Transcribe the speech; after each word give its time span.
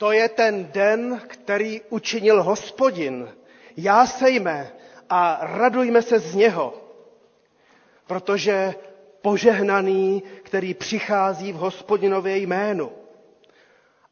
To 0.00 0.12
je 0.12 0.28
ten 0.28 0.68
den, 0.72 1.20
který 1.26 1.80
učinil 1.90 2.42
hospodin. 2.42 3.28
Jásejme 3.76 4.72
a 5.10 5.38
radujme 5.42 6.02
se 6.02 6.18
z 6.18 6.34
něho, 6.34 6.74
protože 8.06 8.74
požehnaný, 9.22 10.22
který 10.42 10.74
přichází 10.74 11.52
v 11.52 11.56
hospodinově 11.56 12.36
jménu. 12.36 12.92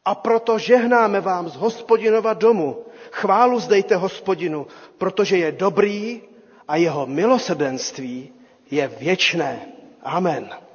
A 0.05 0.15
proto 0.15 0.59
žehnáme 0.59 1.21
vám 1.21 1.49
z 1.49 1.57
hospodinova 1.57 2.35
domu. 2.35 2.85
Chválu 3.11 3.61
zdejte 3.61 3.97
hospodinu, 3.97 4.67
protože 4.99 5.37
je 5.39 5.53
dobrý 5.53 6.23
a 6.69 6.77
jeho 6.77 7.07
milosedenství 7.07 8.33
je 8.71 8.89
věčné. 8.89 9.67
Amen. 10.03 10.68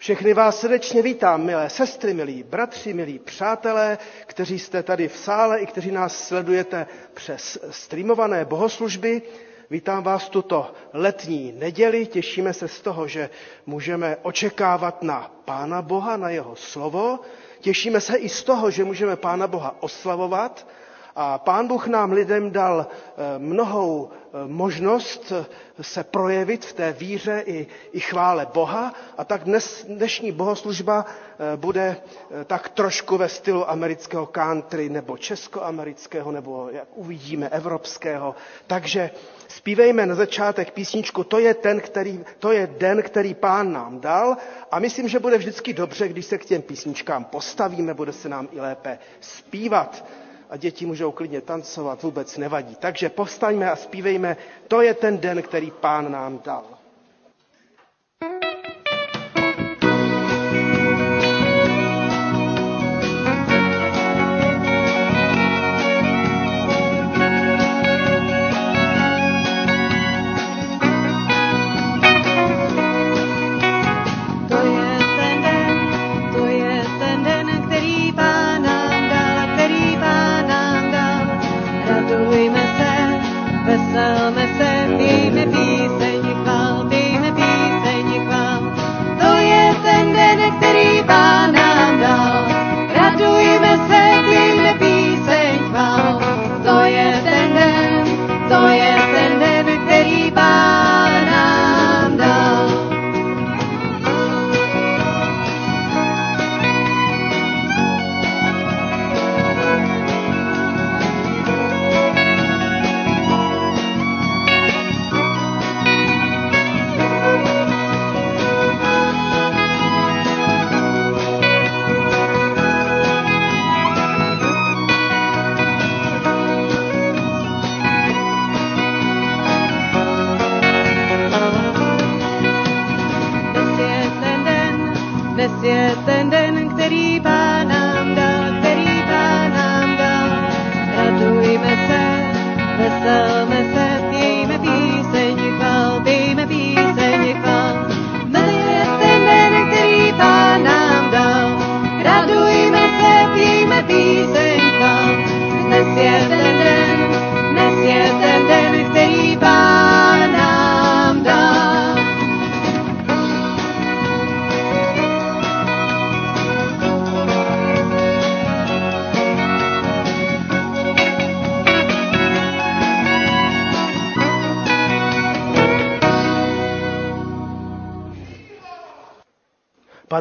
Všechny 0.00 0.34
vás 0.34 0.60
srdečně 0.60 1.02
vítám, 1.02 1.42
milé 1.44 1.70
sestry, 1.70 2.14
milí 2.14 2.42
bratři, 2.42 2.94
milí 2.94 3.18
přátelé, 3.18 3.98
kteří 4.26 4.58
jste 4.58 4.82
tady 4.82 5.08
v 5.08 5.16
sále 5.16 5.58
i 5.60 5.66
kteří 5.66 5.90
nás 5.90 6.26
sledujete 6.28 6.86
přes 7.14 7.58
streamované 7.70 8.44
bohoslužby. 8.44 9.22
Vítám 9.70 10.02
vás 10.02 10.28
tuto 10.28 10.72
letní 10.92 11.52
neděli, 11.56 12.06
těšíme 12.06 12.52
se 12.52 12.68
z 12.68 12.80
toho, 12.80 13.08
že 13.08 13.30
můžeme 13.66 14.16
očekávat 14.22 15.02
na 15.02 15.32
Pána 15.44 15.82
Boha, 15.82 16.16
na 16.16 16.30
jeho 16.30 16.56
slovo. 16.56 17.18
Těšíme 17.60 18.00
se 18.00 18.16
i 18.16 18.28
z 18.28 18.42
toho, 18.42 18.70
že 18.70 18.84
můžeme 18.84 19.16
Pána 19.16 19.46
Boha 19.46 19.76
oslavovat 19.80 20.66
a 21.20 21.38
pán 21.38 21.66
Bůh 21.68 21.86
nám 21.86 22.12
lidem 22.12 22.50
dal 22.50 22.86
eh, 22.86 23.38
mnohou 23.38 24.10
eh, 24.10 24.36
možnost 24.46 25.32
eh, 25.32 25.44
se 25.82 26.04
projevit 26.04 26.64
v 26.64 26.72
té 26.72 26.92
víře 26.92 27.42
i, 27.46 27.66
i 27.92 28.00
chvále 28.00 28.46
Boha. 28.54 28.94
A 29.18 29.24
tak 29.24 29.44
dnes, 29.44 29.84
dnešní 29.88 30.32
bohoslužba 30.32 31.06
bude 31.56 31.96
tak 32.44 32.68
trošku 32.68 33.16
ve 33.16 33.28
stylu 33.28 33.70
amerického 33.70 34.26
country 34.26 34.88
nebo 34.88 35.16
českoamerického 35.16 36.32
nebo 36.32 36.68
jak 36.72 36.88
uvidíme 36.94 37.48
evropského. 37.48 38.34
Takže 38.66 39.10
zpívejme 39.48 40.06
na 40.06 40.14
začátek 40.14 40.70
písničku 40.70 41.24
To 41.24 41.38
je, 41.38 41.54
ten, 41.54 41.80
který, 41.80 42.24
to 42.38 42.52
je 42.52 42.66
den, 42.78 43.02
který 43.02 43.34
pán 43.34 43.72
nám 43.72 44.00
dal. 44.00 44.36
A 44.70 44.78
myslím, 44.78 45.08
že 45.08 45.18
bude 45.18 45.38
vždycky 45.38 45.72
dobře, 45.74 46.08
když 46.08 46.26
se 46.26 46.38
k 46.38 46.44
těm 46.44 46.62
písničkám 46.62 47.24
postavíme, 47.24 47.94
bude 47.94 48.12
se 48.12 48.28
nám 48.28 48.48
i 48.52 48.60
lépe 48.60 48.98
zpívat 49.20 50.04
a 50.50 50.56
děti 50.56 50.86
můžou 50.86 51.10
klidně 51.12 51.40
tancovat, 51.40 52.02
vůbec 52.02 52.36
nevadí. 52.38 52.74
Takže 52.76 53.08
povstaňme 53.08 53.70
a 53.70 53.76
zpívejme, 53.76 54.36
to 54.68 54.80
je 54.80 54.94
ten 54.94 55.18
den, 55.18 55.42
který 55.42 55.70
pán 55.70 56.12
nám 56.12 56.38
dal. 56.44 56.77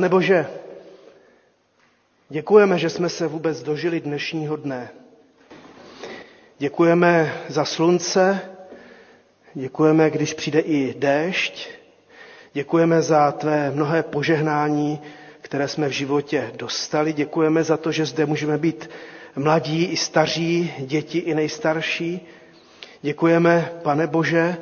Pane 0.07 0.16
Bože, 0.19 0.45
děkujeme, 2.29 2.79
že 2.79 2.90
jsme 2.90 3.09
se 3.09 3.28
vůbec 3.28 3.63
dožili 3.63 4.00
dnešního 4.01 4.56
dne. 4.56 4.90
Děkujeme 6.57 7.34
za 7.47 7.66
slunce, 7.66 8.40
děkujeme, 9.53 10.09
když 10.09 10.34
přijde 10.34 10.59
i 10.59 10.94
déšť, 10.97 11.69
děkujeme 12.53 13.01
za 13.01 13.31
tvé 13.31 13.72
mnohé 13.72 14.03
požehnání, 14.03 15.01
které 15.41 15.68
jsme 15.68 15.88
v 15.88 15.91
životě 15.91 16.51
dostali. 16.56 17.13
Děkujeme 17.13 17.63
za 17.63 17.78
to, 17.78 17.91
že 17.91 18.06
zde 18.06 18.25
můžeme 18.25 18.57
být 18.57 18.89
mladí 19.35 19.85
i 19.85 19.97
staří, 19.97 20.74
děti 20.79 21.18
i 21.19 21.35
nejstarší. 21.35 22.28
Děkujeme, 23.01 23.72
pane 23.84 24.07
Bože, 24.07 24.57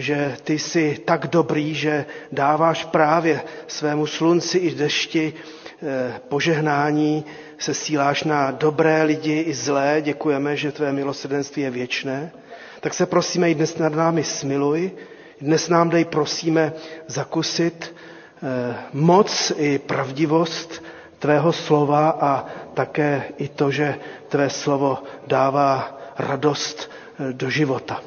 že 0.00 0.36
ty 0.44 0.58
jsi 0.58 0.98
tak 1.04 1.26
dobrý, 1.26 1.74
že 1.74 2.06
dáváš 2.32 2.84
právě 2.84 3.40
svému 3.66 4.06
slunci 4.06 4.58
i 4.58 4.74
dešti 4.74 5.32
eh, 5.82 6.20
požehnání, 6.28 7.24
se 7.58 7.74
síláš 7.74 8.24
na 8.24 8.50
dobré 8.50 9.02
lidi 9.02 9.40
i 9.40 9.54
zlé. 9.54 9.96
Děkujeme, 10.00 10.56
že 10.56 10.72
tvé 10.72 10.92
milosrdenství 10.92 11.62
je 11.62 11.70
věčné. 11.70 12.32
Tak 12.80 12.94
se 12.94 13.06
prosíme 13.06 13.50
i 13.50 13.54
dnes 13.54 13.78
nad 13.78 13.92
námi 13.94 14.24
smiluj. 14.24 14.90
Dnes 15.40 15.68
nám 15.68 15.90
dej, 15.90 16.04
prosíme, 16.04 16.72
zakusit 17.06 17.94
eh, 18.42 18.74
moc 18.92 19.52
i 19.56 19.78
pravdivost 19.78 20.82
tvého 21.18 21.52
slova 21.52 22.10
a 22.10 22.46
také 22.74 23.24
i 23.38 23.48
to, 23.48 23.70
že 23.70 23.94
tvé 24.28 24.50
slovo 24.50 24.98
dává 25.26 25.98
radost 26.18 26.90
eh, 27.20 27.32
do 27.32 27.50
života 27.50 28.00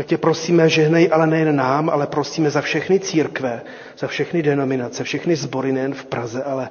tak 0.00 0.06
tě 0.06 0.18
prosíme, 0.18 0.68
žehnej 0.68 1.08
ale 1.12 1.26
nejen 1.26 1.56
nám, 1.56 1.90
ale 1.90 2.06
prosíme 2.06 2.50
za 2.50 2.60
všechny 2.60 3.00
církve, 3.00 3.62
za 3.98 4.06
všechny 4.06 4.42
denominace, 4.42 5.04
všechny 5.04 5.36
sbory 5.36 5.72
nejen 5.72 5.94
v 5.94 6.04
Praze, 6.04 6.42
ale 6.44 6.70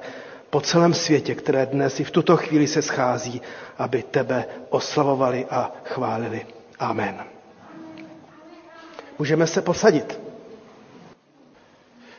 po 0.50 0.60
celém 0.60 0.94
světě, 0.94 1.34
které 1.34 1.66
dnes 1.66 2.00
i 2.00 2.04
v 2.04 2.10
tuto 2.10 2.36
chvíli 2.36 2.66
se 2.66 2.82
schází, 2.82 3.42
aby 3.78 4.02
tebe 4.02 4.44
oslavovali 4.70 5.46
a 5.50 5.72
chválili. 5.84 6.46
Amen. 6.78 7.14
Můžeme 9.18 9.46
se 9.46 9.62
posadit. 9.62 10.20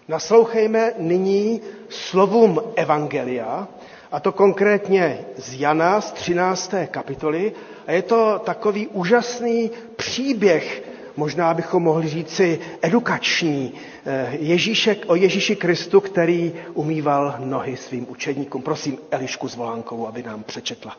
Naslouchejme 0.08 0.94
nyní 0.98 1.62
slovům 1.90 2.62
Evangelia, 2.76 3.68
a 4.12 4.20
to 4.20 4.32
konkrétně 4.32 5.20
z 5.38 5.60
Jana 5.60 6.02
z 6.02 6.12
13. 6.12 6.74
kapitoly. 6.92 7.54
A 7.88 7.92
je 7.92 8.02
to 8.02 8.42
takový 8.46 8.88
úžasný 8.88 9.72
příběh 9.96 10.91
možná 11.18 11.54
bychom 11.54 11.84
mohli 11.84 12.08
říci 12.08 12.60
edukační, 12.82 13.74
eh, 14.06 14.38
Ježíše, 14.40 14.96
o 15.08 15.16
Ježíši 15.16 15.56
Kristu, 15.56 16.00
který 16.02 16.54
umýval 16.74 17.36
nohy 17.40 17.78
svým 17.78 18.06
učedníkům. 18.10 18.62
Prosím 18.62 18.98
Elišku 19.12 19.48
Zvolánkovou, 19.48 20.08
aby 20.08 20.24
nám 20.24 20.44
přečetla. 20.44 20.98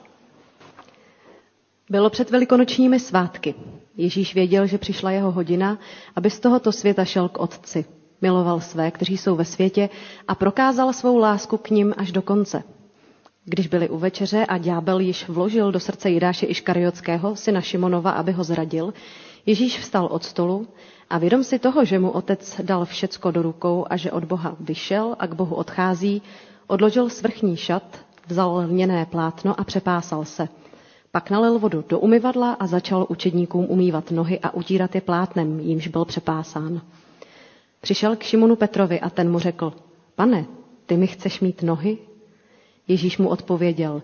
Bylo 1.90 2.10
před 2.10 2.30
velikonočními 2.30 3.00
svátky. 3.00 3.54
Ježíš 3.96 4.34
věděl, 4.34 4.66
že 4.66 4.78
přišla 4.78 5.10
jeho 5.10 5.30
hodina, 5.30 5.78
aby 6.16 6.30
z 6.30 6.40
tohoto 6.40 6.72
světa 6.72 7.04
šel 7.04 7.28
k 7.28 7.38
Otci. 7.38 7.84
Miloval 8.22 8.60
své, 8.60 8.90
kteří 8.90 9.18
jsou 9.18 9.36
ve 9.36 9.44
světě 9.44 9.88
a 10.28 10.34
prokázal 10.34 10.92
svou 10.92 11.16
lásku 11.16 11.56
k 11.56 11.70
ním 11.70 11.94
až 11.96 12.12
do 12.12 12.22
konce. 12.22 12.62
Když 13.44 13.66
byli 13.66 13.88
u 13.88 13.98
večeře 13.98 14.46
a 14.46 14.58
ďábel 14.58 14.98
již 15.00 15.28
vložil 15.28 15.72
do 15.72 15.80
srdce 15.80 16.10
Jidáše 16.10 16.46
Iškariotského, 16.46 17.36
syna 17.36 17.60
Šimonova, 17.60 18.10
aby 18.10 18.32
ho 18.32 18.44
zradil, 18.44 18.94
Ježíš 19.46 19.78
vstal 19.78 20.06
od 20.06 20.24
stolu 20.24 20.68
a 21.10 21.18
vědom 21.18 21.44
si 21.44 21.58
toho, 21.58 21.84
že 21.84 21.98
mu 21.98 22.10
otec 22.10 22.60
dal 22.62 22.84
všecko 22.84 23.30
do 23.30 23.42
rukou 23.42 23.86
a 23.90 23.96
že 23.96 24.12
od 24.12 24.24
Boha 24.24 24.56
vyšel 24.60 25.16
a 25.18 25.26
k 25.26 25.34
Bohu 25.34 25.56
odchází, 25.56 26.22
odložil 26.66 27.08
svrchní 27.08 27.56
šat, 27.56 27.98
vzal 28.26 28.56
lněné 28.56 29.06
plátno 29.06 29.60
a 29.60 29.64
přepásal 29.64 30.24
se– 30.24 30.48
pak 31.12 31.30
nalil 31.30 31.58
vodu 31.58 31.84
do 31.88 31.98
umyvadla 32.00 32.52
a 32.52 32.66
začal 32.66 33.06
učedníkům 33.08 33.66
umývat 33.68 34.10
nohy 34.10 34.40
a 34.40 34.54
utírat 34.54 34.94
je 34.94 35.00
plátnem, 35.00 35.60
jímž 35.60 35.88
byl 35.88 36.04
přepásán. 36.04 36.80
Přišel 37.80 38.16
k 38.16 38.22
Šimonu 38.22 38.56
Petrovi 38.56 39.00
a 39.00 39.10
ten 39.10 39.30
mu 39.30 39.38
řekl, 39.38 39.72
pane, 40.14 40.46
ty 40.86 40.96
mi 40.96 41.06
chceš 41.06 41.40
mít 41.40 41.62
nohy? 41.62 41.98
Ježíš 42.88 43.18
mu 43.18 43.28
odpověděl, 43.28 44.02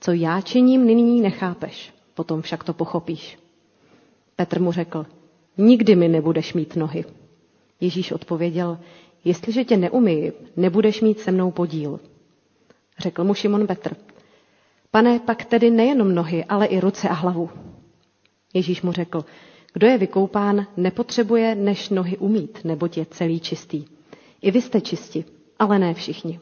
co 0.00 0.12
já 0.12 0.40
činím, 0.40 0.86
nyní 0.86 1.20
nechápeš, 1.20 1.94
potom 2.14 2.42
však 2.42 2.64
to 2.64 2.72
pochopíš. 2.72 3.38
Petr 4.40 4.60
mu 4.60 4.72
řekl, 4.72 5.06
nikdy 5.58 5.96
mi 5.96 6.08
nebudeš 6.08 6.54
mít 6.54 6.76
nohy. 6.76 7.04
Ježíš 7.80 8.12
odpověděl, 8.12 8.78
jestliže 9.24 9.64
tě 9.64 9.76
neumyji, 9.76 10.32
nebudeš 10.56 11.00
mít 11.00 11.20
se 11.20 11.32
mnou 11.32 11.50
podíl. 11.50 12.00
Řekl 12.98 13.24
mu 13.24 13.34
Šimon 13.34 13.66
Petr, 13.66 13.96
Pane, 14.90 15.18
pak 15.20 15.44
tedy 15.44 15.70
nejenom 15.70 16.14
nohy, 16.14 16.44
ale 16.44 16.66
i 16.66 16.80
ruce 16.80 17.08
a 17.08 17.12
hlavu. 17.12 17.50
Ježíš 18.54 18.82
mu 18.82 18.92
řekl, 18.92 19.24
kdo 19.72 19.86
je 19.86 19.98
vykoupán, 19.98 20.66
nepotřebuje 20.76 21.54
než 21.54 21.88
nohy 21.88 22.16
umít, 22.18 22.58
neboť 22.64 22.96
je 22.96 23.06
celý 23.06 23.40
čistý. 23.40 23.84
I 24.42 24.50
vy 24.50 24.62
jste 24.62 24.80
čisti, 24.80 25.24
ale 25.58 25.78
ne 25.78 25.94
všichni. 25.94 26.40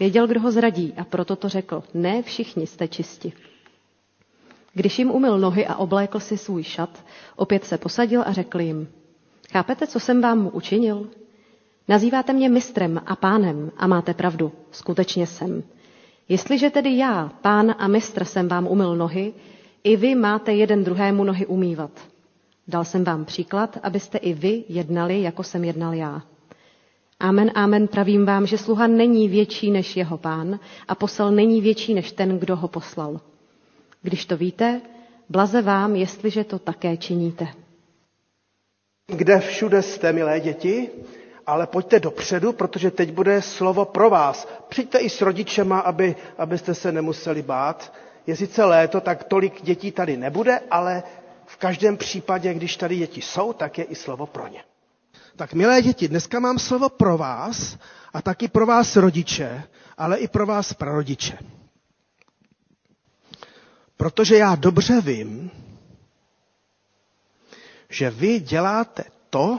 Věděl, 0.00 0.26
kdo 0.26 0.40
ho 0.40 0.50
zradí 0.52 0.94
a 0.96 1.04
proto 1.04 1.36
to 1.36 1.48
řekl, 1.48 1.82
ne 1.94 2.22
všichni 2.22 2.66
jste 2.66 2.88
čisti. 2.88 3.32
Když 4.74 4.98
jim 4.98 5.10
umyl 5.10 5.38
nohy 5.38 5.66
a 5.66 5.76
oblékl 5.76 6.20
si 6.20 6.38
svůj 6.38 6.62
šat, 6.62 7.04
opět 7.36 7.64
se 7.64 7.78
posadil 7.78 8.22
a 8.26 8.32
řekl 8.32 8.60
jim, 8.60 8.88
chápete, 9.52 9.86
co 9.86 10.00
jsem 10.00 10.20
vám 10.20 10.38
mu 10.42 10.50
učinil? 10.50 11.06
Nazýváte 11.88 12.32
mě 12.32 12.48
mistrem 12.48 13.00
a 13.06 13.16
pánem 13.16 13.72
a 13.76 13.86
máte 13.86 14.14
pravdu, 14.14 14.52
skutečně 14.70 15.26
jsem. 15.26 15.62
Jestliže 16.28 16.70
tedy 16.70 16.96
já, 16.96 17.30
pán 17.42 17.74
a 17.78 17.88
mistr, 17.88 18.24
jsem 18.24 18.48
vám 18.48 18.66
umyl 18.66 18.96
nohy, 18.96 19.32
i 19.84 19.96
vy 19.96 20.14
máte 20.14 20.52
jeden 20.52 20.84
druhému 20.84 21.24
nohy 21.24 21.46
umývat. 21.46 21.90
Dal 22.68 22.84
jsem 22.84 23.04
vám 23.04 23.24
příklad, 23.24 23.78
abyste 23.82 24.18
i 24.18 24.32
vy 24.34 24.64
jednali, 24.68 25.22
jako 25.22 25.42
jsem 25.42 25.64
jednal 25.64 25.94
já. 25.94 26.22
Amen, 27.20 27.50
amen, 27.54 27.88
pravím 27.88 28.26
vám, 28.26 28.46
že 28.46 28.58
sluha 28.58 28.86
není 28.86 29.28
větší 29.28 29.70
než 29.70 29.96
jeho 29.96 30.18
pán 30.18 30.58
a 30.88 30.94
posel 30.94 31.30
není 31.30 31.60
větší 31.60 31.94
než 31.94 32.12
ten, 32.12 32.38
kdo 32.38 32.56
ho 32.56 32.68
poslal. 32.68 33.20
Když 34.02 34.26
to 34.26 34.36
víte, 34.36 34.80
blaze 35.28 35.62
vám, 35.62 35.96
jestliže 35.96 36.44
to 36.44 36.58
také 36.58 36.96
činíte. 36.96 37.46
Kde 39.06 39.38
všude 39.40 39.82
jste, 39.82 40.12
milé 40.12 40.40
děti, 40.40 40.90
ale 41.46 41.66
pojďte 41.66 42.00
dopředu, 42.00 42.52
protože 42.52 42.90
teď 42.90 43.12
bude 43.12 43.42
slovo 43.42 43.84
pro 43.84 44.10
vás. 44.10 44.48
Přijďte 44.68 44.98
i 44.98 45.10
s 45.10 45.20
rodičema, 45.20 45.78
aby, 45.80 46.16
abyste 46.38 46.74
se 46.74 46.92
nemuseli 46.92 47.42
bát. 47.42 47.92
Je 48.26 48.36
sice 48.36 48.64
léto, 48.64 49.00
tak 49.00 49.24
tolik 49.24 49.62
dětí 49.62 49.92
tady 49.92 50.16
nebude, 50.16 50.60
ale 50.70 51.02
v 51.46 51.56
každém 51.56 51.96
případě, 51.96 52.54
když 52.54 52.76
tady 52.76 52.96
děti 52.96 53.22
jsou, 53.22 53.52
tak 53.52 53.78
je 53.78 53.84
i 53.84 53.94
slovo 53.94 54.26
pro 54.26 54.46
ně. 54.48 54.64
Tak 55.36 55.54
milé 55.54 55.82
děti, 55.82 56.08
dneska 56.08 56.40
mám 56.40 56.58
slovo 56.58 56.88
pro 56.88 57.18
vás 57.18 57.78
a 58.12 58.22
taky 58.22 58.48
pro 58.48 58.66
vás 58.66 58.96
rodiče, 58.96 59.62
ale 59.98 60.16
i 60.18 60.28
pro 60.28 60.46
vás 60.46 60.72
prarodiče. 60.72 61.38
Protože 64.02 64.36
já 64.36 64.54
dobře 64.54 65.00
vím, 65.00 65.50
že 67.88 68.10
vy 68.10 68.40
děláte 68.40 69.04
to, 69.30 69.58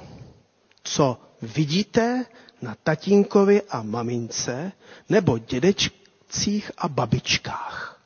co 0.83 1.17
vidíte 1.41 2.25
na 2.61 2.75
tatínkovi 2.83 3.61
a 3.69 3.83
mamince 3.83 4.71
nebo 5.09 5.37
dědečcích 5.37 6.71
a 6.77 6.87
babičkách. 6.87 8.01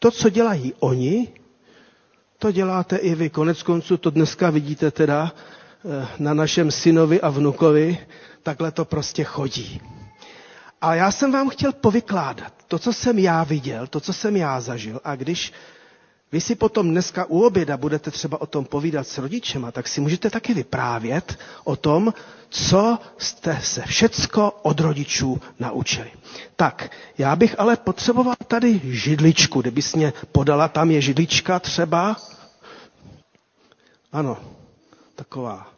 To, 0.00 0.10
co 0.10 0.28
dělají 0.30 0.74
oni, 0.78 1.28
to 2.38 2.52
děláte 2.52 2.96
i 2.96 3.14
vy. 3.14 3.30
Konec 3.30 3.62
konců 3.62 3.96
to 3.96 4.10
dneska 4.10 4.50
vidíte 4.50 4.90
teda 4.90 5.32
eh, 6.02 6.08
na 6.18 6.34
našem 6.34 6.70
synovi 6.70 7.20
a 7.20 7.30
vnukovi. 7.30 7.98
Takhle 8.42 8.70
to 8.72 8.84
prostě 8.84 9.24
chodí. 9.24 9.80
A 10.86 10.94
já 10.94 11.10
jsem 11.10 11.32
vám 11.32 11.48
chtěl 11.48 11.72
povykládat 11.72 12.52
to, 12.68 12.78
co 12.78 12.92
jsem 12.92 13.18
já 13.18 13.44
viděl, 13.44 13.86
to, 13.86 14.00
co 14.00 14.12
jsem 14.12 14.36
já 14.36 14.60
zažil. 14.60 15.00
A 15.04 15.16
když 15.16 15.52
vy 16.32 16.40
si 16.40 16.54
potom 16.54 16.90
dneska 16.90 17.24
u 17.24 17.40
oběda 17.42 17.76
budete 17.76 18.10
třeba 18.10 18.40
o 18.40 18.46
tom 18.46 18.64
povídat 18.64 19.08
s 19.08 19.18
rodičema, 19.18 19.72
tak 19.72 19.88
si 19.88 20.00
můžete 20.00 20.30
taky 20.30 20.54
vyprávět 20.54 21.38
o 21.64 21.76
tom, 21.76 22.14
co 22.48 22.98
jste 23.18 23.60
se 23.62 23.82
všecko 23.82 24.50
od 24.62 24.80
rodičů 24.80 25.40
naučili. 25.58 26.10
Tak, 26.56 26.90
já 27.18 27.36
bych 27.36 27.60
ale 27.60 27.76
potřeboval 27.76 28.34
tady 28.46 28.80
židličku, 28.84 29.60
kdybys 29.60 29.94
mě 29.94 30.12
podala, 30.32 30.68
tam 30.68 30.90
je 30.90 31.00
židlička 31.00 31.58
třeba. 31.60 32.16
Ano, 34.12 34.38
taková 35.14 35.72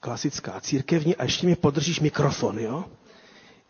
klasická 0.00 0.60
církevní 0.60 1.16
a 1.16 1.22
ještě 1.24 1.46
mi 1.46 1.56
podržíš 1.56 2.00
mikrofon, 2.00 2.58
jo? 2.58 2.84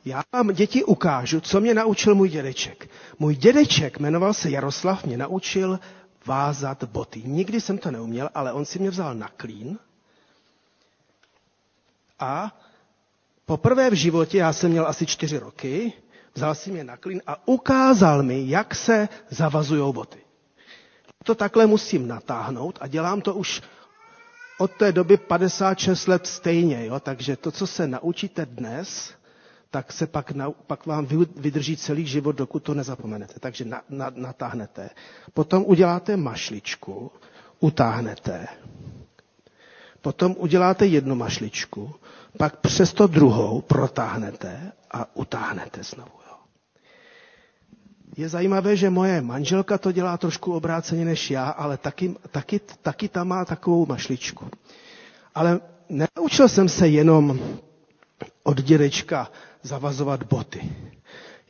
Já 0.05 0.23
vám 0.33 0.49
děti 0.49 0.85
ukážu, 0.85 1.41
co 1.41 1.61
mě 1.61 1.75
naučil 1.75 2.15
můj 2.15 2.29
dědeček. 2.29 2.91
Můj 3.19 3.37
dědeček, 3.37 3.99
jmenoval 3.99 4.35
se 4.35 4.51
Jaroslav, 4.51 5.05
mě 5.05 5.17
naučil 5.17 5.81
vázat 6.27 6.85
boty. 6.85 7.23
Nikdy 7.25 7.61
jsem 7.61 7.79
to 7.79 7.91
neuměl, 7.91 8.31
ale 8.35 8.53
on 8.53 8.65
si 8.65 8.79
mě 8.79 8.91
vzal 8.91 9.15
na 9.15 9.29
klín 9.29 9.79
a 12.21 12.57
poprvé 13.47 13.91
v 13.91 13.95
životě, 13.95 14.39
já 14.39 14.53
jsem 14.53 14.71
měl 14.71 14.87
asi 14.87 15.07
čtyři 15.07 15.39
roky, 15.39 15.93
vzal 16.35 16.55
si 16.55 16.71
mě 16.71 16.85
na 16.85 16.97
klín 16.97 17.23
a 17.27 17.49
ukázal 17.49 18.23
mi, 18.23 18.49
jak 18.49 18.75
se 18.75 19.09
zavazují 19.31 19.93
boty. 19.93 20.19
To 21.25 21.35
takhle 21.35 21.67
musím 21.67 22.09
natáhnout 22.09 22.79
a 22.81 22.87
dělám 22.87 23.21
to 23.21 23.35
už 23.35 23.63
od 24.59 24.71
té 24.73 24.93
doby 24.93 25.17
56 25.17 26.07
let 26.09 26.27
stejně. 26.27 26.87
Jo? 26.87 27.01
Takže 27.01 27.37
to, 27.37 27.51
co 27.51 27.67
se 27.67 27.87
naučíte 27.87 28.47
dnes, 28.47 29.13
tak 29.71 29.93
se 29.93 30.07
pak, 30.07 30.33
na, 30.33 30.51
pak 30.51 30.87
vám 30.87 31.07
vydrží 31.37 31.77
celý 31.77 32.07
život, 32.07 32.33
dokud 32.37 32.63
to 32.63 32.75
nezapomenete. 32.75 33.35
Takže 33.41 33.65
na, 33.65 33.83
na, 33.89 34.11
natáhnete. 34.15 34.91
Potom 35.35 35.65
uděláte 35.67 36.17
mašličku, 36.17 37.13
utáhnete. 37.61 38.47
Potom 40.01 40.35
uděláte 40.39 40.87
jednu 40.87 41.15
mašličku, 41.15 41.95
pak 42.39 42.57
přes 42.61 42.93
to 42.93 43.07
druhou 43.07 43.61
protáhnete 43.61 44.73
a 44.91 45.17
utáhnete 45.17 45.83
znovu. 45.83 46.11
Jo. 46.29 46.37
Je 48.17 48.29
zajímavé, 48.29 48.77
že 48.77 48.91
moje 48.91 49.21
manželka 49.23 49.79
to 49.79 49.93
dělá 49.93 50.17
trošku 50.17 50.53
obráceně 50.55 51.05
než 51.05 51.31
já, 51.31 51.49
ale 51.49 51.77
taky, 51.77 52.15
taky, 52.31 52.61
taky 52.83 53.09
tam 53.09 53.29
má 53.29 53.45
takovou 53.45 53.87
mašličku. 53.87 54.49
Ale 55.35 55.61
neučil 55.89 56.49
jsem 56.49 56.69
se 56.69 56.89
jenom 56.89 57.39
od 58.43 58.61
dědečka 58.63 59.31
zavazovat 59.63 60.23
boty. 60.23 60.73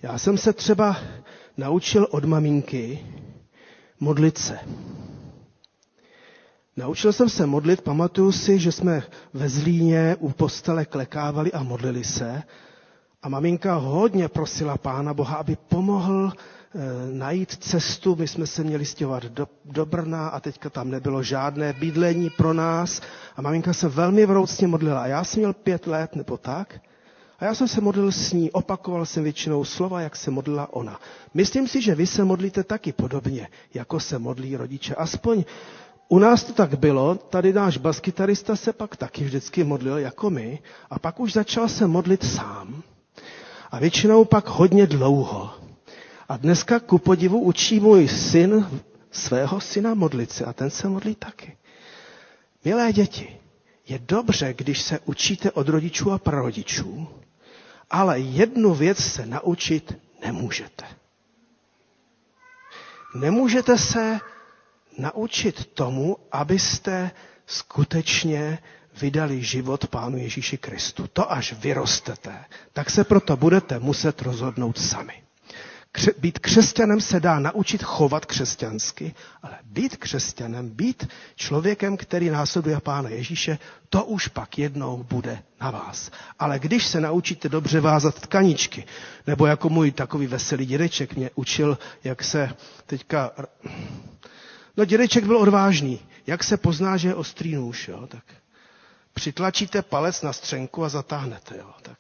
Já 0.02 0.18
jsem 0.18 0.38
se 0.38 0.52
třeba 0.52 0.97
naučil 1.56 2.06
od 2.11 2.25
maminky 2.25 3.06
modlit 4.00 4.38
se. 4.38 4.59
Naučil 6.76 7.12
jsem 7.12 7.28
se 7.28 7.47
modlit, 7.47 7.80
pamatuju 7.80 8.32
si, 8.32 8.59
že 8.59 8.73
jsme 8.73 9.02
ve 9.32 9.49
Zlíně 9.49 10.16
u 10.18 10.30
postele 10.30 10.85
klekávali 10.85 11.52
a 11.52 11.62
modlili 11.62 12.04
se. 12.04 12.42
A 13.23 13.28
maminka 13.28 13.75
hodně 13.75 14.28
prosila 14.28 14.76
Pána 14.78 15.14
Boha, 15.14 15.37
aby 15.37 15.56
pomohl 15.68 16.32
najít 17.12 17.57
cestu. 17.57 18.17
My 18.17 18.29
jsme 18.29 18.47
se 18.47 18.65
měli 18.65 18.85
stěhovat 18.85 19.25
do, 19.25 19.49
do 19.65 19.87
Brna 19.87 20.29
a 20.29 20.41
teďka 20.41 20.71
tam 20.71 20.91
nebylo 20.91 21.23
žádné 21.23 21.73
bydlení 21.73 22.31
pro 22.31 22.53
nás. 22.53 23.00
A 23.37 23.43
maminka 23.43 23.73
se 23.73 23.89
velmi 23.89 24.27
vroucně 24.27 24.67
modlila. 24.67 25.00
A 25.03 25.07
já 25.07 25.25
jsem 25.25 25.41
měl 25.41 25.53
pět 25.53 25.87
let 25.87 26.17
nebo 26.17 26.37
tak. 26.37 26.81
A 27.39 27.45
já 27.45 27.55
jsem 27.55 27.69
se 27.69 27.81
modlil 27.81 28.12
s 28.12 28.33
ní, 28.33 28.50
opakoval 28.50 29.07
jsem 29.07 29.23
většinou 29.25 29.65
slova, 29.65 30.00
jak 30.00 30.17
se 30.17 30.31
modlila 30.31 30.73
ona. 30.73 31.00
Myslím 31.35 31.69
si, 31.69 31.83
že 31.83 31.95
vy 31.95 32.07
se 32.07 32.25
modlíte 32.25 32.65
taky 32.65 32.93
podobně, 32.93 33.49
jako 33.75 34.00
se 34.00 34.19
modlí 34.19 34.57
rodiče. 34.57 34.95
Aspoň 34.95 35.45
u 36.09 36.19
nás 36.19 36.45
to 36.45 36.53
tak 36.53 36.79
bylo, 36.79 37.15
tady 37.15 37.53
náš 37.53 37.79
baskytarista 37.79 38.57
se 38.57 38.73
pak 38.73 38.97
taky 38.97 39.25
vždycky 39.25 39.65
modlil 39.65 39.99
jako 39.99 40.31
my 40.31 40.59
a 40.91 40.99
pak 40.99 41.21
už 41.21 41.33
začal 41.33 41.69
se 41.69 41.87
modlit 41.87 42.25
sám. 42.25 42.83
A 43.71 43.79
většinou 43.79 44.25
pak 44.25 44.49
hodně 44.49 44.87
dlouho. 44.87 45.50
A 46.31 46.37
dneska 46.37 46.79
ku 46.81 46.99
podivu 46.99 47.41
učí 47.41 47.81
můj 47.81 48.09
syn 48.09 48.83
svého 49.11 49.61
syna 49.61 49.95
modlit 49.95 50.31
se 50.33 50.45
a 50.45 50.53
ten 50.53 50.71
se 50.71 50.89
modlí 50.89 51.15
taky. 51.15 51.57
Milé 52.65 52.93
děti, 52.93 53.37
je 53.89 53.99
dobře, 53.99 54.55
když 54.55 54.83
se 54.83 54.99
učíte 55.05 55.51
od 55.51 55.69
rodičů 55.69 56.11
a 56.13 56.19
prarodičů, 56.19 57.09
ale 57.91 58.21
jednu 58.21 58.75
věc 58.75 58.99
se 58.99 59.27
naučit 59.27 59.99
nemůžete. 60.25 60.85
Nemůžete 63.15 63.79
se 63.79 64.19
naučit 64.99 65.67
tomu, 65.67 66.17
abyste 66.33 67.11
skutečně 67.47 68.59
vydali 69.01 69.43
život 69.43 69.87
Pánu 69.87 70.19
Ježíši 70.19 70.59
Kristu. 70.59 71.07
To 71.07 71.33
až 71.33 71.53
vyrostete, 71.53 72.45
tak 72.73 72.91
se 72.91 73.05
proto 73.05 73.37
budete 73.37 73.79
muset 73.79 74.23
rozhodnout 74.23 74.79
sami. 74.79 75.30
Být 76.18 76.38
křesťanem 76.38 77.00
se 77.00 77.20
dá 77.20 77.38
naučit 77.38 77.82
chovat 77.82 78.26
křesťansky, 78.26 79.14
ale 79.42 79.59
být 79.64 79.97
křesťanem, 79.97 80.68
být 80.70 81.09
člověkem, 81.37 81.97
který 81.97 82.30
následuje 82.30 82.80
Pána 82.80 83.09
Ježíše, 83.09 83.59
to 83.88 84.04
už 84.04 84.28
pak 84.28 84.59
jednou 84.59 85.02
bude 85.11 85.42
na 85.61 85.70
vás. 85.70 86.11
Ale 86.38 86.59
když 86.59 86.87
se 86.87 87.00
naučíte 87.00 87.49
dobře 87.49 87.80
vázat 87.80 88.20
tkaničky, 88.20 88.85
nebo 89.26 89.47
jako 89.47 89.68
můj 89.68 89.90
takový 89.92 90.26
veselý 90.26 90.66
dědeček 90.66 91.16
mě 91.16 91.30
učil, 91.35 91.78
jak 92.04 92.25
se 92.25 92.50
teďka... 92.87 93.30
No 94.76 94.85
dědeček 94.85 95.25
byl 95.25 95.38
odvážný. 95.38 96.00
Jak 96.26 96.44
se 96.44 96.56
pozná, 96.56 96.97
že 96.97 97.09
je 97.09 97.14
ostrý 97.14 97.54
nůž, 97.54 97.88
jo? 97.88 98.06
tak 98.06 98.25
přitlačíte 99.14 99.82
palec 99.82 100.23
na 100.23 100.32
střenku 100.32 100.85
a 100.85 100.88
zatáhnete. 100.88 101.56
Jo? 101.59 101.70
Tak 101.82 101.99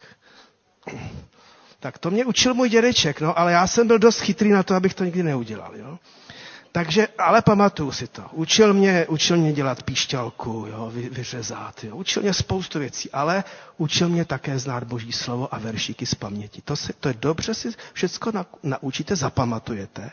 tak 1.80 1.98
to 1.98 2.10
mě 2.10 2.24
učil 2.24 2.54
můj 2.54 2.68
dědeček, 2.68 3.20
no, 3.20 3.38
ale 3.38 3.52
já 3.52 3.66
jsem 3.66 3.86
byl 3.86 3.98
dost 3.98 4.20
chytrý 4.20 4.50
na 4.50 4.62
to, 4.62 4.74
abych 4.74 4.94
to 4.94 5.04
nikdy 5.04 5.22
neudělal. 5.22 5.76
Jo? 5.76 5.98
Takže, 6.72 7.08
ale 7.18 7.42
pamatuju 7.42 7.92
si 7.92 8.06
to. 8.06 8.22
Učil 8.32 8.74
mě, 8.74 9.06
učil 9.08 9.36
mě 9.36 9.52
dělat 9.52 9.82
píšťalku, 9.82 10.66
jo, 10.70 10.90
vy, 10.94 11.08
vyřezat. 11.08 11.84
Jo. 11.84 11.96
Učil 11.96 12.22
mě 12.22 12.34
spoustu 12.34 12.78
věcí, 12.78 13.10
ale 13.10 13.44
učil 13.76 14.08
mě 14.08 14.24
také 14.24 14.58
znát 14.58 14.84
Boží 14.84 15.12
slovo 15.12 15.54
a 15.54 15.58
veršíky 15.58 16.06
z 16.06 16.14
paměti. 16.14 16.62
To, 16.64 16.76
si, 16.76 16.92
to 16.92 17.08
je 17.08 17.14
dobře 17.20 17.54
si 17.54 17.68
všechno 17.92 18.32
na, 18.32 18.46
naučíte, 18.62 19.16
zapamatujete. 19.16 20.10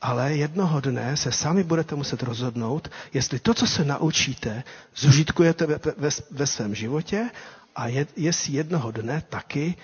Ale 0.00 0.34
jednoho 0.36 0.80
dne 0.80 1.16
se 1.16 1.32
sami 1.32 1.64
budete 1.64 1.94
muset 1.94 2.22
rozhodnout, 2.22 2.90
jestli 3.14 3.38
to, 3.38 3.54
co 3.54 3.66
se 3.66 3.84
naučíte, 3.84 4.62
zužitkujete 4.96 5.66
ve, 5.66 5.80
ve, 5.96 6.08
ve 6.30 6.46
svém 6.46 6.74
životě 6.74 7.30
a 7.76 7.86
je, 7.88 8.06
jestli 8.16 8.52
jednoho 8.52 8.90
dne 8.90 9.22
taky 9.28 9.74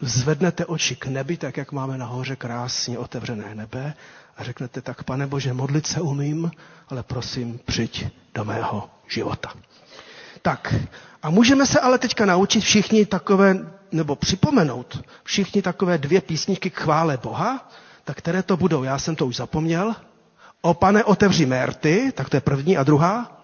zvednete 0.00 0.66
oči 0.66 0.96
k 0.96 1.06
nebi, 1.06 1.36
tak 1.36 1.56
jak 1.56 1.72
máme 1.72 1.98
nahoře 1.98 2.36
krásně 2.36 2.98
otevřené 2.98 3.54
nebe 3.54 3.94
a 4.36 4.44
řeknete 4.44 4.80
tak, 4.80 5.04
pane 5.04 5.26
Bože, 5.26 5.52
modlit 5.52 5.86
se 5.86 6.00
umím, 6.00 6.50
ale 6.88 7.02
prosím, 7.02 7.60
přijď 7.64 8.06
do 8.34 8.44
mého 8.44 8.90
života. 9.08 9.52
Tak, 10.42 10.74
a 11.22 11.30
můžeme 11.30 11.66
se 11.66 11.80
ale 11.80 11.98
teďka 11.98 12.26
naučit 12.26 12.60
všichni 12.60 13.06
takové, 13.06 13.56
nebo 13.92 14.16
připomenout 14.16 15.04
všichni 15.24 15.62
takové 15.62 15.98
dvě 15.98 16.20
písničky 16.20 16.70
k 16.70 16.80
chvále 16.80 17.16
Boha, 17.16 17.68
tak 18.04 18.16
které 18.16 18.42
to 18.42 18.56
budou? 18.56 18.82
Já 18.82 18.98
jsem 18.98 19.16
to 19.16 19.26
už 19.26 19.36
zapomněl. 19.36 19.94
O 20.60 20.74
pane, 20.74 21.04
otevři 21.04 21.46
mérty, 21.46 22.12
tak 22.14 22.28
to 22.28 22.36
je 22.36 22.40
první. 22.40 22.76
A 22.76 22.82
druhá? 22.82 23.35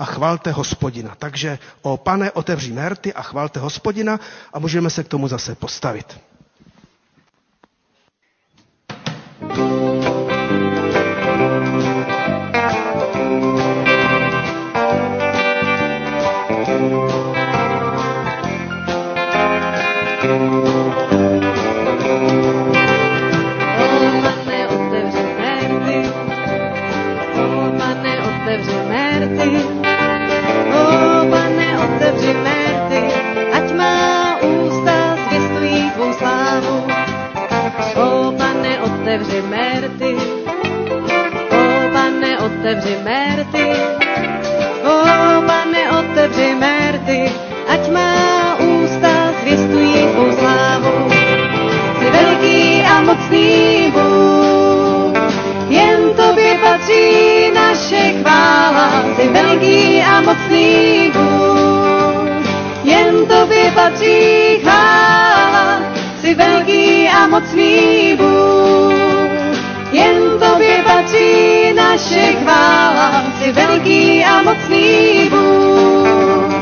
A 0.00 0.04
chvalte 0.04 0.50
hospodina. 0.52 1.14
Takže 1.18 1.58
o 1.82 1.96
pane, 1.96 2.30
otevří 2.32 2.72
merty 2.72 3.12
a 3.14 3.22
chvalte 3.22 3.60
hospodina 3.60 4.20
a 4.52 4.58
můžeme 4.58 4.90
se 4.90 5.04
k 5.04 5.08
tomu 5.08 5.28
zase 5.28 5.54
postavit. 5.54 6.18
Otevři 42.70 42.96
merty, 43.04 43.66
o 44.84 45.42
pane, 45.46 45.90
otevři 45.98 46.54
merty, 46.54 47.32
ať 47.68 47.90
má 47.90 48.56
ústa 48.58 49.08
zvěstují 49.40 49.94
tvou 50.12 50.32
slávu. 50.38 51.10
Jsi 51.98 52.10
veliký 52.10 52.82
a 52.82 53.02
mocný 53.02 53.92
Bůh, 53.92 55.18
jen 55.68 56.00
tobě 56.16 56.58
patří 56.62 57.50
naše 57.54 58.14
chvála. 58.20 59.04
Jsi 59.16 59.28
veliký 59.28 60.02
a 60.02 60.20
mocný 60.20 61.10
Bůh, 61.14 62.28
jen 62.84 63.26
tobě 63.26 63.72
patří 63.74 64.58
chvála. 64.62 65.82
Jsi 66.20 66.34
veliký 66.34 67.08
a 67.08 67.26
mocný 67.26 68.16
Bůh, 68.18 68.29
naše 72.10 72.32
chvála, 72.42 73.24
si 73.38 73.52
veliký 73.52 74.24
a 74.24 74.42
mocný 74.42 75.30
Bůh, 75.30 76.52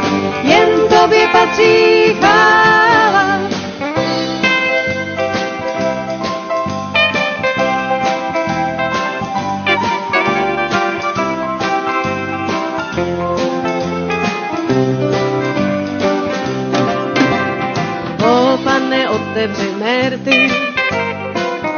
jen 0.43 0.69
tobě 0.88 1.28
patří 1.33 2.14
chvála. 2.19 3.40
O 18.25 18.59
pane, 18.64 19.09
otevři 19.09 19.71
merty, 19.78 20.50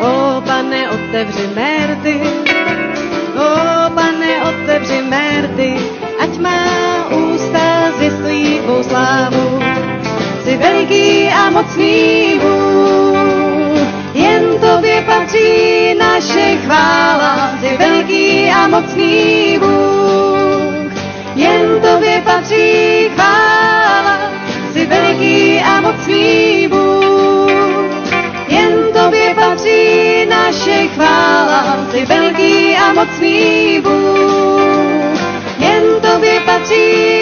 o 0.01 0.43
pane, 0.47 0.91
otevři 0.91 1.47
merty, 1.55 2.10
O 2.10 2.10
otevři 4.91 5.03
merty, 5.03 5.77
ať 6.21 6.39
má 6.39 6.65
ústa 7.11 7.93
zvěstují 7.97 8.59
tvou 8.59 8.83
slávu. 8.83 9.61
Jsi 10.45 10.57
veliký 10.57 11.29
a 11.29 11.51
mocný 11.51 12.41
Bůh, 12.41 13.87
jen 14.15 14.43
tobě 14.61 15.03
patří 15.07 15.95
naše 15.99 16.57
chvála. 16.65 17.51
Jsi 17.61 17.77
veliký 17.77 18.51
a 18.51 18.69
mocný 18.69 19.59
Bůh, 19.61 20.93
jen 21.35 21.81
tobě 21.83 22.23
patří 22.25 23.09
chvála. 23.15 24.19
Jsi 24.73 24.87
veliký 24.87 25.61
a 25.61 25.81
mocný 25.81 26.69
Bůh, 26.69 27.51
jen 28.49 28.73
tobě 28.93 29.35
patří 29.35 30.27
naše 30.29 30.89
chvála. 30.95 31.77
Jsi 31.91 32.07
veliký 32.07 32.77
a 32.77 32.93
mocný 32.93 33.81
Bůh, 33.83 34.10
tobě 36.71 37.20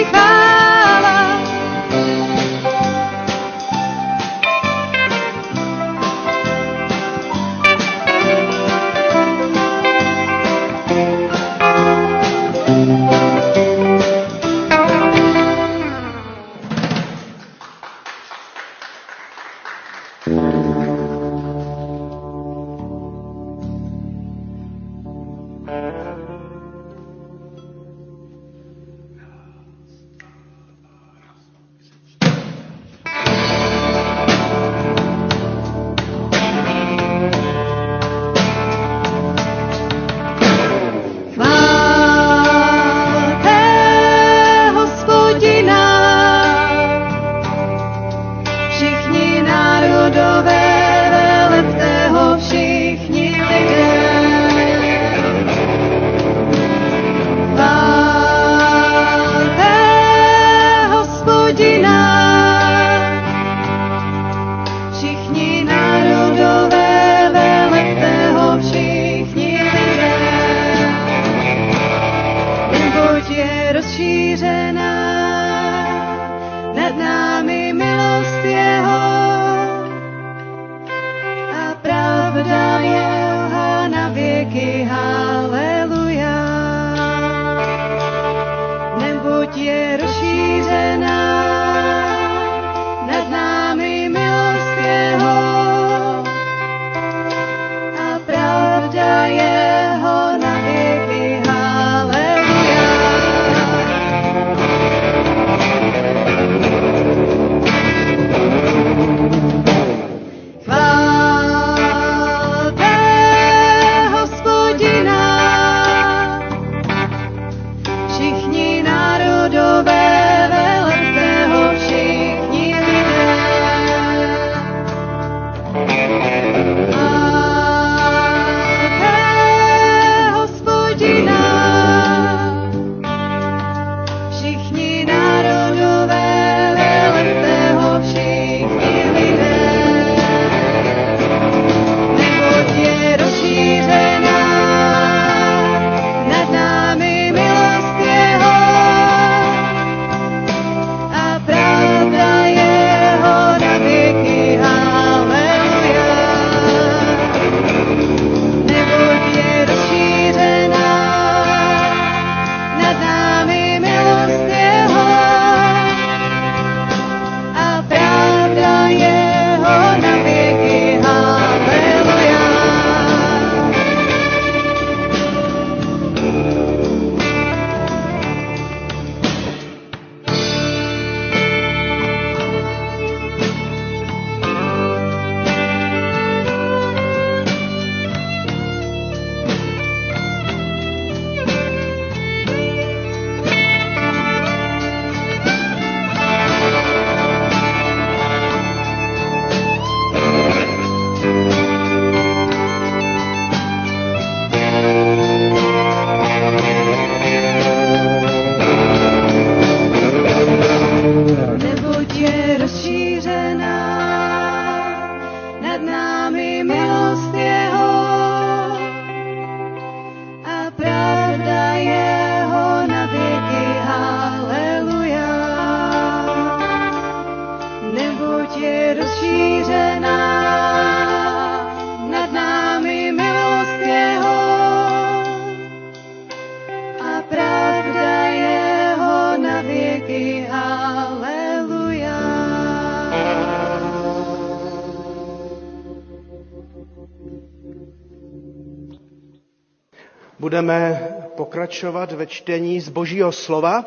pokračovat 251.68 252.12
ve 252.12 252.26
čtení 252.26 252.80
z 252.80 252.88
Božího 252.88 253.32
slova, 253.32 253.84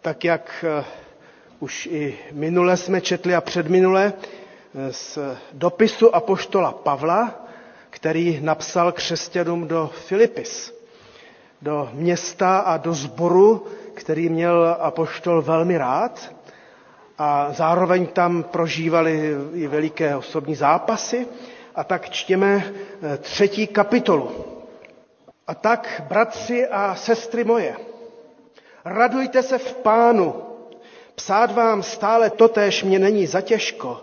tak 0.00 0.24
jak 0.24 0.64
eh, 0.68 0.84
už 1.60 1.86
i 1.86 2.18
minule 2.32 2.76
jsme 2.76 3.00
četli 3.00 3.34
a 3.34 3.40
předminule 3.40 4.12
eh, 4.14 4.92
z 4.92 5.18
dopisu 5.52 6.14
apoštola 6.14 6.72
Pavla, 6.72 7.34
který 7.90 8.38
napsal 8.42 8.92
křesťanům 8.92 9.66
do 9.68 9.90
Filipis, 10.06 10.74
do 11.62 11.90
města 11.92 12.58
a 12.58 12.76
do 12.76 12.94
sboru, 12.94 13.66
který 13.94 14.28
měl 14.28 14.76
apoštol 14.80 15.42
velmi 15.42 15.78
rád 15.78 16.34
a 17.18 17.52
zároveň 17.52 18.06
tam 18.06 18.42
prožívali 18.42 19.34
i 19.54 19.66
veliké 19.66 20.16
osobní 20.16 20.54
zápasy 20.54 21.26
a 21.74 21.84
tak 21.84 22.10
čtěme 22.10 22.64
eh, 23.02 23.16
třetí 23.18 23.66
kapitolu. 23.66 24.59
A 25.50 25.54
tak, 25.54 26.02
bratři 26.08 26.66
a 26.66 26.94
sestry 26.94 27.44
moje, 27.44 27.76
radujte 28.84 29.42
se 29.42 29.58
v 29.58 29.74
pánu. 29.74 30.34
Psát 31.14 31.52
vám 31.54 31.82
stále 31.82 32.30
totéž 32.30 32.82
mě 32.84 32.98
není 32.98 33.26
zatěžko 33.26 34.00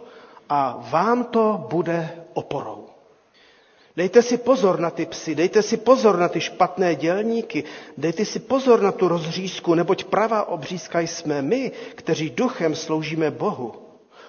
a 0.50 0.86
vám 0.92 1.24
to 1.24 1.66
bude 1.70 2.10
oporou. 2.34 2.88
Dejte 3.98 4.22
si 4.22 4.38
pozor 4.38 4.80
na 4.80 4.90
ty 4.90 5.06
psy, 5.06 5.36
dejte 5.36 5.62
si 5.62 5.78
pozor 5.78 6.18
na 6.20 6.30
ty 6.30 6.42
špatné 6.42 6.96
dělníky, 6.96 7.64
dejte 7.98 8.26
si 8.26 8.40
pozor 8.40 8.82
na 8.82 8.92
tu 8.92 9.08
rozřízku, 9.08 9.74
neboť 9.76 10.04
pravá 10.04 10.44
obřízka 10.48 11.00
jsme 11.00 11.42
my, 11.42 11.72
kteří 11.96 12.30
duchem 12.30 12.76
sloužíme 12.76 13.32
Bohu. 13.32 13.76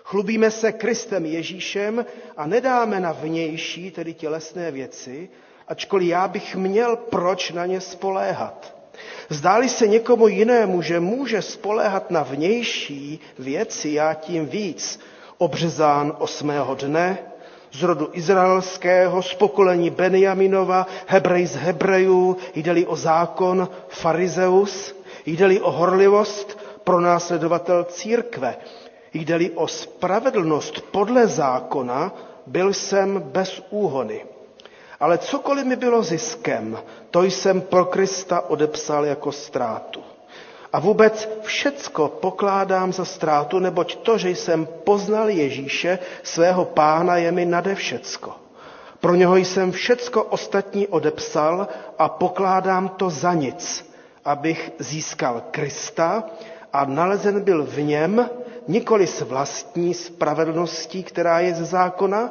Chlubíme 0.04 0.50
se 0.50 0.72
Kristem 0.72 1.26
Ježíšem 1.26 2.06
a 2.36 2.46
nedáme 2.46 3.00
na 3.00 3.12
vnější, 3.12 3.90
tedy 3.90 4.14
tělesné 4.14 4.70
věci, 4.70 5.28
ačkoliv 5.68 6.08
já 6.08 6.28
bych 6.28 6.56
měl 6.56 6.96
proč 6.96 7.50
na 7.52 7.66
ně 7.66 7.80
spoléhat. 7.80 8.74
Zdáli 9.28 9.68
se 9.68 9.86
někomu 9.88 10.28
jinému, 10.28 10.82
že 10.82 11.00
může 11.00 11.42
spoléhat 11.42 12.10
na 12.10 12.22
vnější 12.22 13.20
věci, 13.38 13.90
já 13.90 14.14
tím 14.14 14.46
víc, 14.46 15.00
obřezán 15.38 16.12
osmého 16.18 16.74
dne, 16.74 17.18
z 17.72 17.82
rodu 17.82 18.08
izraelského, 18.12 19.22
z 19.22 19.34
pokolení 19.34 19.90
Benjaminova, 19.90 20.86
Hebrej 21.06 21.46
z 21.46 21.56
Hebrejů, 21.56 22.36
jde-li 22.54 22.86
o 22.86 22.96
zákon, 22.96 23.68
farizeus, 23.88 24.94
jde-li 25.26 25.60
o 25.60 25.70
horlivost, 25.70 26.58
pronásledovatel 26.84 27.84
církve, 27.84 28.56
jde-li 29.14 29.50
o 29.50 29.68
spravedlnost 29.68 30.80
podle 30.80 31.26
zákona, 31.26 32.12
byl 32.46 32.72
jsem 32.72 33.20
bez 33.20 33.62
úhony. 33.70 34.24
Ale 35.00 35.18
cokoliv 35.18 35.66
mi 35.66 35.76
bylo 35.76 36.02
ziskem, 36.02 36.78
to 37.10 37.22
jsem 37.22 37.60
pro 37.60 37.84
Krista 37.84 38.50
odepsal 38.50 39.04
jako 39.04 39.32
ztrátu. 39.32 40.02
A 40.72 40.80
vůbec 40.80 41.28
všecko 41.42 42.08
pokládám 42.08 42.92
za 42.92 43.04
ztrátu, 43.04 43.58
neboť 43.58 43.96
to, 43.96 44.18
že 44.18 44.30
jsem 44.30 44.66
poznal 44.84 45.28
Ježíše, 45.30 45.98
svého 46.22 46.64
pána, 46.64 47.16
je 47.16 47.32
mi 47.32 47.44
nade 47.46 47.74
všecko. 47.74 48.32
Pro 49.00 49.14
něho 49.14 49.36
jsem 49.36 49.72
všecko 49.72 50.22
ostatní 50.24 50.86
odepsal 50.88 51.68
a 51.98 52.08
pokládám 52.08 52.88
to 52.88 53.10
za 53.10 53.34
nic, 53.34 53.90
abych 54.24 54.70
získal 54.78 55.42
Krista 55.50 56.24
a 56.72 56.84
nalezen 56.84 57.40
byl 57.40 57.64
v 57.64 57.78
něm 57.82 58.30
nikoli 58.68 59.06
s 59.06 59.20
vlastní 59.20 59.94
spravedlností, 59.94 61.02
která 61.02 61.40
je 61.40 61.54
ze 61.54 61.64
zákona, 61.64 62.30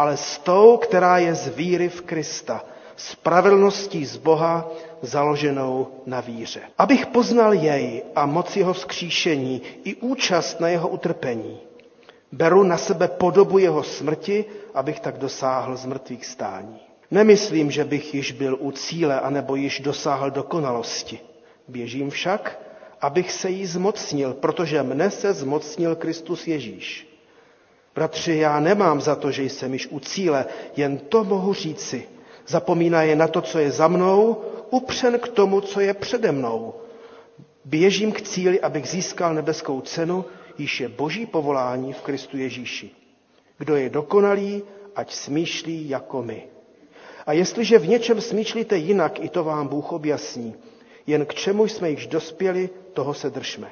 ale 0.00 0.16
s 0.16 0.38
tou, 0.38 0.76
která 0.76 1.18
je 1.18 1.34
z 1.34 1.48
víry 1.48 1.88
v 1.88 2.02
Krista, 2.02 2.64
spravedlností 2.96 4.04
z 4.04 4.16
Boha 4.16 4.68
založenou 5.02 5.86
na 6.06 6.20
víře. 6.20 6.60
Abych 6.78 7.06
poznal 7.06 7.54
jej 7.54 8.02
a 8.16 8.26
moc 8.26 8.56
jeho 8.56 8.72
vzkříšení 8.72 9.62
i 9.84 9.94
účast 9.94 10.60
na 10.60 10.68
jeho 10.68 10.88
utrpení. 10.88 11.58
Beru 12.32 12.62
na 12.62 12.78
sebe 12.78 13.08
podobu 13.08 13.58
jeho 13.58 13.82
smrti, 13.82 14.44
abych 14.74 15.00
tak 15.00 15.18
dosáhl 15.18 15.76
z 15.76 15.86
mrtvých 15.86 16.26
stání. 16.26 16.80
Nemyslím, 17.10 17.70
že 17.70 17.84
bych 17.84 18.14
již 18.14 18.32
byl 18.32 18.56
u 18.60 18.70
cíle, 18.70 19.20
anebo 19.20 19.56
již 19.56 19.80
dosáhl 19.80 20.30
dokonalosti. 20.30 21.20
Běžím 21.68 22.10
však, 22.10 22.58
abych 23.00 23.32
se 23.32 23.50
jí 23.50 23.66
zmocnil, 23.66 24.34
protože 24.34 24.82
mne 24.82 25.10
se 25.10 25.32
zmocnil 25.32 25.96
Kristus 25.96 26.46
Ježíš. 26.46 27.09
Bratři, 27.94 28.36
já 28.36 28.60
nemám 28.60 29.00
za 29.00 29.14
to, 29.16 29.30
že 29.30 29.42
jsem 29.42 29.72
již 29.72 29.88
u 29.90 30.00
cíle, 30.00 30.44
jen 30.76 30.98
to 30.98 31.24
mohu 31.24 31.54
říci. 31.54 32.08
Zapomíná 32.46 33.02
je 33.02 33.16
na 33.16 33.28
to, 33.28 33.40
co 33.40 33.58
je 33.58 33.70
za 33.70 33.88
mnou, 33.88 34.36
upřen 34.70 35.18
k 35.18 35.28
tomu, 35.28 35.60
co 35.60 35.80
je 35.80 35.94
přede 35.94 36.32
mnou. 36.32 36.74
Běžím 37.64 38.12
k 38.12 38.22
cíli, 38.22 38.60
abych 38.60 38.86
získal 38.88 39.34
nebeskou 39.34 39.80
cenu, 39.80 40.24
již 40.58 40.80
je 40.80 40.88
boží 40.88 41.26
povolání 41.26 41.92
v 41.92 42.00
Kristu 42.02 42.36
Ježíši. 42.36 42.90
Kdo 43.58 43.76
je 43.76 43.90
dokonalý, 43.90 44.62
ať 44.96 45.12
smýšlí 45.12 45.88
jako 45.88 46.22
my. 46.22 46.42
A 47.26 47.32
jestliže 47.32 47.78
v 47.78 47.88
něčem 47.88 48.20
smýšlíte 48.20 48.76
jinak, 48.76 49.20
i 49.24 49.28
to 49.28 49.44
vám 49.44 49.68
Bůh 49.68 49.92
objasní. 49.92 50.54
Jen 51.06 51.26
k 51.26 51.34
čemu 51.34 51.64
jsme 51.68 51.90
již 51.90 52.06
dospěli, 52.06 52.70
toho 52.92 53.14
se 53.14 53.30
držme. 53.30 53.70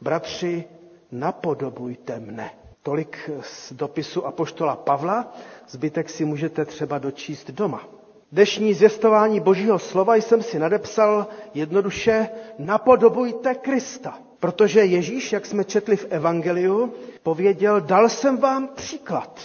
Bratři, 0.00 0.64
napodobujte 1.12 2.20
mne. 2.20 2.50
Tolik 2.88 3.30
z 3.42 3.72
dopisu 3.72 4.26
apoštola 4.26 4.76
Pavla, 4.76 5.32
zbytek 5.68 6.10
si 6.10 6.24
můžete 6.24 6.64
třeba 6.64 6.98
dočíst 6.98 7.50
doma. 7.50 7.88
Dnešní 8.32 8.74
zvěstování 8.74 9.40
Božího 9.40 9.78
slova 9.78 10.16
jsem 10.16 10.42
si 10.42 10.58
nadepsal 10.58 11.26
jednoduše 11.54 12.28
napodobujte 12.58 13.54
Krista. 13.54 14.18
Protože 14.40 14.80
Ježíš, 14.84 15.32
jak 15.32 15.46
jsme 15.46 15.64
četli 15.64 15.96
v 15.96 16.06
Evangeliu, 16.10 16.92
pověděl, 17.22 17.80
dal 17.80 18.08
jsem 18.08 18.36
vám 18.36 18.68
příklad, 18.74 19.40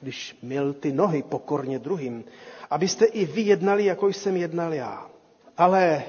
když 0.00 0.38
měl 0.42 0.72
ty 0.72 0.92
nohy 0.92 1.22
pokorně 1.22 1.78
druhým, 1.78 2.24
abyste 2.70 3.04
i 3.04 3.24
vy 3.24 3.40
jednali, 3.40 3.84
jako 3.84 4.08
jsem 4.08 4.36
jednal 4.36 4.74
já. 4.74 5.06
Ale 5.58 6.02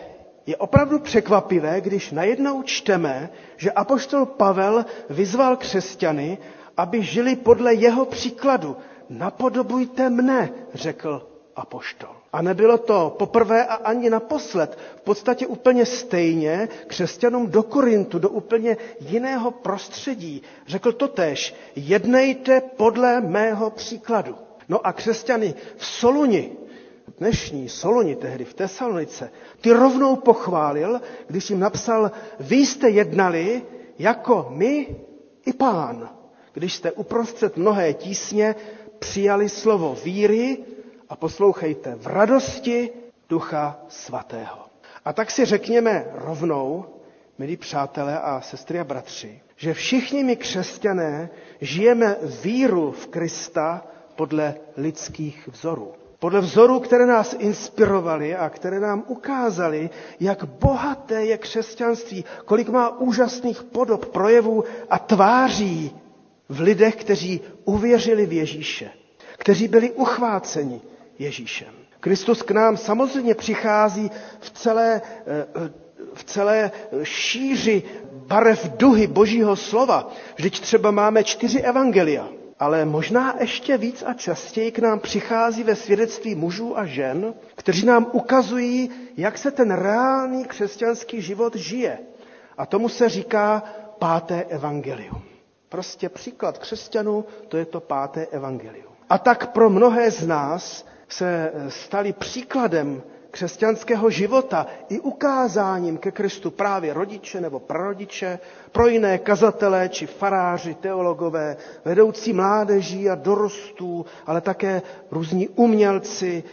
je 0.46 0.58
opravdu 0.58 1.00
překvapivé, 1.00 1.82
když 1.82 2.12
najednou 2.12 2.64
čteme, 2.64 3.30
že 3.58 3.72
apoštol 3.72 4.26
Pavel 4.26 4.86
vyzval 5.10 5.56
křesťany, 5.56 6.38
aby 6.78 7.04
žili 7.04 7.36
podle 7.36 7.74
jeho 7.74 8.06
příkladu. 8.06 8.78
Napodobujte 9.10 10.10
mne, 10.10 10.50
řekl 10.74 11.28
apoštol. 11.56 12.10
A 12.34 12.42
nebylo 12.42 12.78
to 12.78 13.16
poprvé 13.20 13.66
a 13.66 13.74
ani 13.76 14.10
naposled. 14.10 14.78
V 14.98 15.02
podstatě 15.02 15.48
úplně 15.48 15.86
stejně 15.86 16.70
křesťanům 16.88 17.48
do 17.52 17.64
Korintu, 17.64 18.20
do 18.20 18.30
úplně 18.30 18.78
jiného 19.00 19.52
prostředí. 19.52 20.42
Řekl 20.68 20.92
to 20.92 21.08
tež, 21.08 21.56
jednejte 21.76 22.62
podle 22.62 23.22
mého 23.22 23.70
příkladu. 23.70 24.36
No 24.70 24.88
a 24.88 24.94
křesťany 24.94 25.54
v 25.78 25.86
Soluni, 25.86 26.52
dnešní 27.20 27.70
Soluni 27.70 28.16
tehdy 28.16 28.46
v 28.46 28.54
Tesalonice, 28.54 29.32
ty 29.62 29.72
rovnou 29.72 30.16
pochválil, 30.16 31.02
když 31.28 31.50
jim 31.50 31.60
napsal, 31.60 32.12
vy 32.40 32.56
jste 32.56 32.90
jednali 32.90 33.62
jako 34.00 34.48
my 34.50 34.96
i 35.46 35.54
pán, 35.54 36.17
když 36.58 36.74
jste 36.74 36.92
uprostřed 36.92 37.58
mnohé 37.58 37.94
tísně 37.94 38.56
přijali 39.00 39.50
slovo 39.50 39.98
víry 40.04 40.58
a 41.10 41.16
poslouchejte 41.16 41.96
v 41.96 42.08
radosti 42.08 42.90
Ducha 43.30 43.80
Svatého. 43.88 44.60
A 45.06 45.14
tak 45.14 45.32
si 45.32 45.46
řekněme 45.46 46.06
rovnou, 46.14 46.86
milí 47.38 47.58
přátelé 47.58 48.20
a 48.20 48.42
sestry 48.42 48.80
a 48.80 48.84
bratři, 48.84 49.42
že 49.56 49.74
všichni 49.74 50.24
my 50.24 50.36
křesťané 50.36 51.30
žijeme 51.62 52.16
víru 52.44 52.92
v 52.92 53.08
Krista 53.08 53.86
podle 54.16 54.56
lidských 54.78 55.48
vzorů. 55.52 55.94
Podle 56.20 56.42
vzorů, 56.42 56.80
které 56.80 57.06
nás 57.06 57.36
inspirovaly 57.40 58.36
a 58.36 58.50
které 58.50 58.80
nám 58.80 59.04
ukázaly, 59.08 59.90
jak 60.20 60.44
bohaté 60.46 61.26
je 61.26 61.38
křesťanství, 61.38 62.26
kolik 62.46 62.70
má 62.70 62.98
úžasných 63.00 63.64
podob, 63.64 64.06
projevů 64.06 64.64
a 64.90 65.00
tváří 65.00 65.96
v 66.50 66.60
lidech, 66.60 66.96
kteří 66.96 67.42
uvěřili 67.66 68.26
v 68.26 68.34
Ježíše, 68.34 68.90
kteří 69.38 69.68
byli 69.68 69.92
uchváceni 69.92 70.82
Ježíšem. 71.20 71.74
Kristus 72.00 72.42
k 72.42 72.52
nám 72.52 72.78
samozřejmě 72.78 73.36
přichází 73.36 74.12
v 74.40 74.50
celé, 74.50 75.02
eh, 75.28 75.70
v 76.14 76.24
celé 76.24 76.72
šíři 77.04 77.84
barev 78.14 78.70
duhy 78.78 79.08
Božího 79.08 79.56
slova. 79.56 80.14
Vždyť 80.36 80.60
třeba 80.60 80.92
máme 80.92 81.24
čtyři 81.24 81.60
evangelia, 81.62 82.28
ale 82.60 82.86
možná 82.86 83.36
ještě 83.40 83.78
víc 83.78 84.04
a 84.08 84.14
častěji 84.14 84.72
k 84.72 84.80
nám 84.80 85.00
přichází 85.00 85.64
ve 85.64 85.76
svědectví 85.76 86.36
mužů 86.36 86.78
a 86.78 86.86
žen, 86.86 87.34
kteří 87.56 87.86
nám 87.86 88.08
ukazují, 88.12 88.90
jak 89.18 89.38
se 89.38 89.52
ten 89.52 89.72
reálný 89.72 90.46
křesťanský 90.46 91.22
život 91.22 91.56
žije. 91.56 91.98
A 92.58 92.66
tomu 92.66 92.90
se 92.90 93.10
říká 93.10 93.64
páté 94.00 94.44
evangelium. 94.44 95.37
Prostě 95.70 96.10
příklad 96.10 96.58
křesťanů, 96.58 97.26
to 97.48 97.58
je 97.58 97.66
to 97.66 97.80
páté 97.80 98.26
evangelium. 98.26 98.94
A 99.10 99.18
tak 99.18 99.52
pro 99.52 99.70
mnohé 99.70 100.12
z 100.12 100.28
nás 100.28 100.86
se 101.10 101.52
stali 101.70 102.14
příkladem 102.14 103.04
křesťanského 103.32 104.10
života 104.10 104.68
i 104.90 105.00
ukázáním 105.00 105.98
ke 105.98 106.12
Kristu 106.12 106.52
právě 106.52 106.94
rodiče 106.94 107.42
nebo 107.42 107.60
prarodiče, 107.60 108.40
pro 108.72 108.88
jiné 108.88 109.18
kazatelé 109.18 109.90
či 109.90 110.08
faráři, 110.08 110.74
teologové, 110.74 111.58
vedoucí 111.86 112.34
mládeží 112.34 113.10
a 113.10 113.16
dorostů, 113.16 114.06
ale 114.26 114.42
také 114.42 114.82
různí 115.12 115.48
umělci, 115.50 116.44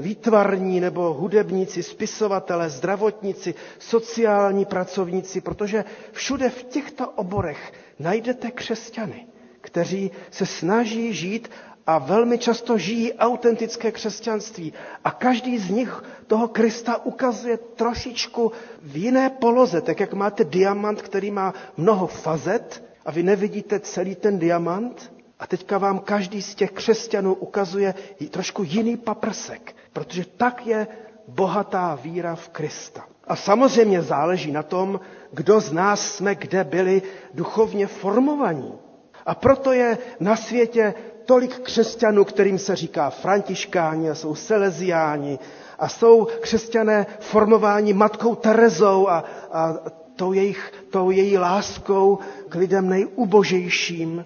výtvarní 0.00 0.80
nebo 0.80 1.14
hudebníci, 1.14 1.82
spisovatelé, 1.82 2.70
zdravotníci, 2.70 3.54
sociální 3.78 4.64
pracovníci, 4.64 5.40
protože 5.40 5.84
všude 6.12 6.50
v 6.50 6.62
těchto 6.62 7.10
oborech 7.10 7.72
najdete 7.98 8.50
křesťany, 8.50 9.26
kteří 9.60 10.10
se 10.30 10.46
snaží 10.46 11.14
žít 11.14 11.50
a 11.86 11.98
velmi 11.98 12.38
často 12.38 12.78
žijí 12.78 13.14
autentické 13.14 13.92
křesťanství. 13.92 14.72
A 15.04 15.10
každý 15.10 15.58
z 15.58 15.70
nich 15.70 16.02
toho 16.26 16.48
Krista 16.48 17.04
ukazuje 17.04 17.56
trošičku 17.56 18.52
v 18.82 18.96
jiné 18.96 19.30
poloze, 19.30 19.80
tak 19.80 20.00
jak 20.00 20.12
máte 20.14 20.44
diamant, 20.44 21.02
který 21.02 21.30
má 21.30 21.54
mnoho 21.76 22.06
fazet 22.06 22.84
a 23.04 23.10
vy 23.10 23.22
nevidíte 23.22 23.80
celý 23.80 24.14
ten 24.14 24.38
diamant. 24.38 25.12
A 25.38 25.46
teďka 25.46 25.78
vám 25.78 25.98
každý 25.98 26.42
z 26.42 26.54
těch 26.54 26.70
křesťanů 26.72 27.34
ukazuje 27.34 27.94
trošku 28.30 28.62
jiný 28.62 28.96
paprsek, 28.96 29.76
protože 29.92 30.24
tak 30.36 30.66
je 30.66 30.86
bohatá 31.28 31.94
víra 32.02 32.34
v 32.34 32.48
Krista. 32.48 33.04
A 33.26 33.36
samozřejmě 33.36 34.02
záleží 34.02 34.52
na 34.52 34.62
tom, 34.62 35.00
kdo 35.32 35.60
z 35.60 35.72
nás 35.72 36.14
jsme 36.14 36.34
kde 36.34 36.64
byli 36.64 37.02
duchovně 37.34 37.86
formovaní. 37.86 38.72
A 39.26 39.34
proto 39.34 39.72
je 39.72 39.98
na 40.20 40.36
světě 40.36 40.94
tolik 41.24 41.58
křesťanů, 41.58 42.24
kterým 42.24 42.58
se 42.58 42.76
říká 42.76 43.10
františkáni 43.10 44.10
a 44.10 44.14
jsou 44.14 44.34
seleziáni 44.34 45.38
a 45.78 45.88
jsou 45.88 46.26
křesťané 46.40 47.06
formováni 47.20 47.92
matkou 47.92 48.34
Terezou 48.34 49.08
a, 49.08 49.24
a 49.52 49.74
tou, 50.16 50.32
jejich, 50.32 50.72
tou 50.90 51.10
její 51.10 51.38
láskou 51.38 52.18
k 52.48 52.54
lidem 52.54 52.88
nejubožejším 52.88 54.24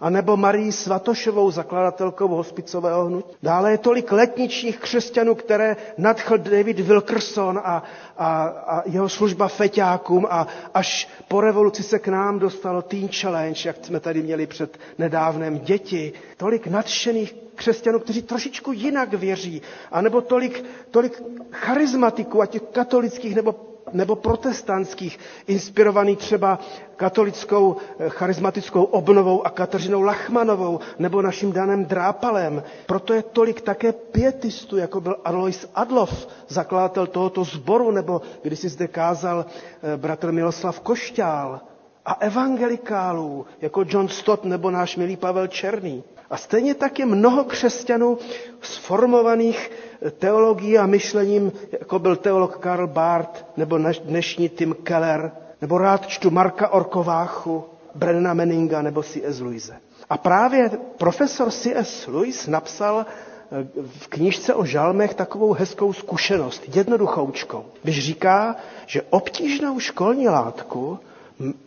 a 0.00 0.10
nebo 0.10 0.36
Marii 0.36 0.72
Svatošovou, 0.72 1.50
zakladatelkou 1.50 2.28
hospicového 2.28 3.04
hnutí. 3.04 3.36
Dále 3.42 3.70
je 3.70 3.78
tolik 3.78 4.12
letničních 4.12 4.78
křesťanů, 4.78 5.34
které 5.34 5.76
nadchl 5.98 6.38
David 6.38 6.80
Wilkerson 6.80 7.58
a, 7.64 7.82
a, 8.18 8.42
a 8.46 8.82
jeho 8.86 9.08
služba 9.08 9.48
feťákům 9.48 10.26
a 10.30 10.46
až 10.74 11.08
po 11.28 11.40
revoluci 11.40 11.82
se 11.82 11.98
k 11.98 12.08
nám 12.08 12.38
dostalo 12.38 12.82
Teen 12.82 13.08
Challenge, 13.08 13.68
jak 13.68 13.76
jsme 13.86 14.00
tady 14.00 14.22
měli 14.22 14.46
před 14.46 14.78
nedávnem 14.98 15.58
děti. 15.58 16.12
Tolik 16.36 16.66
nadšených 16.66 17.34
křesťanů, 17.54 17.98
kteří 17.98 18.22
trošičku 18.22 18.72
jinak 18.72 19.14
věří, 19.14 19.62
a 19.92 20.00
nebo 20.00 20.20
tolik, 20.20 20.64
tolik 20.90 21.22
charizmatiků, 21.52 22.42
ať 22.42 22.58
katolických 22.72 23.34
nebo 23.34 23.75
nebo 23.92 24.16
protestantských, 24.16 25.18
inspirovaný 25.46 26.16
třeba 26.16 26.58
katolickou 26.96 27.76
eh, 27.98 28.08
charismatickou 28.08 28.82
obnovou 28.84 29.46
a 29.46 29.50
Kateřinou 29.50 30.00
Lachmanovou 30.02 30.80
nebo 30.98 31.22
naším 31.22 31.52
Danem 31.52 31.84
Drápalem. 31.84 32.62
Proto 32.86 33.14
je 33.14 33.22
tolik 33.22 33.60
také 33.60 33.92
pietistů, 33.92 34.76
jako 34.76 35.00
byl 35.00 35.16
Alois 35.24 35.68
Adlov, 35.74 36.28
zakladatel 36.48 37.06
tohoto 37.06 37.44
sboru, 37.44 37.90
nebo 37.90 38.22
když 38.42 38.58
si 38.58 38.68
zde 38.68 38.88
kázal 38.88 39.46
eh, 39.82 39.96
bratr 39.96 40.32
Miloslav 40.32 40.80
Košťál. 40.80 41.60
A 42.06 42.12
evangelikálů, 42.20 43.46
jako 43.60 43.84
John 43.88 44.08
Stott 44.08 44.44
nebo 44.44 44.70
náš 44.70 44.96
milý 44.96 45.16
Pavel 45.16 45.46
Černý. 45.46 46.04
A 46.30 46.36
stejně 46.36 46.74
tak 46.74 46.98
je 46.98 47.06
mnoho 47.06 47.44
křesťanů 47.44 48.18
sformovaných 48.60 49.70
teologií 50.18 50.78
a 50.78 50.86
myšlením, 50.86 51.52
jako 51.72 51.98
byl 51.98 52.16
teolog 52.16 52.58
Karl 52.58 52.86
Barth 52.86 53.44
nebo 53.56 53.78
dnešní 54.04 54.48
Tim 54.48 54.74
Keller, 54.82 55.30
nebo 55.60 55.78
rád 55.78 56.06
čtu 56.06 56.30
Marka 56.30 56.68
Orkováchu, 56.68 57.64
Brennana 57.94 58.34
Meninga 58.34 58.82
nebo 58.82 59.02
C.S. 59.02 59.40
Louise. 59.40 59.76
A 60.10 60.16
právě 60.18 60.70
profesor 60.98 61.50
C.S. 61.50 62.06
Lewis 62.06 62.46
napsal 62.46 63.06
eh, 63.06 63.66
v 63.98 64.08
knižce 64.08 64.54
o 64.54 64.64
žalmech 64.64 65.14
takovou 65.14 65.52
hezkou 65.52 65.92
zkušenost, 65.92 66.62
jednoduchoučkou, 66.76 67.64
když 67.82 68.04
říká, 68.04 68.56
že 68.86 69.02
obtížnou 69.10 69.80
školní 69.80 70.28
látku 70.28 70.98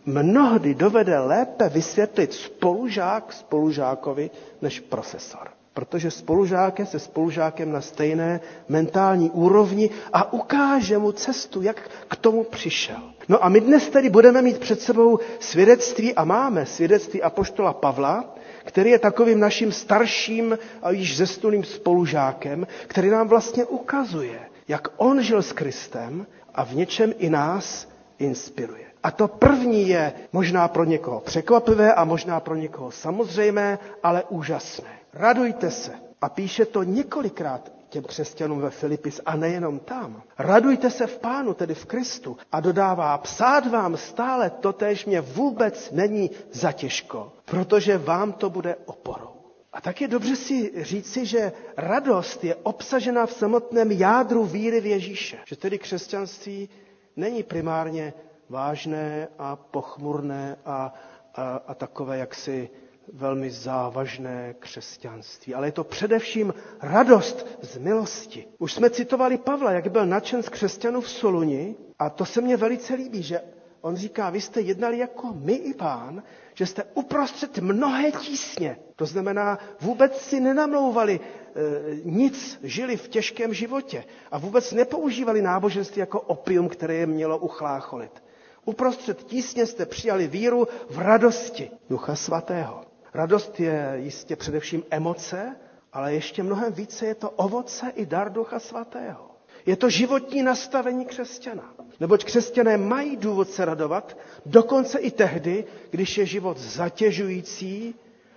mnohdy 0.06 0.74
dovede 0.74 1.18
lépe 1.18 1.68
vysvětlit 1.68 2.32
spolužák 2.32 3.32
spolužákovi 3.32 4.30
než 4.62 4.80
profesor 4.80 5.48
protože 5.74 6.10
spolužák 6.10 6.78
je 6.78 6.86
se 6.86 6.98
spolužákem 6.98 7.72
na 7.72 7.80
stejné 7.80 8.40
mentální 8.68 9.30
úrovni 9.30 9.90
a 10.12 10.32
ukáže 10.32 10.98
mu 10.98 11.12
cestu, 11.12 11.62
jak 11.62 11.90
k 12.08 12.16
tomu 12.16 12.44
přišel. 12.44 13.00
No 13.28 13.44
a 13.44 13.48
my 13.48 13.60
dnes 13.60 13.88
tedy 13.88 14.10
budeme 14.10 14.42
mít 14.42 14.58
před 14.58 14.80
sebou 14.80 15.18
svědectví 15.40 16.14
a 16.14 16.24
máme 16.24 16.66
svědectví 16.66 17.22
apoštola 17.22 17.72
Pavla, 17.72 18.34
který 18.64 18.90
je 18.90 18.98
takovým 18.98 19.40
naším 19.40 19.72
starším 19.72 20.58
a 20.82 20.90
již 20.90 21.16
zestulým 21.16 21.64
spolužákem, 21.64 22.66
který 22.86 23.10
nám 23.10 23.28
vlastně 23.28 23.64
ukazuje, 23.64 24.40
jak 24.68 24.88
on 24.96 25.22
žil 25.22 25.42
s 25.42 25.52
Kristem 25.52 26.26
a 26.54 26.64
v 26.64 26.74
něčem 26.74 27.14
i 27.18 27.30
nás 27.30 27.88
inspiruje. 28.18 28.84
A 29.02 29.10
to 29.10 29.28
první 29.28 29.88
je 29.88 30.12
možná 30.32 30.68
pro 30.68 30.84
někoho 30.84 31.20
překvapivé 31.20 31.94
a 31.94 32.04
možná 32.04 32.40
pro 32.40 32.54
někoho 32.54 32.90
samozřejmé, 32.90 33.78
ale 34.02 34.24
úžasné. 34.28 34.99
Radujte 35.12 35.70
se. 35.70 35.92
A 36.20 36.28
píše 36.28 36.64
to 36.64 36.82
několikrát 36.82 37.72
těm 37.88 38.04
křesťanům 38.04 38.60
ve 38.60 38.70
Filipis 38.70 39.20
a 39.26 39.36
nejenom 39.36 39.78
tam. 39.78 40.22
Radujte 40.38 40.90
se 40.90 41.06
v 41.06 41.18
Pánu, 41.18 41.54
tedy 41.54 41.74
v 41.74 41.86
Kristu. 41.86 42.36
A 42.52 42.60
dodává, 42.60 43.18
psát 43.18 43.66
vám 43.70 43.96
stále 43.96 44.50
totéž 44.50 45.06
mě 45.06 45.20
vůbec 45.20 45.90
není 45.90 46.30
zatěžko, 46.52 47.32
protože 47.44 47.98
vám 47.98 48.32
to 48.32 48.50
bude 48.50 48.76
oporou. 48.86 49.30
A 49.72 49.80
tak 49.80 50.00
je 50.00 50.08
dobře 50.08 50.36
si 50.36 50.72
říci, 50.84 51.26
že 51.26 51.52
radost 51.76 52.44
je 52.44 52.54
obsažena 52.54 53.26
v 53.26 53.32
samotném 53.32 53.92
jádru 53.92 54.44
víry 54.44 54.80
v 54.80 54.86
Ježíše. 54.86 55.38
Že 55.46 55.56
tedy 55.56 55.78
křesťanství 55.78 56.68
není 57.16 57.42
primárně 57.42 58.12
vážné 58.48 59.28
a 59.38 59.56
pochmurné 59.56 60.56
a, 60.66 60.94
a, 61.34 61.60
a 61.66 61.74
takové 61.74 62.18
jaksi 62.18 62.70
velmi 63.12 63.50
závažné 63.50 64.54
křesťanství, 64.58 65.54
ale 65.54 65.66
je 65.68 65.72
to 65.72 65.84
především 65.84 66.54
radost 66.82 67.46
z 67.62 67.78
milosti. 67.78 68.46
Už 68.58 68.72
jsme 68.72 68.90
citovali 68.90 69.38
Pavla, 69.38 69.72
jak 69.72 69.88
byl 69.88 70.06
nadšen 70.06 70.42
z 70.42 70.48
křesťanů 70.48 71.00
v 71.00 71.10
Soluni 71.10 71.74
a 71.98 72.10
to 72.10 72.24
se 72.24 72.40
mně 72.40 72.56
velice 72.56 72.94
líbí, 72.94 73.22
že 73.22 73.40
on 73.80 73.96
říká, 73.96 74.30
vy 74.30 74.40
jste 74.40 74.60
jednali 74.60 74.98
jako 74.98 75.28
my 75.34 75.52
i 75.52 75.74
pán, 75.74 76.22
že 76.54 76.66
jste 76.66 76.84
uprostřed 76.94 77.58
mnohé 77.58 78.12
tísně. 78.12 78.78
To 78.96 79.06
znamená, 79.06 79.58
vůbec 79.80 80.16
si 80.20 80.40
nenamlouvali 80.40 81.20
e, 81.20 81.60
nic, 82.04 82.58
žili 82.62 82.96
v 82.96 83.08
těžkém 83.08 83.54
životě 83.54 84.04
a 84.30 84.38
vůbec 84.38 84.72
nepoužívali 84.72 85.42
náboženství 85.42 86.00
jako 86.00 86.20
opium, 86.20 86.68
které 86.68 86.94
je 86.94 87.06
mělo 87.06 87.38
uchlácholit. 87.38 88.22
Uprostřed 88.64 89.22
tísně 89.24 89.66
jste 89.66 89.86
přijali 89.86 90.26
víru 90.28 90.68
v 90.90 90.98
radosti 90.98 91.70
Ducha 91.90 92.14
Svatého. 92.16 92.89
Radost 93.14 93.60
je 93.60 93.92
jistě 93.96 94.36
především 94.36 94.82
emoce, 94.90 95.56
ale 95.92 96.14
ještě 96.14 96.42
mnohem 96.42 96.72
více 96.72 97.06
je 97.06 97.14
to 97.14 97.30
ovoce 97.30 97.92
i 97.96 98.06
dar 98.06 98.32
Ducha 98.32 98.58
Svatého. 98.58 99.30
Je 99.66 99.76
to 99.76 99.90
životní 99.90 100.42
nastavení 100.42 101.04
křesťana. 101.04 101.74
Neboť 102.00 102.24
křesťané 102.24 102.76
mají 102.76 103.16
důvod 103.16 103.50
se 103.50 103.64
radovat, 103.64 104.16
dokonce 104.46 104.98
i 104.98 105.10
tehdy, 105.10 105.64
když 105.90 106.18
je 106.18 106.26
život 106.26 106.58
zatěžující 106.58 107.94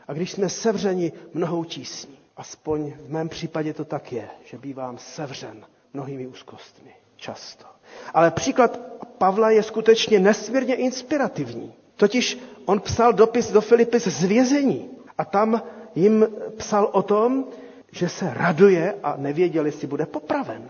a 0.08 0.14
když 0.14 0.32
jsme 0.32 0.50
sevřeni 0.50 1.12
mnohou 1.34 1.64
tísní. 1.64 2.18
Aspoň 2.38 2.94
v 3.06 3.10
mém 3.10 3.30
případě 3.30 3.74
to 3.74 3.86
tak 3.86 4.12
je, 4.14 4.30
že 4.46 4.58
bývám 4.58 4.98
sevřen 4.98 5.66
mnohými 5.94 6.28
úzkostmi. 6.28 6.92
Často. 7.16 7.66
Ale 8.14 8.32
příklad 8.32 8.80
Pavla 9.18 9.50
je 9.50 9.64
skutečně 9.64 10.20
nesmírně 10.20 10.76
inspirativní. 10.76 11.74
Totiž 12.04 12.38
on 12.66 12.80
psal 12.80 13.14
dopis 13.14 13.52
do 13.52 13.62
Filipis 13.62 14.04
z 14.08 14.24
vězení 14.24 14.90
a 15.18 15.26
tam 15.26 15.62
jim 15.96 16.28
psal 16.58 16.90
o 16.92 17.02
tom, 17.02 17.46
že 17.92 18.10
se 18.10 18.34
raduje 18.34 18.96
a 19.04 19.16
nevěděl, 19.18 19.66
jestli 19.66 19.88
bude 19.88 20.06
popraven. 20.06 20.68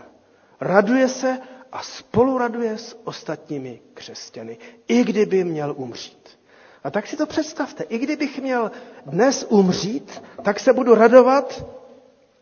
Raduje 0.60 1.08
se 1.08 1.38
a 1.72 1.82
spolu 1.82 2.38
raduje 2.38 2.78
s 2.78 2.98
ostatními 3.04 3.80
křesťany, 3.94 4.58
i 4.88 5.04
kdyby 5.04 5.44
měl 5.44 5.74
umřít. 5.76 6.38
A 6.84 6.90
tak 6.90 7.06
si 7.06 7.16
to 7.16 7.26
představte, 7.26 7.84
i 7.84 7.98
kdybych 7.98 8.38
měl 8.38 8.70
dnes 9.06 9.46
umřít, 9.48 10.22
tak 10.42 10.60
se 10.60 10.72
budu 10.72 10.94
radovat 10.94 11.64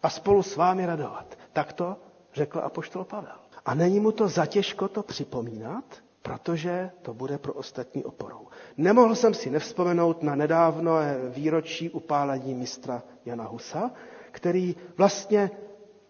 a 0.03 0.11
spolu 0.11 0.43
s 0.43 0.57
vámi 0.57 0.87
radovat. 0.87 1.39
Tak 1.53 1.73
to 1.73 1.97
řekl 2.35 2.59
apoštol 2.65 3.05
Pavel. 3.05 3.37
A 3.65 3.75
není 3.75 4.01
mu 4.01 4.13
to 4.13 4.29
zatěžko 4.29 4.89
to 4.89 5.03
připomínat? 5.03 5.85
Protože 6.23 6.91
to 7.03 7.15
bude 7.15 7.39
pro 7.39 7.53
ostatní 7.53 8.05
oporou. 8.05 8.47
Nemohl 8.77 9.15
jsem 9.15 9.35
si 9.35 9.51
nevzpomenout 9.51 10.23
na 10.23 10.35
nedávno 10.35 10.93
výročí 11.29 11.91
upálení 11.91 12.55
mistra 12.55 13.03
Jana 13.27 13.45
Husa, 13.45 13.91
který 14.31 14.77
vlastně 14.97 15.51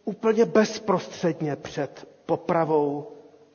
úplně 0.04 0.44
bezprostředně 0.44 1.56
před 1.56 2.08
popravou 2.26 3.08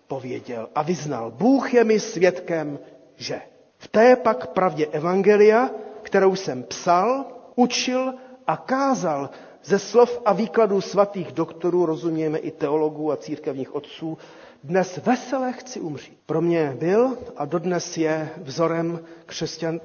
pověděl 0.08 0.70
a 0.76 0.82
vyznal. 0.82 1.32
Bůh 1.32 1.74
je 1.74 1.84
mi 1.84 2.00
svědkem, 2.00 2.80
že. 3.16 3.42
V 3.78 3.88
té 3.88 4.16
pak 4.16 4.48
pravdě 4.48 4.86
Evangelia, 4.86 5.70
kterou 6.02 6.36
jsem 6.36 6.64
psal, 6.64 7.26
učil 7.56 8.14
a 8.48 8.58
kázal 8.58 9.30
ze 9.64 9.80
slov 9.80 10.22
a 10.26 10.34
výkladů 10.34 10.82
svatých 10.82 11.32
doktorů, 11.32 11.86
rozumějme 11.86 12.38
i 12.38 12.52
teologů 12.52 13.12
a 13.12 13.18
církevních 13.18 13.76
otců, 13.76 14.18
dnes 14.64 14.98
veselé 15.06 15.54
chci 15.54 15.80
umřít. 15.80 16.18
Pro 16.26 16.42
mě 16.42 16.76
byl 16.80 17.18
a 17.38 17.46
dodnes 17.46 17.98
je 17.98 18.30
vzorem 18.38 19.00
křesťan, 19.26 19.80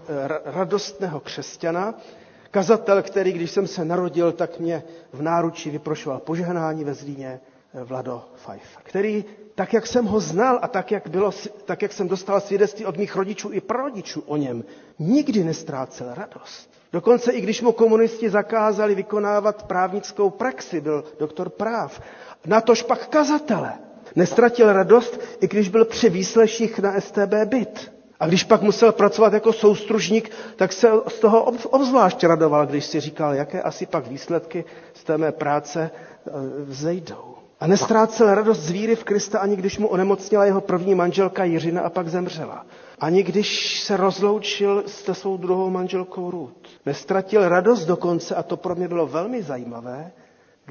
radostného 0.44 1.20
křesťana, 1.20 1.94
kazatel, 2.50 3.02
který, 3.02 3.32
když 3.32 3.50
jsem 3.50 3.66
se 3.66 3.84
narodil, 3.84 4.32
tak 4.32 4.58
mě 4.60 4.82
v 5.12 5.22
náručí 5.22 5.70
vyprošoval 5.70 6.18
požehnání 6.18 6.84
ve 6.84 6.94
Zlíně, 6.94 7.40
Vlado 7.84 8.24
Pfeiffer, 8.36 8.82
který, 8.82 9.24
tak 9.54 9.72
jak 9.72 9.86
jsem 9.86 10.04
ho 10.06 10.20
znal 10.20 10.58
a 10.62 10.68
tak 10.68 10.90
jak, 10.90 11.08
bylo, 11.08 11.30
tak 11.64 11.82
jak 11.82 11.92
jsem 11.92 12.08
dostal 12.08 12.40
svědectví 12.40 12.86
od 12.86 12.96
mých 12.96 13.16
rodičů 13.16 13.52
i 13.52 13.60
prarodičů 13.60 14.20
o 14.26 14.36
něm, 14.36 14.64
nikdy 14.98 15.44
nestrácel 15.44 16.14
radost. 16.14 16.70
Dokonce 16.92 17.32
i 17.32 17.40
když 17.40 17.62
mu 17.62 17.72
komunisti 17.72 18.30
zakázali 18.30 18.94
vykonávat 18.94 19.62
právnickou 19.62 20.30
praxi, 20.30 20.80
byl 20.80 21.04
doktor 21.18 21.48
práv, 21.50 22.00
natož 22.46 22.82
pak 22.82 23.08
kazatele, 23.08 23.72
nestratil 24.16 24.72
radost, 24.72 25.20
i 25.40 25.48
když 25.48 25.68
byl 25.68 25.84
při 25.84 26.10
výsleších 26.10 26.78
na 26.78 27.00
STB 27.00 27.34
byt. 27.44 27.92
A 28.20 28.26
když 28.26 28.44
pak 28.44 28.62
musel 28.62 28.92
pracovat 28.92 29.32
jako 29.32 29.52
soustružník, 29.52 30.30
tak 30.56 30.72
se 30.72 30.88
z 31.08 31.18
toho 31.18 31.44
obzvlášť 31.70 32.24
radoval, 32.24 32.66
když 32.66 32.84
si 32.84 33.00
říkal, 33.00 33.34
jaké 33.34 33.62
asi 33.62 33.86
pak 33.86 34.06
výsledky 34.06 34.64
z 34.94 35.04
té 35.04 35.18
mé 35.18 35.32
práce 35.32 35.80
e, 35.82 36.30
vzejdou. 36.64 37.32
A 37.60 37.66
nestrácel 37.66 38.34
radost 38.34 38.58
z 38.58 38.70
víry 38.70 38.96
v 38.96 39.04
Krista, 39.04 39.38
ani 39.38 39.56
když 39.56 39.78
mu 39.78 39.88
onemocnila 39.88 40.44
jeho 40.44 40.60
první 40.60 40.94
manželka 40.94 41.44
Jiřina 41.44 41.82
a 41.82 41.90
pak 41.90 42.08
zemřela. 42.08 42.66
Ani 43.00 43.22
když 43.22 43.80
se 43.80 43.96
rozloučil 43.96 44.82
se 44.86 45.14
svou 45.14 45.36
druhou 45.36 45.70
manželkou 45.70 46.30
Ruth. 46.30 46.52
Nestratil 46.86 47.48
radost 47.48 47.84
dokonce, 47.84 48.34
a 48.34 48.42
to 48.42 48.56
pro 48.56 48.74
mě 48.74 48.88
bylo 48.88 49.06
velmi 49.06 49.42
zajímavé, 49.42 50.12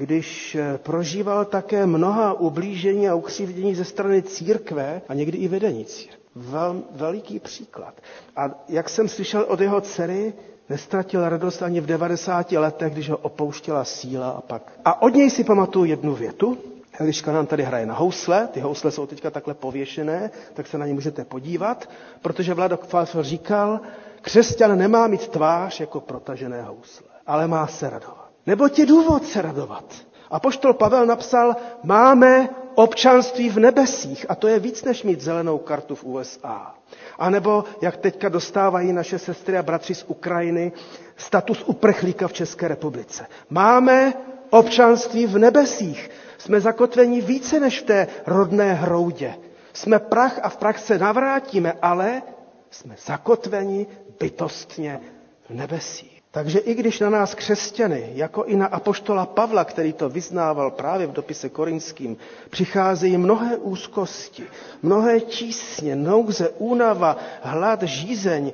když 0.02 0.54
eh, 0.54 0.78
prožíval 0.78 1.44
také 1.44 1.86
mnoha 1.86 2.32
ublížení 2.32 3.08
a 3.08 3.14
ukřivdění 3.14 3.74
ze 3.74 3.84
strany 3.84 4.22
církve 4.22 5.02
a 5.08 5.14
někdy 5.14 5.38
i 5.38 5.48
vedení 5.48 5.84
církve. 5.84 6.16
Vel, 6.34 6.82
veliký 6.90 7.38
příklad. 7.38 7.94
A 8.36 8.50
jak 8.68 8.88
jsem 8.88 9.08
slyšel 9.08 9.44
od 9.48 9.60
jeho 9.60 9.80
dcery, 9.80 10.32
nestratil 10.68 11.28
radost 11.28 11.62
ani 11.62 11.80
v 11.80 11.86
90 11.86 12.52
letech, 12.52 12.92
když 12.92 13.10
ho 13.10 13.16
opouštěla 13.16 13.84
síla 13.84 14.30
a 14.30 14.40
pak. 14.40 14.72
A 14.84 15.02
od 15.02 15.14
něj 15.14 15.30
si 15.30 15.44
pamatuju 15.44 15.84
jednu 15.84 16.14
větu, 16.14 16.58
Eliška 16.98 17.32
nám 17.32 17.46
tady 17.46 17.62
hraje 17.62 17.86
na 17.86 17.94
housle, 17.94 18.48
ty 18.52 18.60
housle 18.60 18.90
jsou 18.90 19.06
teďka 19.06 19.30
takhle 19.30 19.54
pověšené, 19.54 20.30
tak 20.54 20.66
se 20.66 20.78
na 20.78 20.86
ně 20.86 20.94
můžete 20.94 21.24
podívat, 21.24 21.88
protože 22.22 22.54
Vlado 22.54 22.76
Kfalfer 22.76 23.24
říkal, 23.24 23.80
křesťan 24.22 24.78
nemá 24.78 25.06
mít 25.06 25.28
tvář 25.28 25.80
jako 25.80 26.00
protažené 26.00 26.62
housle, 26.62 27.06
ale 27.26 27.48
má 27.48 27.66
se 27.66 27.90
radovat. 27.90 28.21
Nebo 28.46 28.68
ti 28.68 28.86
důvod 28.86 29.26
se 29.26 29.42
radovat. 29.42 29.84
A 30.30 30.40
poštol 30.40 30.72
Pavel 30.74 31.06
napsal, 31.06 31.56
máme 31.84 32.48
občanství 32.74 33.48
v 33.50 33.58
nebesích 33.58 34.26
a 34.28 34.34
to 34.34 34.48
je 34.48 34.58
víc 34.58 34.84
než 34.84 35.02
mít 35.02 35.20
zelenou 35.20 35.58
kartu 35.58 35.94
v 35.94 36.04
USA. 36.04 36.74
A 37.18 37.30
nebo, 37.30 37.64
jak 37.82 37.96
teďka 37.96 38.28
dostávají 38.28 38.92
naše 38.92 39.18
sestry 39.18 39.58
a 39.58 39.62
bratři 39.62 39.94
z 39.94 40.04
Ukrajiny, 40.08 40.72
status 41.16 41.62
uprchlíka 41.66 42.28
v 42.28 42.32
České 42.32 42.68
republice. 42.68 43.26
Máme 43.50 44.14
občanství 44.50 45.26
v 45.26 45.38
nebesích. 45.38 46.10
Jsme 46.38 46.60
zakotveni 46.60 47.20
více 47.20 47.60
než 47.60 47.80
v 47.80 47.84
té 47.84 48.06
rodné 48.26 48.74
hroudě. 48.74 49.34
Jsme 49.72 49.98
prach 49.98 50.38
a 50.42 50.48
v 50.48 50.56
prach 50.56 50.78
se 50.78 50.98
navrátíme, 50.98 51.72
ale 51.82 52.22
jsme 52.70 52.96
zakotveni 53.06 53.86
bytostně 54.20 55.00
v 55.48 55.50
nebesích. 55.54 56.11
Takže 56.34 56.58
i 56.58 56.74
když 56.74 57.00
na 57.00 57.10
nás 57.10 57.34
křesťany, 57.34 58.10
jako 58.14 58.44
i 58.44 58.56
na 58.56 58.66
apoštola 58.66 59.26
Pavla, 59.26 59.64
který 59.64 59.92
to 59.92 60.08
vyznával 60.08 60.70
právě 60.70 61.06
v 61.06 61.12
dopise 61.12 61.48
korinským, 61.48 62.16
přicházejí 62.50 63.16
mnohé 63.18 63.56
úzkosti, 63.56 64.44
mnohé 64.82 65.20
tísně, 65.20 65.96
nouze, 65.96 66.48
únava, 66.48 67.16
hlad, 67.42 67.82
žízeň 67.82 68.52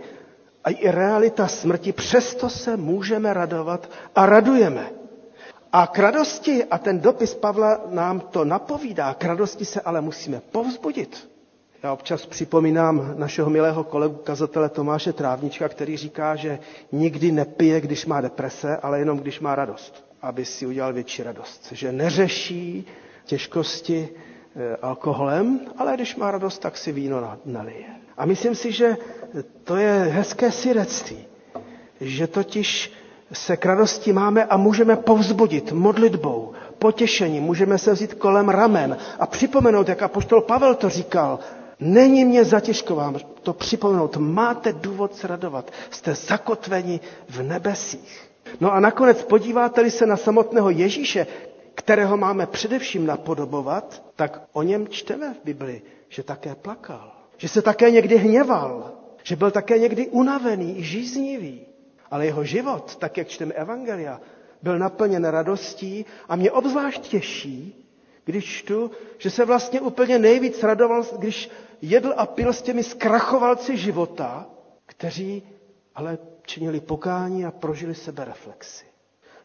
a 0.64 0.70
i 0.70 0.90
realita 0.90 1.48
smrti, 1.48 1.92
přesto 1.92 2.50
se 2.50 2.76
můžeme 2.76 3.34
radovat 3.34 3.90
a 4.14 4.26
radujeme. 4.26 4.90
A 5.72 5.86
k 5.86 5.98
radosti, 5.98 6.64
a 6.64 6.78
ten 6.78 7.00
dopis 7.00 7.34
Pavla 7.34 7.80
nám 7.90 8.20
to 8.20 8.44
napovídá, 8.44 9.14
k 9.14 9.24
radosti 9.24 9.64
se 9.64 9.80
ale 9.80 10.00
musíme 10.00 10.40
povzbudit. 10.52 11.28
Já 11.82 11.92
občas 11.92 12.26
připomínám 12.26 13.14
našeho 13.18 13.50
milého 13.50 13.84
kolegu 13.84 14.14
kazatele 14.14 14.68
Tomáše 14.68 15.12
Trávnička, 15.12 15.68
který 15.68 15.96
říká, 15.96 16.36
že 16.36 16.58
nikdy 16.92 17.32
nepije, 17.32 17.80
když 17.80 18.06
má 18.06 18.20
deprese, 18.20 18.76
ale 18.76 18.98
jenom 18.98 19.18
když 19.18 19.40
má 19.40 19.54
radost, 19.54 20.04
aby 20.22 20.44
si 20.44 20.66
udělal 20.66 20.92
větší 20.92 21.22
radost. 21.22 21.72
Že 21.72 21.92
neřeší 21.92 22.86
těžkosti 23.24 24.08
eh, 24.56 24.76
alkoholem, 24.82 25.60
ale 25.76 25.94
když 25.94 26.16
má 26.16 26.30
radost, 26.30 26.58
tak 26.58 26.76
si 26.76 26.92
víno 26.92 27.36
nalije. 27.44 27.86
A 28.16 28.26
myslím 28.26 28.54
si, 28.54 28.72
že 28.72 28.96
to 29.64 29.76
je 29.76 29.92
hezké 30.12 30.52
svědectví, 30.52 31.18
že 32.00 32.26
totiž 32.26 32.92
se 33.32 33.56
k 33.56 33.66
radosti 33.66 34.12
máme 34.12 34.44
a 34.44 34.56
můžeme 34.56 34.96
povzbudit 34.96 35.72
modlitbou, 35.72 36.52
potěšením, 36.78 37.42
můžeme 37.42 37.78
se 37.78 37.92
vzít 37.92 38.14
kolem 38.14 38.48
ramen 38.48 38.96
a 39.20 39.26
připomenout, 39.26 39.88
jak 39.88 40.02
apoštol 40.02 40.40
Pavel 40.40 40.74
to 40.74 40.88
říkal, 40.88 41.38
Není 41.80 42.24
mě 42.24 42.44
zatěžko 42.44 42.94
vám 42.94 43.16
to 43.42 43.52
připomenout. 43.52 44.16
Máte 44.16 44.72
důvod 44.72 45.14
se 45.16 45.26
radovat. 45.26 45.70
Jste 45.90 46.14
zakotveni 46.14 47.00
v 47.28 47.42
nebesích. 47.42 48.28
No 48.60 48.72
a 48.72 48.80
nakonec 48.80 49.22
podíváte-li 49.22 49.90
se 49.90 50.06
na 50.06 50.16
samotného 50.16 50.70
Ježíše, 50.70 51.26
kterého 51.74 52.16
máme 52.16 52.46
především 52.46 53.06
napodobovat, 53.06 54.02
tak 54.16 54.42
o 54.52 54.62
něm 54.62 54.88
čteme 54.88 55.34
v 55.34 55.44
Bibli, 55.44 55.82
že 56.08 56.22
také 56.22 56.54
plakal. 56.54 57.12
Že 57.36 57.48
se 57.48 57.62
také 57.62 57.90
někdy 57.90 58.16
hněval. 58.16 58.92
Že 59.22 59.36
byl 59.36 59.50
také 59.50 59.78
někdy 59.78 60.06
unavený 60.08 60.82
žíznivý. 60.82 61.60
Ale 62.10 62.26
jeho 62.26 62.44
život, 62.44 62.96
tak 62.96 63.16
jak 63.16 63.28
čteme 63.28 63.54
Evangelia, 63.54 64.20
byl 64.62 64.78
naplněn 64.78 65.24
radostí 65.24 66.04
a 66.28 66.36
mě 66.36 66.50
obzvlášť 66.52 67.00
těší, 67.08 67.87
když 68.28 68.44
čtu, 68.58 68.90
že 69.18 69.30
se 69.30 69.44
vlastně 69.44 69.80
úplně 69.80 70.18
nejvíc 70.18 70.62
radoval, 70.62 71.04
když 71.18 71.50
jedl 71.82 72.14
a 72.16 72.26
pil 72.26 72.52
s 72.52 72.62
těmi 72.62 72.82
zkrachovalci 72.82 73.76
života, 73.76 74.46
kteří 74.86 75.42
ale 75.94 76.18
činili 76.46 76.80
pokání 76.80 77.44
a 77.44 77.50
prožili 77.50 77.94
sebereflexy. 77.94 78.84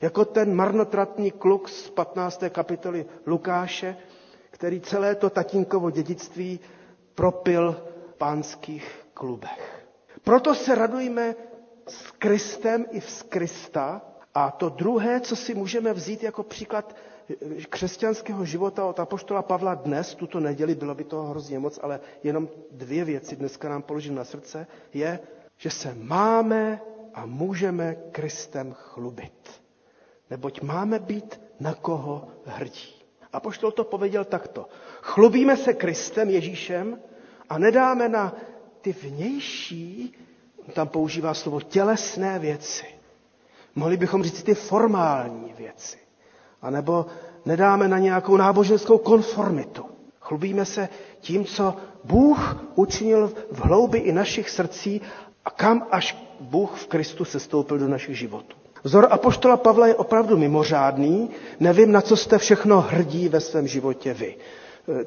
Jako 0.02 0.26
ten 0.26 0.56
marnotratný 0.56 1.32
kluk 1.32 1.70
z 1.70 1.90
15. 1.90 2.44
kapitoly 2.50 3.06
Lukáše, 3.26 3.98
který 4.52 4.82
celé 4.82 5.16
to 5.16 5.30
tatínkovo 5.30 5.90
dědictví 5.92 6.60
propil 7.16 7.76
v 8.12 8.16
pánských 8.18 9.06
klubech. 9.14 9.86
Proto 10.24 10.56
se 10.56 10.76
radujme 10.76 11.36
s 11.88 12.12
Kristem 12.12 12.86
i 12.92 13.02
z 13.02 13.22
Krista. 13.22 14.02
A 14.36 14.52
to 14.52 14.70
druhé, 14.70 15.20
co 15.22 15.36
si 15.36 15.54
můžeme 15.56 15.94
vzít 15.94 16.24
jako 16.24 16.44
příklad 16.44 16.96
křesťanského 17.70 18.46
života 18.46 18.86
od 18.86 19.00
apoštola 19.00 19.42
Pavla 19.42 19.76
dnes, 19.76 20.16
tuto 20.16 20.40
neděli, 20.40 20.76
bylo 20.76 20.96
by 20.96 21.04
toho 21.04 21.24
hrozně 21.30 21.60
moc, 21.60 21.80
ale 21.82 22.00
jenom 22.24 22.50
dvě 22.72 23.06
věci 23.06 23.36
dneska 23.36 23.70
nám 23.70 23.82
položím 23.82 24.16
na 24.16 24.24
srdce, 24.24 24.68
je, 24.94 25.20
že 25.58 25.70
se 25.70 25.96
máme 25.96 26.82
a 27.14 27.26
můžeme 27.26 27.96
Kristem 28.12 28.74
chlubit. 28.74 29.62
Neboť 30.30 30.62
máme 30.62 31.00
být 31.00 31.42
na 31.60 31.74
koho 31.74 32.28
hrdí. 32.46 32.94
A 33.34 33.40
poštol 33.40 33.72
to 33.72 33.84
pověděl 33.84 34.26
takto. 34.26 34.68
Chlubíme 35.02 35.58
se 35.58 35.74
Kristem, 35.74 36.30
Ježíšem 36.30 37.00
a 37.50 37.58
nedáme 37.58 38.10
na 38.10 38.36
ty 38.82 38.92
vnější, 38.94 40.14
tam 40.74 40.88
používá 40.88 41.34
slovo 41.34 41.62
tělesné 41.62 42.40
věci. 42.40 42.86
Mohli 43.76 43.98
bychom 43.98 44.24
říct 44.24 44.44
ty 44.44 44.54
formální 44.56 45.54
věci. 45.54 46.03
A 46.64 46.70
nebo 46.70 47.06
nedáme 47.46 47.88
na 47.88 48.00
nějakou 48.00 48.38
náboženskou 48.38 48.98
konformitu. 48.98 49.86
Chlubíme 50.20 50.66
se 50.66 50.90
tím, 51.20 51.46
co 51.46 51.74
Bůh 52.04 52.56
učinil 52.76 53.32
v 53.52 53.60
hloubi 53.66 53.98
i 53.98 54.12
našich 54.12 54.50
srdcí 54.50 55.02
a 55.46 55.50
kam 55.50 55.88
až 55.92 56.18
Bůh 56.40 56.72
v 56.76 56.88
Kristu 56.88 57.26
se 57.26 57.40
stoupil 57.40 57.78
do 57.78 57.88
našich 57.88 58.18
životů. 58.18 58.56
Vzor 58.84 59.08
apoštola 59.12 59.58
Pavla 59.58 59.88
je 59.88 59.96
opravdu 59.96 60.38
mimořádný. 60.38 61.30
Nevím, 61.60 61.92
na 61.92 62.02
co 62.02 62.18
jste 62.18 62.38
všechno 62.38 62.82
hrdí 62.82 63.30
ve 63.30 63.40
svém 63.40 63.68
životě 63.68 64.14
vy. 64.14 64.36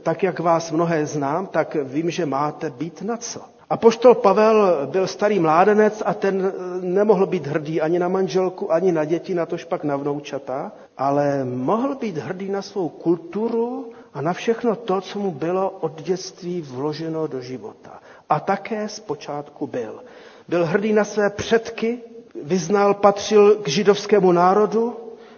Tak, 0.02 0.22
jak 0.22 0.40
vás 0.40 0.70
mnohé 0.70 1.06
znám, 1.06 1.46
tak 1.46 1.74
vím, 1.82 2.10
že 2.10 2.26
máte 2.26 2.70
být 2.70 3.02
na 3.02 3.16
co. 3.16 3.40
A 3.70 3.76
poštol 3.76 4.14
Pavel 4.14 4.86
byl 4.90 5.06
starý 5.06 5.38
mládenec 5.38 6.02
a 6.06 6.14
ten 6.14 6.46
eh, 6.46 6.52
nemohl 6.86 7.26
být 7.26 7.46
hrdý 7.46 7.80
ani 7.80 7.98
na 7.98 8.08
manželku, 8.08 8.72
ani 8.72 8.92
na 8.92 9.04
děti, 9.04 9.34
na 9.34 9.46
tož 9.46 9.64
pak 9.64 9.84
na 9.84 9.96
vnoučata, 9.96 10.72
ale 10.98 11.44
mohl 11.44 11.94
být 11.94 12.16
hrdý 12.16 12.50
na 12.50 12.62
svou 12.62 12.88
kulturu 12.88 13.90
a 14.14 14.20
na 14.20 14.32
všechno 14.32 14.76
to, 14.76 15.00
co 15.00 15.18
mu 15.18 15.30
bylo 15.30 15.70
od 15.70 16.02
dětství 16.02 16.60
vloženo 16.62 17.26
do 17.26 17.40
života. 17.40 18.00
A 18.28 18.40
také 18.40 18.88
zpočátku 18.88 19.66
byl. 19.66 20.02
Byl 20.48 20.66
hrdý 20.66 20.92
na 20.92 21.04
své 21.04 21.30
předky, 21.30 21.98
vyznal, 22.42 22.94
patřil 22.94 23.54
k 23.56 23.68
židovskému 23.68 24.32
národu, 24.32 24.96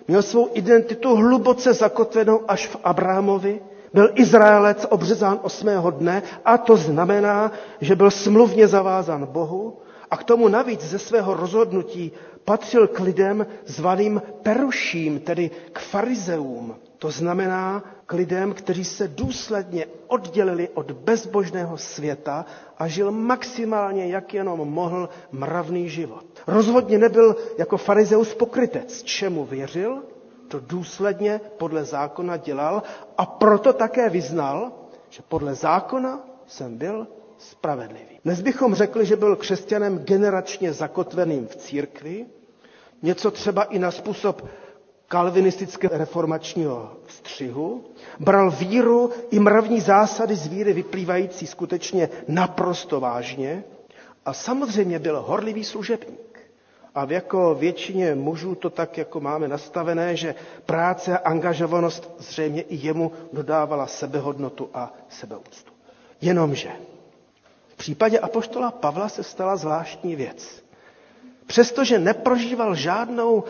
měl 0.09 0.23
svou 0.23 0.49
identitu 0.55 1.15
hluboce 1.17 1.73
zakotvenou 1.75 2.41
až 2.49 2.67
v 2.67 2.77
Abrahamovi, 2.85 3.61
byl 3.95 4.11
Izraelec 4.15 4.87
obřezán 4.91 5.39
osmého 5.43 5.91
dne 5.91 6.23
a 6.45 6.59
to 6.59 6.77
znamená, 6.77 7.53
že 7.81 7.97
byl 7.97 8.11
smluvně 8.11 8.69
zavázán 8.69 9.27
Bohu 9.27 9.79
a 10.11 10.17
k 10.17 10.25
tomu 10.25 10.49
navíc 10.49 10.81
ze 10.85 10.99
svého 10.99 11.35
rozhodnutí 11.35 12.13
patřil 12.45 12.87
k 12.89 13.01
lidem 13.01 13.47
zvaným 13.67 14.23
peruším, 14.43 15.21
tedy 15.21 15.51
k 15.73 15.79
farizeům. 15.79 16.77
To 16.99 17.11
znamená 17.11 17.85
k 18.07 18.13
lidem, 18.13 18.55
kteří 18.55 18.85
se 18.85 19.09
důsledně 19.09 19.87
oddělili 20.07 20.69
od 20.75 20.91
bezbožného 20.91 21.77
světa 21.79 22.47
a 22.79 22.89
žil 22.89 23.11
maximálně, 23.13 24.07
jak 24.07 24.35
jenom 24.35 24.59
mohl, 24.61 25.09
mravný 25.33 25.89
život. 25.89 26.25
Rozhodně 26.47 26.99
nebyl 26.99 27.37
jako 27.59 27.77
farizeus 27.77 28.35
pokrytec. 28.35 29.03
Čemu 29.03 29.45
věřil? 29.45 30.03
To 30.49 30.61
důsledně 30.61 31.41
podle 31.59 31.85
zákona 31.85 32.37
dělal 32.37 32.83
a 33.19 33.27
proto 33.27 33.73
také 33.73 34.11
vyznal, 34.11 34.73
že 35.11 35.23
podle 35.29 35.55
zákona 35.55 36.21
jsem 36.47 36.79
byl 36.79 37.07
spravedlivý. 37.39 38.19
Dnes 38.25 38.41
bychom 38.41 38.75
řekli, 38.75 39.07
že 39.07 39.17
byl 39.17 39.37
křesťanem 39.37 39.99
generačně 39.99 40.73
zakotveným 40.73 41.47
v 41.47 41.57
církvi, 41.57 42.27
něco 43.03 43.31
třeba 43.31 43.63
i 43.65 43.79
na 43.79 43.91
způsob 43.91 44.49
kalvinistického 45.09 45.99
reformačního 45.99 46.93
střihu, 47.09 47.85
bral 48.21 48.51
víru 48.51 49.11
i 49.31 49.39
mravní 49.39 49.81
zásady 49.81 50.37
z 50.37 50.47
víry 50.47 50.73
vyplývající 50.73 51.47
skutečně 51.47 52.09
naprosto 52.29 53.01
vážně 53.01 53.65
a 54.25 54.33
samozřejmě 54.33 54.99
byl 54.99 55.23
horlivý 55.27 55.65
služebník. 55.65 56.28
A 56.95 57.05
v 57.05 57.13
jako 57.13 57.55
většině 57.55 58.15
mužů 58.15 58.55
to 58.55 58.71
tak 58.71 58.99
jako 58.99 59.21
máme 59.21 59.49
nastavené, 59.49 60.17
že 60.17 60.35
práce 60.67 61.19
a 61.19 61.29
angažovanost 61.29 62.11
zřejmě 62.19 62.63
i 62.63 62.77
jemu 62.87 63.13
dodávala 63.33 63.87
sebehodnotu 63.87 64.71
a 64.75 64.95
sebeúctu. 65.09 65.73
Jenomže 66.21 66.71
v 67.69 67.77
případě 67.77 68.19
apoštola 68.19 68.71
Pavla 68.71 69.09
se 69.09 69.23
stala 69.23 69.57
zvláštní 69.57 70.17
věc. 70.17 70.65
Přestože 71.47 71.99
neprožíval 71.99 72.75
žádnou 72.75 73.45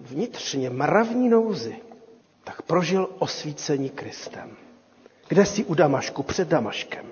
vnitřně 0.00 0.70
mravní 0.70 1.28
nouzi, 1.28 1.76
tak 2.44 2.62
prožil 2.62 3.08
osvícení 3.18 3.90
Kristem. 3.90 4.56
Kde 5.28 5.46
si 5.46 5.64
u 5.64 5.74
Damašku, 5.74 6.22
před 6.22 6.48
Damaškem. 6.48 7.06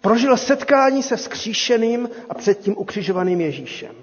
Prožil 0.00 0.36
setkání 0.36 1.02
se 1.02 1.16
vzkříšeným 1.16 2.08
a 2.28 2.34
předtím 2.34 2.78
ukřižovaným 2.78 3.40
Ježíšem. 3.40 3.94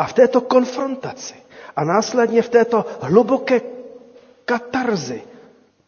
A 0.00 0.04
v 0.06 0.12
této 0.12 0.40
konfrontaci 0.40 1.34
a 1.76 1.84
následně 1.84 2.42
v 2.42 2.48
této 2.48 2.84
hluboké 3.00 3.60
katarzi 4.44 5.22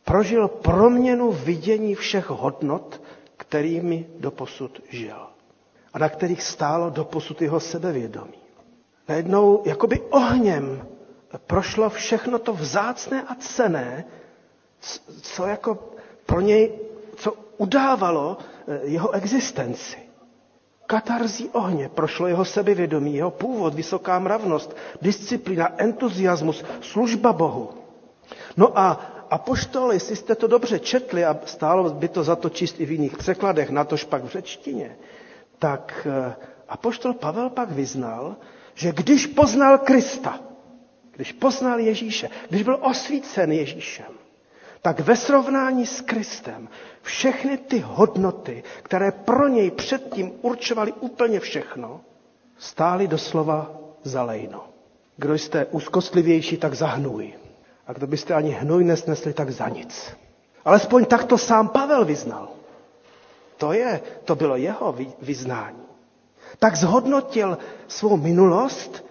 prožil 0.04 0.48
proměnu 0.48 1.32
vidění 1.32 1.94
všech 1.94 2.30
hodnot, 2.30 3.00
kterými 3.36 4.06
doposud 4.18 4.80
žil 4.88 5.16
a 5.92 5.98
na 5.98 6.08
kterých 6.08 6.42
stálo 6.42 6.90
doposud 6.90 7.42
jeho 7.42 7.60
sebevědomí. 7.60 8.38
Najednou 9.08 9.62
jakoby 9.64 10.00
ohněm 10.00 10.86
prošlo 11.46 11.90
všechno 11.90 12.38
to 12.38 12.52
vzácné 12.52 13.22
a 13.22 13.34
cené, 13.34 14.04
co 15.22 15.46
jako 15.46 15.78
pro 16.26 16.40
něj, 16.40 16.72
co 17.16 17.32
udávalo 17.56 18.36
eh, 18.68 18.80
jeho 18.84 19.10
existenci. 19.10 20.11
Katarzí 20.92 21.48
ohně 21.48 21.88
prošlo 21.88 22.26
jeho 22.26 22.44
sebevědomí, 22.44 23.14
jeho 23.14 23.30
původ, 23.30 23.74
vysoká 23.74 24.18
mravnost, 24.18 24.76
disciplína, 25.02 25.72
entuziasmus, 25.76 26.64
služba 26.80 27.32
Bohu. 27.32 27.70
No 28.56 28.78
a 28.78 29.00
apoštol, 29.30 29.92
jestli 29.92 30.16
jste 30.16 30.34
to 30.34 30.46
dobře 30.46 30.78
četli 30.78 31.24
a 31.24 31.36
stálo 31.44 31.90
by 31.90 32.08
to 32.08 32.24
za 32.24 32.36
to 32.36 32.48
číst 32.50 32.80
i 32.80 32.86
v 32.86 32.90
jiných 32.92 33.16
překladech, 33.16 33.70
na 33.70 33.84
tož 33.84 34.04
pak 34.04 34.24
v 34.24 34.28
řečtině, 34.28 34.96
tak 35.58 36.06
eh, 36.10 36.34
apoštol 36.68 37.14
Pavel 37.14 37.50
pak 37.50 37.70
vyznal, 37.70 38.36
že 38.74 38.92
když 38.92 39.26
poznal 39.26 39.78
Krista, 39.78 40.40
když 41.16 41.32
poznal 41.32 41.78
Ježíše, 41.80 42.30
když 42.48 42.62
byl 42.62 42.78
osvícen 42.82 43.52
Ježíšem, 43.52 44.12
tak 44.82 45.00
ve 45.00 45.16
srovnání 45.16 45.86
s 45.86 46.00
Kristem 46.00 46.68
všechny 47.02 47.58
ty 47.58 47.78
hodnoty, 47.78 48.62
které 48.82 49.12
pro 49.12 49.48
něj 49.48 49.70
předtím 49.70 50.32
určovaly 50.42 50.92
úplně 50.92 51.40
všechno, 51.40 52.00
stály 52.58 53.08
doslova 53.08 53.70
za 54.02 54.22
lejno. 54.22 54.64
Kdo 55.16 55.34
jste 55.34 55.66
úzkostlivější, 55.66 56.56
tak 56.56 56.74
za 56.74 56.86
hnůj. 56.86 57.32
A 57.86 57.92
kdo 57.92 58.06
byste 58.06 58.34
ani 58.34 58.50
hnůj 58.50 58.84
nesnesli, 58.84 59.32
tak 59.32 59.50
za 59.50 59.68
nic. 59.68 60.12
Alespoň 60.64 61.04
tak 61.04 61.24
to 61.24 61.38
sám 61.38 61.68
Pavel 61.68 62.04
vyznal. 62.04 62.48
To 63.56 63.72
je, 63.72 64.00
to 64.24 64.34
bylo 64.34 64.56
jeho 64.56 64.96
vyznání. 65.22 65.82
Tak 66.58 66.76
zhodnotil 66.76 67.58
svou 67.88 68.16
minulost 68.16 69.04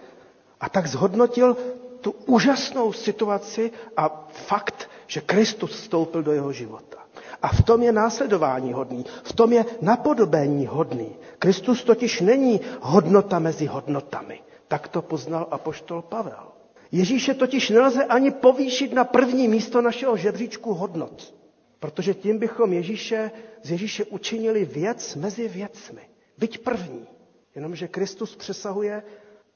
a 0.60 0.68
tak 0.68 0.86
zhodnotil 0.86 1.56
tu 2.00 2.10
úžasnou 2.26 2.92
situaci 2.92 3.70
a 3.96 4.28
fakt, 4.46 4.88
že 5.12 5.20
Kristus 5.20 5.70
vstoupil 5.70 6.22
do 6.22 6.32
jeho 6.32 6.52
života. 6.52 7.04
A 7.42 7.48
v 7.52 7.62
tom 7.62 7.82
je 7.82 7.92
následování 7.92 8.72
hodný, 8.72 9.04
v 9.22 9.32
tom 9.32 9.52
je 9.52 9.64
napodobení 9.80 10.66
hodný. 10.66 11.12
Kristus 11.38 11.84
totiž 11.84 12.20
není 12.20 12.60
hodnota 12.80 13.38
mezi 13.38 13.66
hodnotami. 13.66 14.40
Tak 14.68 14.88
to 14.88 15.02
poznal 15.02 15.48
apoštol 15.50 16.02
Pavel. 16.02 16.48
Ježíše 16.92 17.34
totiž 17.34 17.70
nelze 17.70 18.04
ani 18.04 18.30
povýšit 18.30 18.92
na 18.92 19.04
první 19.04 19.48
místo 19.48 19.82
našeho 19.82 20.16
žebříčku 20.16 20.74
hodnot. 20.74 21.34
Protože 21.80 22.14
tím 22.14 22.38
bychom 22.38 22.72
Ježíše, 22.72 23.30
z 23.62 23.70
Ježíše 23.70 24.04
učinili 24.04 24.64
věc 24.64 25.14
mezi 25.16 25.48
věcmi. 25.48 26.02
Byť 26.38 26.58
první. 26.58 27.06
Jenomže 27.54 27.88
Kristus 27.88 28.36
přesahuje 28.36 29.02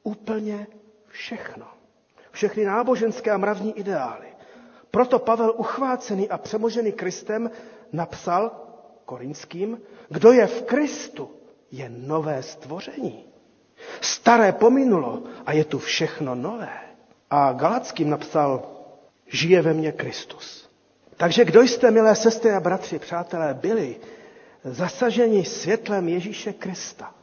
úplně 0.02 0.66
všechno. 1.08 1.66
Všechny 2.30 2.64
náboženské 2.64 3.30
a 3.30 3.36
mravní 3.36 3.78
ideály. 3.78 4.35
Proto 4.96 5.18
Pavel, 5.18 5.52
uchvácený 5.56 6.28
a 6.30 6.38
přemožený 6.38 6.92
Kristem, 6.92 7.50
napsal 7.92 8.50
korinským, 9.04 9.80
kdo 10.08 10.32
je 10.32 10.46
v 10.46 10.62
Kristu, 10.62 11.30
je 11.70 11.88
nové 11.88 12.42
stvoření. 12.42 13.24
Staré 14.00 14.52
pominulo 14.52 15.22
a 15.46 15.52
je 15.52 15.64
tu 15.64 15.78
všechno 15.78 16.34
nové. 16.34 16.72
A 17.30 17.52
Galackým 17.52 18.10
napsal, 18.10 18.62
žije 19.26 19.62
ve 19.62 19.74
mně 19.74 19.92
Kristus. 19.92 20.68
Takže 21.16 21.44
kdo 21.44 21.62
jste, 21.62 21.90
milé 21.90 22.16
sestry 22.16 22.50
a 22.52 22.60
bratři, 22.60 22.98
přátelé, 22.98 23.54
byli 23.54 23.96
zasaženi 24.64 25.44
světlem 25.44 26.08
Ježíše 26.08 26.52
Krista, 26.52 27.14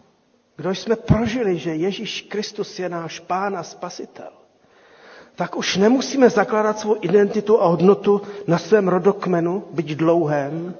kdo 0.55 0.69
jsme 0.71 0.95
prožili, 0.95 1.57
že 1.57 1.75
Ježíš 1.75 2.21
Kristus 2.21 2.79
je 2.79 2.89
náš 2.89 3.19
pán 3.19 3.57
a 3.57 3.63
spasitel, 3.63 4.42
tak 5.35 5.55
už 5.55 5.77
nemusíme 5.77 6.29
zakládat 6.29 6.79
svou 6.79 6.95
identitu 7.01 7.61
a 7.61 7.67
hodnotu 7.67 8.21
na 8.47 8.57
svém 8.57 8.87
rodokmenu, 8.87 9.63
byť 9.71 9.95
dlouhém. 9.95 10.75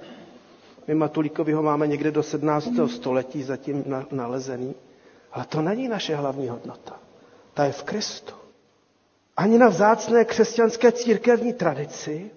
My 0.88 0.96
Matulíkovi 0.96 1.54
ho 1.54 1.64
máme 1.64 1.88
někde 1.88 2.12
do 2.12 2.24
17. 2.24 2.70
století 2.88 3.44
zatím 3.44 3.84
nalezený. 4.12 4.76
Ale 5.34 5.46
to 5.46 5.62
není 5.62 5.88
naše 5.88 6.16
hlavní 6.16 6.50
hodnota. 6.50 7.00
Ta 7.54 7.66
je 7.66 7.72
v 7.72 7.84
Kristu. 7.84 8.34
Ani 9.38 9.58
na 9.58 9.68
vzácné 9.70 10.26
křesťanské 10.26 10.92
církevní 10.92 11.54
tradici, 11.54 12.32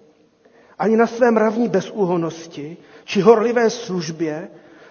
ani 0.79 0.97
na 0.97 1.07
své 1.07 1.31
mravní 1.31 1.69
bezúhonosti 1.69 2.77
či 3.05 3.21
horlivé 3.21 3.69
službě, 3.69 4.47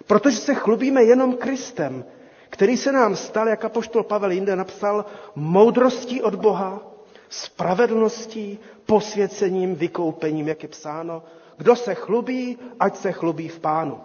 protože 0.07 0.37
se 0.37 0.55
chlubíme 0.55 1.03
jenom 1.05 1.37
Kristem, 1.37 2.05
který 2.51 2.77
se 2.77 2.93
nám 2.93 3.17
stal, 3.17 3.49
jak 3.49 3.65
apoštol 3.65 4.03
Pavel 4.03 4.31
jinde 4.31 4.57
napsal, 4.57 5.05
moudrostí 5.35 6.23
od 6.23 6.35
Boha, 6.35 6.96
spravedlností, 7.29 8.59
posvěcením, 8.87 9.75
vykoupením, 9.75 10.49
jak 10.49 10.63
je 10.63 10.69
psáno. 10.69 11.23
Kdo 11.57 11.77
se 11.77 11.95
chlubí, 11.95 12.59
ať 12.81 12.97
se 12.97 13.13
chlubí 13.13 13.49
v 13.49 13.59
pánu. 13.59 14.01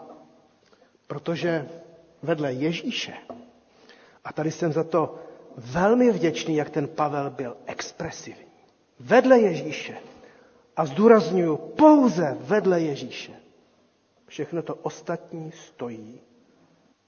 Protože 1.07 1.69
vedle 2.23 2.53
Ježíše, 2.53 3.13
a 4.25 4.33
tady 4.33 4.51
jsem 4.51 4.73
za 4.73 4.83
to 4.83 5.15
velmi 5.57 6.11
vděčný, 6.11 6.55
jak 6.55 6.69
ten 6.69 6.87
Pavel 6.87 7.29
byl 7.29 7.57
expresivní. 7.65 8.45
Vedle 8.99 9.39
Ježíše, 9.39 9.97
a 10.77 10.85
zdůraznuju 10.85 11.57
pouze 11.57 12.37
vedle 12.39 12.81
Ježíše, 12.81 13.33
všechno 14.27 14.61
to 14.61 14.75
ostatní 14.75 15.51
stojí 15.51 16.21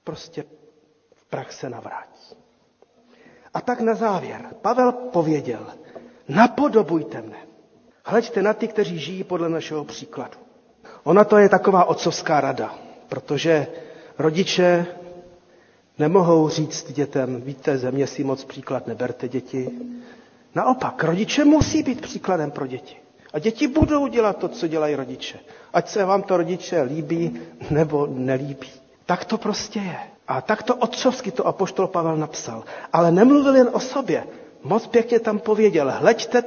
prostě 0.04 0.44
v 1.14 1.24
praxe 1.24 1.70
navrátí. 1.70 2.36
A 3.54 3.60
tak 3.60 3.80
na 3.80 3.94
závěr 3.94 4.46
Pavel 4.62 4.92
pověděl, 4.92 5.66
napodobujte 6.28 7.22
mne. 7.22 7.36
Hleďte 8.04 8.42
na 8.42 8.52
ty, 8.54 8.68
kteří 8.68 8.98
žijí 8.98 9.24
podle 9.24 9.48
našeho 9.48 9.84
příkladu. 9.84 10.38
Ona 11.04 11.24
to 11.24 11.38
je 11.38 11.48
taková 11.48 11.84
otcovská 11.84 12.40
rada, 12.40 12.74
protože 13.08 13.66
rodiče 14.18 14.86
nemohou 15.98 16.48
říct 16.48 16.92
dětem, 16.92 17.40
víte, 17.40 17.78
země 17.78 18.06
si 18.06 18.24
moc 18.24 18.44
příklad 18.44 18.86
neberte 18.86 19.28
děti. 19.28 19.70
Naopak, 20.54 21.04
rodiče 21.04 21.44
musí 21.44 21.82
být 21.82 22.00
příkladem 22.00 22.50
pro 22.50 22.66
děti. 22.66 22.96
A 23.32 23.38
děti 23.38 23.66
budou 23.68 24.06
dělat 24.06 24.36
to, 24.36 24.48
co 24.48 24.66
dělají 24.66 24.94
rodiče. 24.94 25.38
Ať 25.72 25.88
se 25.88 26.04
vám 26.04 26.22
to 26.22 26.36
rodiče 26.36 26.82
líbí 26.82 27.40
nebo 27.70 28.06
nelíbí. 28.10 28.70
Tak 29.06 29.24
to 29.24 29.38
prostě 29.38 29.78
je. 29.78 29.96
A 30.28 30.40
tak 30.40 30.62
to 30.62 30.76
otcovsky 30.76 31.30
to 31.30 31.46
apoštol 31.46 31.86
Pavel 31.86 32.16
napsal. 32.16 32.64
Ale 32.92 33.12
nemluvil 33.12 33.56
jen 33.56 33.68
o 33.72 33.80
sobě. 33.80 34.24
Moc 34.64 34.86
pěkně 34.86 35.20
tam 35.20 35.38
pověděl, 35.38 35.90
hleďte 35.98 36.42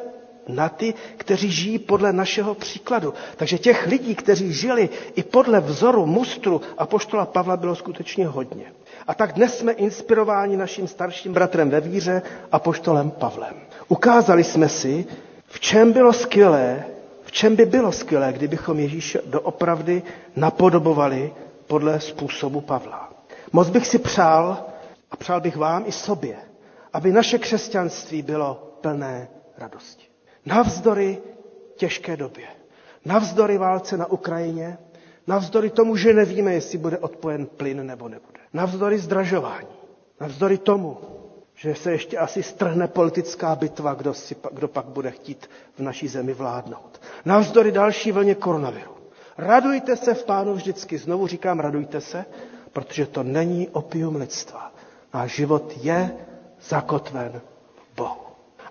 na 0.47 0.69
ty, 0.69 0.93
kteří 1.17 1.51
žijí 1.51 1.79
podle 1.79 2.13
našeho 2.13 2.55
příkladu. 2.55 3.13
Takže 3.35 3.57
těch 3.57 3.87
lidí, 3.87 4.15
kteří 4.15 4.53
žili 4.53 4.89
i 5.15 5.23
podle 5.23 5.59
vzoru 5.59 6.05
mustru 6.05 6.61
a 6.77 6.85
poštola 6.85 7.25
Pavla 7.25 7.57
bylo 7.57 7.75
skutečně 7.75 8.27
hodně. 8.27 8.65
A 9.07 9.13
tak 9.13 9.33
dnes 9.33 9.57
jsme 9.57 9.71
inspirováni 9.71 10.57
naším 10.57 10.87
starším 10.87 11.33
bratrem 11.33 11.69
ve 11.69 11.81
víře 11.81 12.21
a 12.51 12.59
poštolem 12.59 13.11
Pavlem. 13.11 13.53
Ukázali 13.87 14.43
jsme 14.43 14.69
si, 14.69 15.05
v 15.47 15.59
čem 15.59 15.91
bylo 15.93 16.13
skvělé, 16.13 16.83
v 17.23 17.31
čem 17.31 17.55
by 17.55 17.65
bylo 17.65 17.91
skvělé, 17.91 18.33
kdybychom 18.33 18.79
Ježíše 18.79 19.19
doopravdy 19.25 20.03
napodobovali 20.35 21.33
podle 21.67 21.99
způsobu 21.99 22.61
Pavla. 22.61 23.09
Moc 23.53 23.69
bych 23.69 23.87
si 23.87 23.99
přál, 23.99 24.57
a 25.11 25.15
přál 25.15 25.41
bych 25.41 25.57
vám 25.57 25.83
i 25.87 25.91
sobě, 25.91 26.35
aby 26.93 27.11
naše 27.11 27.37
křesťanství 27.37 28.21
bylo 28.21 28.77
plné 28.81 29.27
radosti. 29.57 30.05
Navzdory 30.45 31.17
těžké 31.75 32.17
době, 32.17 32.47
navzdory 33.05 33.57
válce 33.57 33.97
na 33.97 34.05
Ukrajině, 34.05 34.77
navzdory 35.27 35.69
tomu, 35.69 35.95
že 35.95 36.13
nevíme, 36.13 36.53
jestli 36.53 36.77
bude 36.77 36.97
odpojen 36.97 37.45
plyn 37.45 37.85
nebo 37.85 38.09
nebude, 38.09 38.39
navzdory 38.53 38.99
zdražování, 38.99 39.67
navzdory 40.19 40.57
tomu, 40.57 40.97
že 41.55 41.75
se 41.75 41.91
ještě 41.91 42.17
asi 42.17 42.43
strhne 42.43 42.87
politická 42.87 43.55
bitva, 43.55 43.93
kdo, 43.93 44.13
si, 44.13 44.35
kdo 44.51 44.67
pak 44.67 44.85
bude 44.85 45.11
chtít 45.11 45.49
v 45.75 45.79
naší 45.79 46.07
zemi 46.07 46.33
vládnout. 46.33 47.01
Navzdory 47.25 47.71
další 47.71 48.11
vlně 48.11 48.35
koronaviru. 48.35 48.91
Radujte 49.37 49.95
se 49.95 50.13
v 50.13 50.25
pánu 50.25 50.53
vždycky. 50.53 50.97
Znovu 50.97 51.27
říkám, 51.27 51.59
radujte 51.59 52.01
se, 52.01 52.25
protože 52.73 53.05
to 53.05 53.23
není 53.23 53.69
opium 53.69 54.15
lidstva. 54.15 54.73
Náš 55.13 55.35
život 55.35 55.73
je 55.81 56.11
zakotven 56.61 57.41
Bohu. 57.95 58.27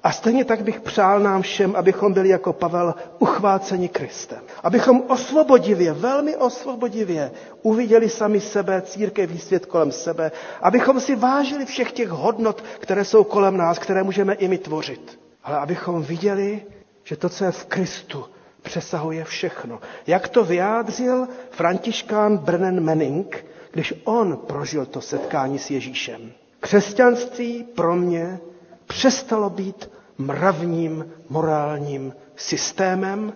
A 0.07 0.13
stejně 0.13 0.45
tak 0.45 0.63
bych 0.63 0.81
přál 0.81 1.21
nám 1.21 1.43
všem, 1.43 1.77
abychom 1.77 2.13
byli 2.13 2.29
jako 2.29 2.53
Pavel 2.53 2.95
uchváceni 3.19 3.89
Kristem. 3.89 4.39
Abychom 4.63 5.03
osvobodivě, 5.09 5.93
velmi 5.93 6.37
osvobodivě 6.37 7.31
uviděli 7.63 8.09
sami 8.09 8.41
sebe, 8.41 8.83
církev, 8.83 9.43
svět 9.43 9.67
kolem 9.67 9.93
sebe. 9.93 10.33
Abychom 10.63 11.01
si 11.01 11.17
vážili 11.17 11.65
všech 11.67 11.93
těch 11.93 12.09
hodnot, 12.09 12.65
které 12.79 13.05
jsou 13.05 13.25
kolem 13.25 13.57
nás, 13.57 13.79
které 13.79 14.03
můžeme 14.03 14.35
i 14.35 14.49
my 14.49 14.59
tvořit. 14.59 15.21
Ale 15.45 15.59
abychom 15.59 16.03
viděli, 16.03 16.63
že 17.05 17.17
to, 17.17 17.29
co 17.29 17.45
je 17.45 17.51
v 17.53 17.67
Kristu, 17.67 18.25
přesahuje 18.63 19.25
všechno. 19.25 19.81
Jak 20.07 20.29
to 20.29 20.45
vyjádřil 20.45 21.29
františkán 21.51 22.39
Brennen 22.39 22.81
Menning, 22.81 23.47
když 23.73 23.95
on 24.05 24.37
prožil 24.37 24.87
to 24.87 25.01
setkání 25.01 25.59
s 25.59 25.71
Ježíšem. 25.71 26.33
Křesťanství 26.61 27.63
pro 27.63 27.97
mě 27.97 28.41
přestalo 28.87 29.51
být 29.51 29.91
mravním 30.19 31.13
morálním 31.29 32.15
systémem 32.37 33.33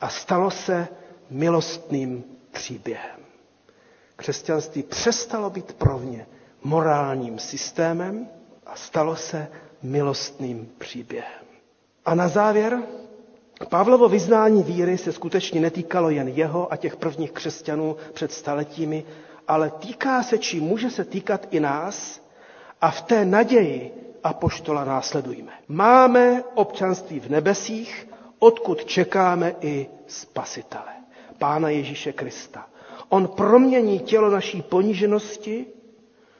a 0.00 0.08
stalo 0.08 0.50
se 0.50 0.88
milostným 1.30 2.24
příběhem. 2.50 3.20
Křesťanství 4.16 4.82
přestalo 4.82 5.50
být 5.50 5.72
pro 5.72 5.98
mě 5.98 6.26
morálním 6.64 7.38
systémem 7.38 8.28
a 8.66 8.76
stalo 8.76 9.16
se 9.16 9.48
milostným 9.82 10.68
příběhem. 10.78 11.44
A 12.04 12.14
na 12.14 12.28
závěr, 12.28 12.82
Pavlovo 13.68 14.08
vyznání 14.08 14.62
víry 14.62 14.98
se 14.98 15.12
skutečně 15.12 15.60
netýkalo 15.60 16.10
jen 16.10 16.28
jeho 16.28 16.72
a 16.72 16.76
těch 16.76 16.96
prvních 16.96 17.32
křesťanů 17.32 17.96
před 18.12 18.32
staletími, 18.32 19.04
ale 19.48 19.70
týká 19.70 20.22
se, 20.22 20.38
či 20.38 20.60
může 20.60 20.90
se 20.90 21.04
týkat 21.04 21.46
i 21.50 21.60
nás 21.60 22.20
a 22.80 22.90
v 22.90 23.02
té 23.02 23.24
naději 23.24 23.92
apoštola 24.24 24.84
následujme. 24.84 25.52
Máme 25.68 26.44
občanství 26.54 27.20
v 27.20 27.28
nebesích, 27.30 28.08
odkud 28.38 28.84
čekáme 28.84 29.54
i 29.60 29.86
spasitele, 30.06 30.92
Pána 31.38 31.68
Ježíše 31.68 32.12
Krista. 32.12 32.66
On 33.08 33.28
promění 33.28 33.98
tělo 33.98 34.30
naší 34.30 34.62
poníženosti 34.62 35.66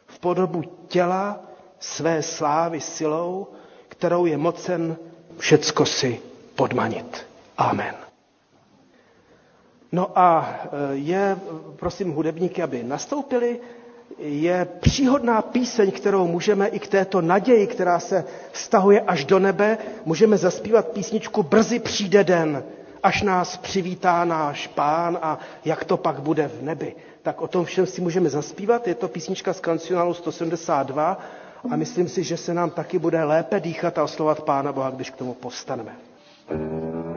v 0.07 0.18
podobu 0.18 0.62
těla 0.88 1.41
své 1.80 2.22
slávy 2.22 2.80
silou, 2.80 3.47
kterou 3.88 4.26
je 4.26 4.36
mocen 4.38 4.97
všecko 5.38 5.86
si 5.86 6.20
podmanit. 6.55 7.26
Amen. 7.59 7.95
No 9.93 10.18
a 10.18 10.55
e, 10.72 10.95
je, 10.97 11.36
prosím, 11.76 12.12
hudebníky, 12.12 12.62
aby 12.62 12.82
nastoupili 12.82 13.61
je 14.21 14.68
příhodná 14.81 15.43
píseň, 15.43 15.91
kterou 15.91 16.27
můžeme 16.27 16.66
i 16.68 16.79
k 16.79 16.89
této 16.89 17.21
naději, 17.21 17.66
která 17.66 17.99
se 18.01 18.25
stahuje 18.53 19.01
až 19.01 19.25
do 19.25 19.39
nebe, 19.39 19.79
můžeme 20.05 20.37
zaspívat 20.37 20.89
písničku 20.89 21.43
Brzy 21.43 21.79
přijde 21.79 22.25
den, 22.25 22.62
až 23.03 23.23
nás 23.23 23.57
přivítá 23.57 24.25
náš 24.25 24.66
pán 24.66 25.18
a 25.23 25.39
jak 25.64 25.85
to 25.85 25.97
pak 25.97 26.21
bude 26.21 26.49
v 26.49 26.62
nebi. 26.62 26.95
Tak 27.23 27.41
o 27.41 27.49
tom 27.49 27.64
všem 27.64 27.87
si 27.87 28.01
můžeme 28.01 28.29
zaspívat. 28.31 28.89
Je 28.89 28.95
to 28.95 29.09
písnička 29.09 29.53
z 29.53 29.61
kancionálu 29.61 30.14
172 30.14 31.18
a 31.71 31.77
myslím 31.77 32.09
si, 32.09 32.23
že 32.25 32.37
se 32.37 32.55
nám 32.55 32.71
taky 32.71 32.99
bude 32.99 33.25
lépe 33.25 33.61
dýchat 33.61 33.99
a 33.99 34.05
oslovat 34.05 34.41
Pána 34.43 34.73
Boha, 34.73 34.91
když 34.91 35.11
k 35.11 35.16
tomu 35.16 35.35
povstaneme. 35.35 35.93
Nepůjdu 36.51 37.10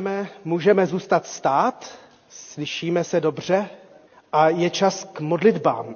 Děkujeme, 0.00 0.28
můžeme 0.44 0.86
zůstat 0.86 1.26
stát, 1.26 1.98
slyšíme 2.28 3.04
se 3.04 3.20
dobře 3.20 3.68
a 4.32 4.48
je 4.48 4.70
čas 4.70 5.04
k 5.12 5.20
modlitbám. 5.20 5.94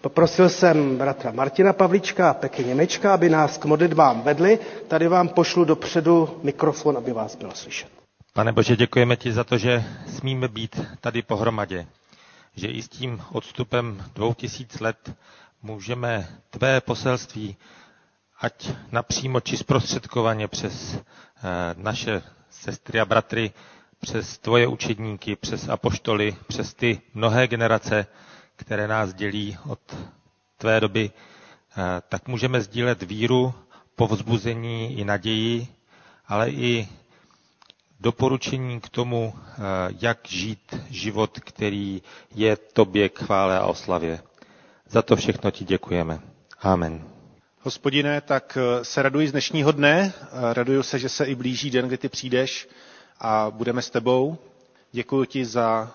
Poprosil 0.00 0.48
jsem 0.48 0.96
bratra 0.98 1.32
Martina 1.32 1.72
Pavlička 1.72 2.30
a 2.30 2.34
Peky 2.34 2.64
Němečka, 2.64 3.14
aby 3.14 3.28
nás 3.28 3.58
k 3.58 3.64
modlitbám 3.64 4.22
vedli. 4.22 4.58
Tady 4.88 5.08
vám 5.08 5.28
pošlu 5.28 5.64
dopředu 5.64 6.40
mikrofon, 6.42 6.96
aby 6.96 7.12
vás 7.12 7.36
bylo 7.36 7.54
slyšet. 7.54 7.88
Pane 8.32 8.52
Bože, 8.52 8.76
děkujeme 8.76 9.16
ti 9.16 9.32
za 9.32 9.44
to, 9.44 9.58
že 9.58 9.84
smíme 10.18 10.48
být 10.48 10.80
tady 11.00 11.22
pohromadě. 11.22 11.86
Že 12.56 12.68
i 12.68 12.82
s 12.82 12.88
tím 12.88 13.22
odstupem 13.32 14.04
dvou 14.14 14.34
tisíc 14.34 14.80
let 14.80 15.12
můžeme 15.62 16.28
tvé 16.50 16.80
poselství, 16.80 17.56
ať 18.40 18.70
napřímo 18.92 19.40
či 19.40 19.56
zprostředkovaně 19.56 20.48
přes 20.48 20.94
eh, 20.94 21.00
naše 21.76 22.22
sestry 22.60 23.00
a 23.00 23.04
bratry, 23.04 23.52
přes 24.00 24.38
tvoje 24.38 24.66
učedníky, 24.66 25.36
přes 25.36 25.68
apoštoly, 25.68 26.36
přes 26.46 26.74
ty 26.74 27.00
mnohé 27.14 27.46
generace, 27.48 28.06
které 28.56 28.88
nás 28.88 29.14
dělí 29.14 29.58
od 29.68 29.96
tvé 30.56 30.80
doby, 30.80 31.10
eh, 31.10 32.02
tak 32.08 32.28
můžeme 32.28 32.60
sdílet 32.60 33.02
víru, 33.02 33.54
povzbuzení 33.96 34.98
i 34.98 35.04
naději, 35.04 35.66
ale 36.26 36.50
i 36.50 36.88
doporučení 38.00 38.80
k 38.80 38.88
tomu, 38.88 39.34
eh, 39.36 39.52
jak 40.00 40.18
žít 40.28 40.74
život, 40.90 41.40
který 41.40 42.02
je 42.34 42.56
tobě 42.56 43.10
chvále 43.14 43.58
a 43.58 43.66
oslavě. 43.66 44.22
Za 44.88 45.02
to 45.02 45.16
všechno 45.16 45.50
ti 45.50 45.64
děkujeme. 45.64 46.20
Amen. 46.62 47.17
Hospodine, 47.68 48.20
tak 48.20 48.58
eh, 48.60 48.84
se 48.84 49.02
raduji 49.02 49.28
z 49.28 49.32
dnešního 49.32 49.72
dne. 49.72 50.12
Raduju 50.52 50.82
se, 50.82 50.98
že 50.98 51.08
se 51.08 51.24
i 51.24 51.34
blíží 51.34 51.70
den, 51.70 51.86
kdy 51.88 51.98
ty 51.98 52.08
přijdeš 52.08 52.68
a 53.20 53.50
budeme 53.50 53.82
s 53.82 53.90
tebou. 53.90 54.38
Děkuji 54.92 55.24
ti 55.24 55.44
za 55.44 55.90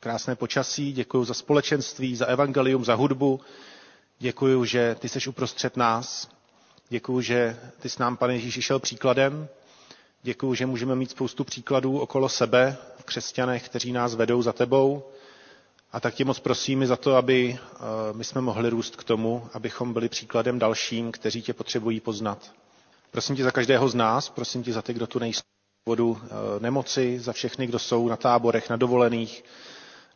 krásné 0.00 0.34
počasí, 0.36 0.92
děkuji 0.92 1.24
za 1.24 1.34
společenství, 1.34 2.16
za 2.16 2.26
evangelium, 2.26 2.84
za 2.84 2.94
hudbu. 2.94 3.40
Děkuji, 4.18 4.64
že 4.64 4.94
ty 4.98 5.08
jsi 5.08 5.28
uprostřed 5.28 5.76
nás. 5.76 6.28
Děkuji, 6.88 7.20
že 7.20 7.56
ty 7.80 7.88
s 7.88 7.98
nám, 7.98 8.16
pane 8.16 8.34
Ježíši, 8.34 8.62
šel 8.62 8.78
příkladem. 8.78 9.48
Děkuji, 10.22 10.54
že 10.54 10.66
můžeme 10.66 10.94
mít 10.94 11.10
spoustu 11.10 11.44
příkladů 11.44 11.98
okolo 11.98 12.28
sebe 12.28 12.76
v 12.98 13.04
křesťanech, 13.04 13.64
kteří 13.68 13.92
nás 13.92 14.14
vedou 14.14 14.42
za 14.42 14.52
tebou. 14.52 15.02
A 15.92 16.00
tak 16.00 16.14
tě 16.14 16.24
moc 16.24 16.38
prosím 16.40 16.86
za 16.86 16.96
to, 16.96 17.16
aby 17.16 17.58
eh, 17.58 17.78
my 18.12 18.24
jsme 18.24 18.40
mohli 18.40 18.70
růst 18.70 18.96
k 18.96 19.04
tomu, 19.04 19.48
abychom 19.52 19.92
byli 19.92 20.08
příkladem 20.08 20.58
dalším, 20.58 21.12
kteří 21.12 21.42
tě 21.42 21.52
potřebují 21.54 22.00
poznat. 22.00 22.52
Prosím 23.10 23.36
tě 23.36 23.44
za 23.44 23.50
každého 23.50 23.88
z 23.88 23.94
nás, 23.94 24.28
prosím 24.28 24.62
tě 24.62 24.72
za 24.72 24.82
ty, 24.82 24.94
kdo 24.94 25.06
tu 25.06 25.18
nejsou 25.18 25.42
vodu 25.86 26.18
eh, 26.24 26.28
nemoci, 26.60 27.18
za 27.20 27.32
všechny, 27.32 27.66
kdo 27.66 27.78
jsou 27.78 28.08
na 28.08 28.16
táborech, 28.16 28.70
na 28.70 28.76
dovolených, 28.76 29.44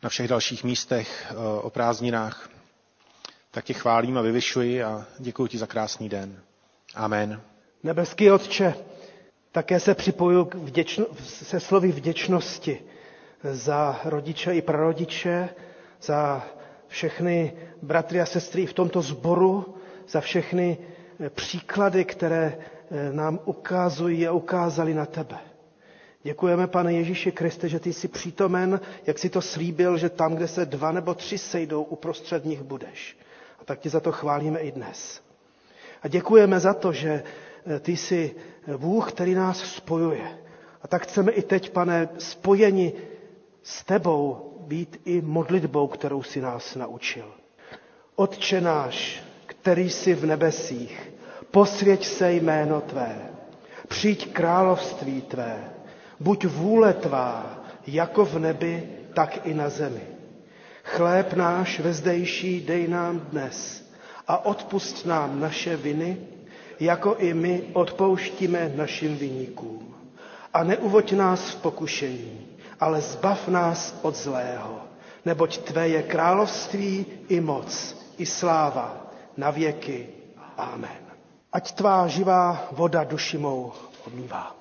na 0.03 0.09
všech 0.09 0.27
dalších 0.27 0.63
místech 0.63 1.25
eh, 1.31 1.35
o 1.61 1.69
prázdninách. 1.69 2.49
Tak 3.51 3.65
tě 3.65 3.73
chválím 3.73 4.17
a 4.17 4.21
vyvyšuji 4.21 4.83
a 4.83 5.05
děkuji 5.19 5.47
ti 5.47 5.57
za 5.57 5.67
krásný 5.67 6.09
den. 6.09 6.39
Amen. 6.95 7.41
Nebeský 7.83 8.31
Otče, 8.31 8.73
také 9.51 9.79
se 9.79 9.95
připoju 9.95 10.45
k 10.45 10.55
vděčno, 10.55 11.05
se 11.25 11.59
slovy 11.59 11.91
vděčnosti 11.91 12.79
za 13.43 13.99
rodiče 14.05 14.55
i 14.55 14.61
prarodiče, 14.61 15.49
za 16.01 16.43
všechny 16.87 17.53
bratry 17.81 18.21
a 18.21 18.25
sestry 18.25 18.65
v 18.65 18.73
tomto 18.73 19.01
sboru, 19.01 19.75
za 20.07 20.21
všechny 20.21 20.77
eh, 21.19 21.29
příklady, 21.29 22.05
které 22.05 22.57
eh, 22.91 23.13
nám 23.13 23.39
ukazují 23.45 24.27
a 24.27 24.31
ukázali 24.31 24.93
na 24.93 25.05
tebe. 25.05 25.37
Děkujeme, 26.23 26.67
pane 26.67 26.93
Ježíši 26.93 27.31
Kriste, 27.31 27.69
že 27.69 27.79
ty 27.79 27.93
jsi 27.93 28.07
přítomen, 28.07 28.79
jak 29.05 29.19
jsi 29.19 29.29
to 29.29 29.41
slíbil, 29.41 29.97
že 29.97 30.09
tam, 30.09 30.35
kde 30.35 30.47
se 30.47 30.65
dva 30.65 30.91
nebo 30.91 31.13
tři 31.13 31.37
sejdou, 31.37 31.83
uprostřed 31.83 32.45
nich 32.45 32.61
budeš. 32.61 33.17
A 33.59 33.65
tak 33.65 33.79
ti 33.79 33.89
za 33.89 33.99
to 33.99 34.11
chválíme 34.11 34.59
i 34.59 34.71
dnes. 34.71 35.21
A 36.03 36.07
děkujeme 36.07 36.59
za 36.59 36.73
to, 36.73 36.93
že 36.93 37.23
eh, 37.65 37.79
ty 37.79 37.97
jsi 37.97 38.35
Bůh, 38.77 39.11
který 39.11 39.33
nás 39.33 39.59
spojuje. 39.59 40.37
A 40.81 40.87
tak 40.87 41.03
chceme 41.03 41.31
i 41.31 41.41
teď, 41.41 41.69
pane, 41.69 42.09
spojeni 42.17 42.93
s 43.63 43.83
tebou 43.83 44.53
být 44.67 45.01
i 45.05 45.21
modlitbou, 45.21 45.87
kterou 45.87 46.23
si 46.23 46.41
nás 46.41 46.75
naučil. 46.75 47.31
Otče 48.15 48.61
náš, 48.61 49.23
který 49.45 49.89
jsi 49.89 50.13
v 50.13 50.25
nebesích, 50.25 51.11
posvěť 51.51 52.05
se 52.05 52.33
jméno 52.33 52.81
tvé, 52.81 53.15
přijď 53.87 54.33
království 54.33 55.21
tvé, 55.21 55.69
buď 56.19 56.45
vůle 56.45 56.93
tvá, 56.93 57.59
jako 57.87 58.25
v 58.25 58.39
nebi, 58.39 58.89
tak 59.13 59.45
i 59.45 59.53
na 59.53 59.69
zemi. 59.69 60.01
Chléb 60.83 61.33
náš 61.33 61.79
vezdejší 61.79 62.61
dej 62.61 62.87
nám 62.87 63.19
dnes 63.19 63.89
a 64.27 64.45
odpust 64.45 65.05
nám 65.05 65.39
naše 65.39 65.77
viny, 65.77 66.17
jako 66.79 67.15
i 67.15 67.33
my 67.33 67.63
odpouštíme 67.73 68.71
našim 68.75 69.15
viníkům. 69.17 69.95
A 70.53 70.63
neuvoď 70.63 71.13
nás 71.13 71.49
v 71.51 71.61
pokušení, 71.61 72.50
ale 72.81 73.01
zbav 73.01 73.47
nás 73.47 73.93
od 74.01 74.15
zlého, 74.17 74.81
neboť 75.25 75.57
Tvé 75.69 75.89
je 75.89 76.01
království 76.03 77.05
i 77.29 77.37
moc, 77.37 77.69
i 78.17 78.25
sláva 78.25 79.13
na 79.37 79.51
věky. 79.53 80.09
Amen. 80.57 81.05
Ať 81.53 81.71
tvá 81.71 82.07
živá 82.07 82.67
voda 82.71 83.03
duši 83.03 83.37
mou 83.37 83.73
obmývá. 84.07 84.60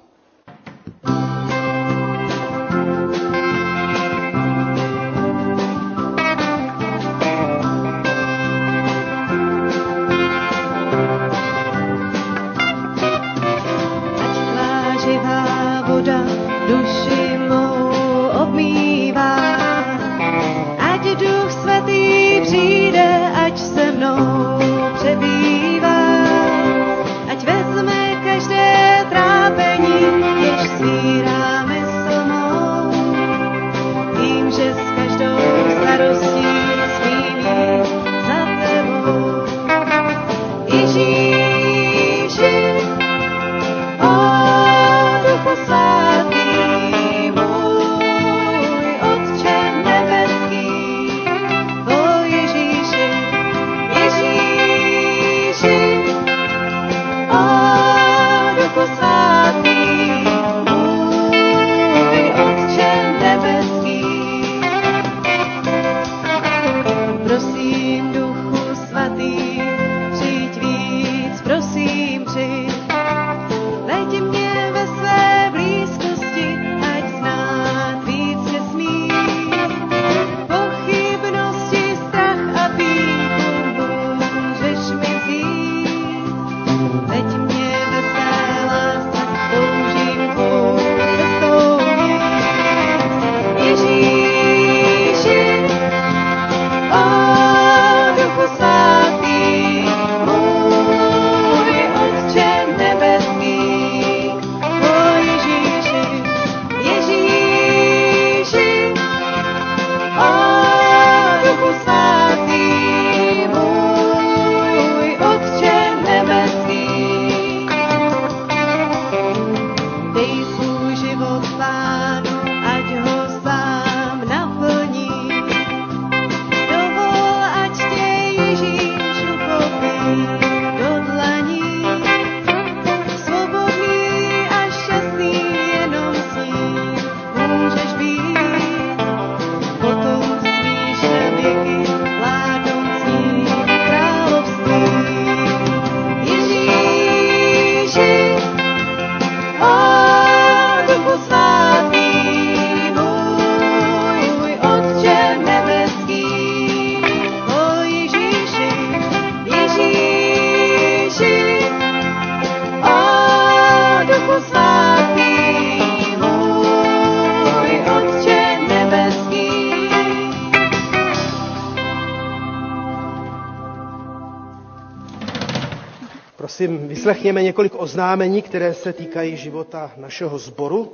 Vyslechněme 177.00 177.42
několik 177.42 177.72
oznámení, 177.76 178.42
které 178.42 178.74
se 178.74 178.92
týkají 178.92 179.36
života 179.36 179.92
našeho 179.96 180.38
sboru. 180.38 180.92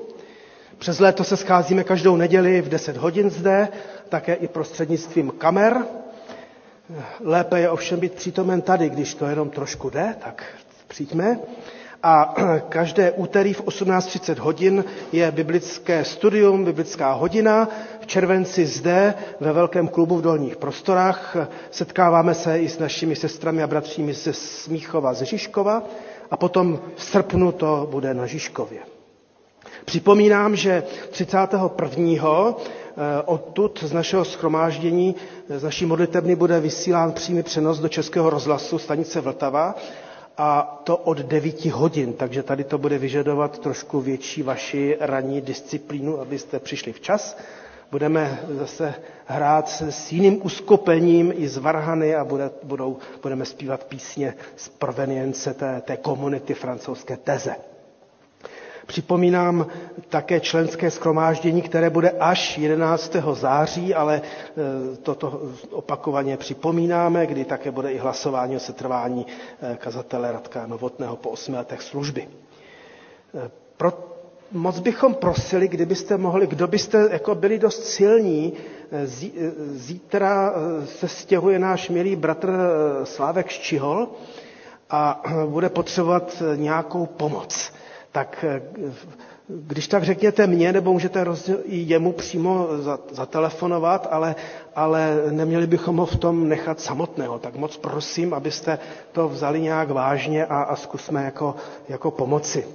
Přes 0.78 0.98
léto 1.00 1.24
se 1.24 1.36
scházíme 1.36 1.84
každou 1.84 2.16
neděli 2.16 2.62
v 2.62 2.68
10 2.68 2.96
hodin 2.96 3.30
zde, 3.30 3.68
také 4.08 4.34
i 4.34 4.48
prostřednictvím 4.48 5.30
kamer. 5.38 5.76
Lépe 7.20 7.60
je 7.60 7.70
ovšem 7.70 8.00
být 8.00 8.12
přítomen 8.14 8.62
tady, 8.62 8.90
když 8.90 9.14
to 9.14 9.26
jenom 9.26 9.50
trošku 9.50 9.90
jde, 9.90 10.14
tak 10.24 10.44
přijďme. 10.88 11.38
A 12.02 12.34
každé 12.68 13.12
úterý 13.12 13.52
v 13.52 13.62
18.30 13.64 14.38
hodin 14.38 14.84
je 15.12 15.30
biblické 15.32 16.04
studium, 16.04 16.64
biblická 16.64 17.12
hodina. 17.12 17.68
Červenci 18.06 18.66
zde 18.66 19.14
ve 19.40 19.52
velkém 19.52 19.88
klubu 19.88 20.16
v 20.16 20.22
Dolních 20.22 20.56
prostorách 20.56 21.36
setkáváme 21.70 22.34
se 22.34 22.58
i 22.58 22.68
s 22.68 22.78
našimi 22.78 23.16
sestrami 23.16 23.62
a 23.62 23.66
bratřími 23.66 24.14
ze 24.14 24.32
Smíchova, 24.32 25.14
ze 25.14 25.24
Žižkova 25.24 25.82
a 26.30 26.36
potom 26.36 26.78
v 26.96 27.04
srpnu 27.04 27.52
to 27.52 27.88
bude 27.90 28.14
na 28.14 28.26
Žižkově. 28.26 28.80
Připomínám, 29.84 30.56
že 30.56 30.82
31. 31.10 32.54
Eh, 32.98 33.22
odtud 33.24 33.78
z 33.82 33.92
našeho 33.92 34.24
schromáždění, 34.24 35.14
z 35.48 35.62
naší 35.62 35.86
modlitebny 35.86 36.36
bude 36.36 36.60
vysílán 36.60 37.12
přímý 37.12 37.42
přenos 37.42 37.78
do 37.78 37.88
Českého 37.88 38.30
rozhlasu 38.30 38.78
stanice 38.78 39.20
Vltava 39.20 39.74
a 40.38 40.80
to 40.84 40.96
od 40.96 41.18
9 41.18 41.64
hodin, 41.64 42.12
takže 42.12 42.42
tady 42.42 42.64
to 42.64 42.78
bude 42.78 42.98
vyžadovat 42.98 43.58
trošku 43.58 44.00
větší 44.00 44.42
vaši 44.42 44.96
ranní 45.00 45.40
disciplínu, 45.40 46.20
abyste 46.20 46.58
přišli 46.58 46.92
včas. 46.92 47.36
Budeme 47.90 48.40
zase 48.48 48.94
hrát 49.26 49.68
s 49.68 50.12
jiným 50.12 50.40
uskopením 50.46 51.32
i 51.36 51.48
z 51.48 51.56
varhany 51.56 52.14
a 52.14 52.24
bude, 52.24 52.50
budou, 52.62 52.96
budeme 53.22 53.44
zpívat 53.44 53.84
písně 53.84 54.34
z 54.56 54.68
provenience 54.68 55.54
té, 55.54 55.80
té 55.80 55.96
komunity 55.96 56.54
francouzské 56.54 57.16
teze. 57.16 57.54
Připomínám 58.86 59.66
také 60.08 60.40
členské 60.40 60.90
schromáždění, 60.90 61.62
které 61.62 61.90
bude 61.90 62.10
až 62.10 62.58
11. 62.58 63.16
září, 63.32 63.94
ale 63.94 64.16
e, 64.16 64.96
toto 64.96 65.42
opakovaně 65.70 66.36
připomínáme, 66.36 67.26
kdy 67.26 67.44
také 67.44 67.70
bude 67.70 67.92
i 67.92 67.98
hlasování 67.98 68.56
o 68.56 68.60
setrvání 68.60 69.26
e, 69.72 69.76
kazatele 69.76 70.32
Radka 70.32 70.66
Novotného 70.66 71.16
po 71.16 71.30
osmi 71.30 71.56
letech 71.56 71.82
služby. 71.82 72.22
E, 72.22 73.50
pro, 73.76 74.15
moc 74.52 74.78
bychom 74.80 75.14
prosili, 75.14 75.68
kdybyste 75.68 76.16
mohli, 76.16 76.46
kdo 76.46 76.66
byste 76.66 77.08
jako 77.12 77.34
byli 77.34 77.58
dost 77.58 77.84
silní, 77.84 78.52
zítra 79.72 80.54
se 80.84 81.08
stěhuje 81.08 81.58
náš 81.58 81.88
milý 81.90 82.16
bratr 82.16 82.50
Slávek 83.04 83.48
Ščihol 83.48 84.08
a 84.90 85.22
bude 85.46 85.68
potřebovat 85.68 86.42
nějakou 86.56 87.06
pomoc 87.06 87.72
tak 88.16 88.44
eh, 88.48 88.62
když 89.48 89.88
tak 89.88 90.04
řekněte 90.04 90.46
mně, 90.46 90.72
nebo 90.72 90.92
můžete 90.92 91.26
i 91.64 91.76
jemu 91.76 92.12
přímo 92.12 92.68
zatelefonovat, 93.12 94.08
ale, 94.10 94.34
ale 94.74 95.16
neměli 95.30 95.66
bychom 95.66 95.96
ho 95.96 96.06
v 96.06 96.16
tom 96.16 96.48
nechat 96.48 96.80
samotného. 96.80 97.38
Tak 97.38 97.56
moc 97.56 97.76
prosím, 97.76 98.34
abyste 98.34 98.78
to 99.12 99.28
vzali 99.28 99.60
nějak 99.60 99.90
vážně 99.90 100.46
a, 100.46 100.62
a 100.62 100.76
zkusme 100.76 101.24
jako, 101.24 101.54
jako 101.88 102.10
pomoci. 102.10 102.66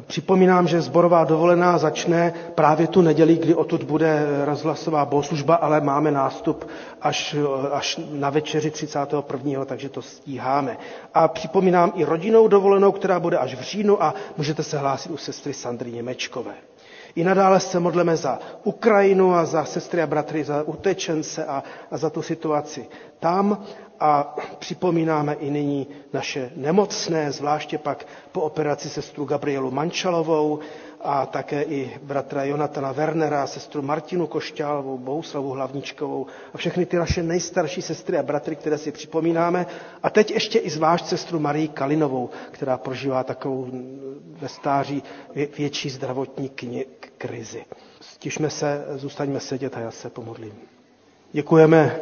Připomínám, 0.00 0.68
že 0.68 0.80
zborová 0.80 1.24
dovolená 1.24 1.78
začne 1.78 2.34
právě 2.54 2.86
tu 2.86 3.02
neděli, 3.02 3.36
kdy 3.36 3.54
odtud 3.54 3.82
bude 3.82 4.26
rozhlasová 4.44 5.04
bohoslužba, 5.04 5.54
ale 5.54 5.80
máme 5.80 6.10
nástup 6.10 6.68
až, 7.00 7.36
až 7.72 8.00
na 8.12 8.30
večeři 8.30 8.70
31. 8.70 9.64
takže 9.64 9.88
to 9.88 10.02
stíháme. 10.02 10.76
A 11.14 11.28
připomínám 11.28 11.92
i 11.96 12.04
rodinnou 12.04 12.48
dovolenou, 12.48 12.92
která 12.92 13.20
bude 13.20 13.38
až 13.38 13.54
v 13.54 13.60
říjnu 13.60 14.02
a 14.02 14.14
můžete 14.36 14.62
se 14.62 14.78
hlásit 14.78 15.10
u 15.10 15.16
sestry 15.16 15.52
Sandry 15.54 15.92
Němečkové. 15.92 16.54
I 17.14 17.24
nadále 17.24 17.60
se 17.60 17.80
modleme 17.80 18.16
za 18.16 18.38
Ukrajinu 18.64 19.34
a 19.34 19.44
za 19.44 19.64
sestry 19.64 20.02
a 20.02 20.06
bratry, 20.06 20.44
za 20.44 20.62
utečence 20.62 21.44
a, 21.44 21.62
a 21.90 21.96
za 21.96 22.10
tu 22.10 22.22
situaci 22.22 22.86
tam 23.20 23.64
a 24.02 24.34
připomínáme 24.58 25.32
i 25.34 25.50
nyní 25.50 25.86
naše 26.12 26.50
nemocné, 26.56 27.32
zvláště 27.32 27.78
pak 27.78 28.06
po 28.32 28.40
operaci 28.40 28.88
sestru 28.88 29.24
Gabrielu 29.24 29.70
Mančalovou 29.70 30.58
a 31.00 31.26
také 31.26 31.62
i 31.62 31.96
bratra 32.02 32.44
Jonatana 32.44 32.92
Wernera, 32.92 33.46
sestru 33.46 33.82
Martinu 33.82 34.26
Košťálovou, 34.26 34.98
Bohuslavu 34.98 35.50
Hlavničkovou 35.50 36.26
a 36.54 36.58
všechny 36.58 36.86
ty 36.86 36.96
naše 36.96 37.22
nejstarší 37.22 37.82
sestry 37.82 38.18
a 38.18 38.22
bratry, 38.22 38.56
které 38.56 38.78
si 38.78 38.92
připomínáme. 38.92 39.66
A 40.02 40.10
teď 40.10 40.30
ještě 40.30 40.58
i 40.58 40.70
zvlášť 40.70 41.06
sestru 41.06 41.38
Marii 41.40 41.68
Kalinovou, 41.68 42.30
která 42.50 42.78
prožívá 42.78 43.24
takovou 43.24 43.66
ve 44.40 44.48
stáří 44.48 45.02
větší 45.58 45.90
zdravotní 45.90 46.50
krizi. 47.18 47.64
Stižme 48.00 48.50
se, 48.50 48.84
zůstaňme 48.94 49.40
sedět 49.40 49.76
a 49.76 49.80
já 49.80 49.90
se 49.90 50.10
pomodlím. 50.10 50.52
Děkujeme 51.32 52.00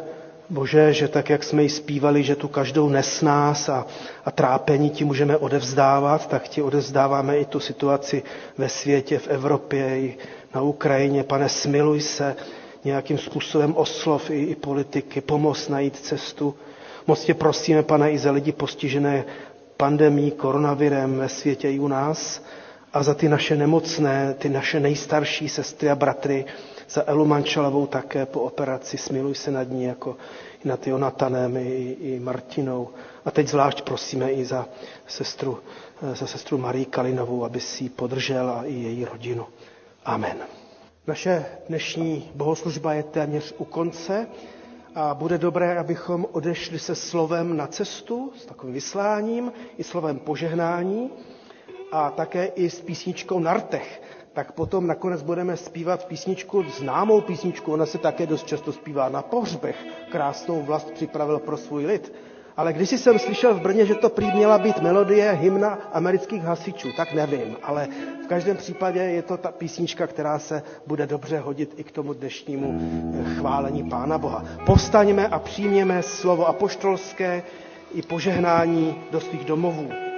Bože, 0.51 0.93
že 0.93 1.07
tak, 1.07 1.29
jak 1.29 1.43
jsme 1.43 1.63
ji 1.63 1.69
zpívali, 1.69 2.23
že 2.23 2.35
tu 2.35 2.47
každou 2.47 2.89
nesnás 2.89 3.69
a, 3.69 3.85
a 4.25 4.31
trápení 4.31 4.89
ti 4.89 5.05
můžeme 5.05 5.37
odevzdávat, 5.37 6.27
tak 6.27 6.47
ti 6.47 6.61
odevzdáváme 6.61 7.37
i 7.37 7.45
tu 7.45 7.59
situaci 7.59 8.23
ve 8.57 8.69
světě, 8.69 9.17
v 9.19 9.27
Evropě, 9.27 9.85
i 9.99 10.17
na 10.55 10.61
Ukrajině. 10.61 11.23
Pane, 11.23 11.49
smiluj 11.49 12.01
se 12.01 12.35
nějakým 12.83 13.17
způsobem 13.17 13.73
oslov 13.75 14.29
i, 14.29 14.43
i 14.43 14.55
politiky, 14.55 15.21
pomoz 15.21 15.69
najít 15.69 15.95
cestu. 15.97 16.55
Moc 17.07 17.23
tě 17.23 17.33
prosíme, 17.33 17.83
pane, 17.83 18.11
i 18.11 18.17
za 18.17 18.31
lidi 18.31 18.51
postižené 18.51 19.25
pandemí, 19.77 20.31
koronavirem 20.31 21.17
ve 21.17 21.29
světě 21.29 21.71
i 21.71 21.79
u 21.79 21.87
nás 21.87 22.43
a 22.93 23.03
za 23.03 23.13
ty 23.13 23.29
naše 23.29 23.55
nemocné, 23.55 24.35
ty 24.37 24.49
naše 24.49 24.79
nejstarší 24.79 25.49
sestry 25.49 25.89
a 25.89 25.95
bratry, 25.95 26.45
za 26.93 27.03
Elu 27.07 27.25
Mančalovou 27.25 27.85
také 27.87 28.25
po 28.25 28.41
operaci. 28.41 28.97
Smiluj 28.97 29.35
se 29.35 29.51
nad 29.51 29.69
ní 29.69 29.83
jako 29.83 30.17
i 30.65 30.67
nad 30.67 30.87
Jonatanem, 30.87 31.57
i, 31.57 31.97
i 32.01 32.19
Martinou. 32.19 32.89
A 33.25 33.31
teď 33.31 33.47
zvlášť 33.47 33.81
prosíme 33.81 34.31
i 34.31 34.45
za 34.45 34.67
sestru, 35.07 35.59
za 36.13 36.27
sestru 36.27 36.57
Marii 36.57 36.85
Kalinovou, 36.85 37.45
aby 37.45 37.59
si 37.59 37.83
ji 37.83 37.89
podržel 37.89 38.49
a 38.49 38.63
i 38.63 38.73
její 38.73 39.05
rodinu. 39.05 39.45
Amen. 40.05 40.37
Naše 41.07 41.45
dnešní 41.69 42.31
bohoslužba 42.35 42.93
je 42.93 43.03
téměř 43.03 43.53
u 43.57 43.65
konce 43.65 44.27
a 44.95 45.13
bude 45.13 45.37
dobré, 45.37 45.77
abychom 45.79 46.25
odešli 46.31 46.79
se 46.79 46.95
slovem 46.95 47.57
na 47.57 47.67
cestu, 47.67 48.31
s 48.37 48.45
takovým 48.45 48.73
vysláním, 48.75 49.51
i 49.77 49.83
slovem 49.83 50.19
požehnání 50.19 51.09
a 51.91 52.09
také 52.11 52.45
i 52.45 52.69
s 52.69 52.81
písničkou 52.81 53.39
Nartech 53.39 54.01
tak 54.33 54.51
potom 54.51 54.87
nakonec 54.87 55.21
budeme 55.23 55.57
zpívat 55.57 56.05
písničku, 56.05 56.63
známou 56.63 57.21
písničku, 57.21 57.73
ona 57.73 57.85
se 57.85 57.97
také 57.97 58.25
dost 58.25 58.47
často 58.47 58.73
zpívá 58.73 59.09
na 59.09 59.21
pohřbech. 59.21 59.75
Krásnou 60.11 60.61
vlast 60.61 60.91
připravil 60.91 61.39
pro 61.39 61.57
svůj 61.57 61.85
lid. 61.85 62.13
Ale 62.57 62.73
když 62.73 62.89
jsem 62.89 63.19
slyšel 63.19 63.53
v 63.53 63.61
Brně, 63.61 63.85
že 63.85 63.95
to 63.95 64.09
prý 64.09 64.31
měla 64.31 64.57
být 64.57 64.81
melodie 64.81 65.31
hymna 65.31 65.69
amerických 65.93 66.43
hasičů, 66.43 66.87
tak 66.97 67.13
nevím. 67.13 67.57
Ale 67.63 67.87
v 68.23 68.27
každém 68.27 68.57
případě 68.57 68.99
je 68.99 69.21
to 69.21 69.37
ta 69.37 69.51
písnička, 69.51 70.07
která 70.07 70.39
se 70.39 70.63
bude 70.87 71.07
dobře 71.07 71.39
hodit 71.39 71.73
i 71.77 71.83
k 71.83 71.91
tomu 71.91 72.13
dnešnímu 72.13 72.79
eh, 72.79 73.35
chválení 73.35 73.89
Pána 73.89 74.17
Boha. 74.17 74.45
Povstaňme 74.65 75.27
a 75.27 75.39
přijměme 75.39 76.03
slovo 76.03 76.47
apoštolské 76.47 77.43
i 77.93 78.01
požehnání 78.01 78.95
do 79.11 79.19
svých 79.19 79.45
domovů. 79.45 80.10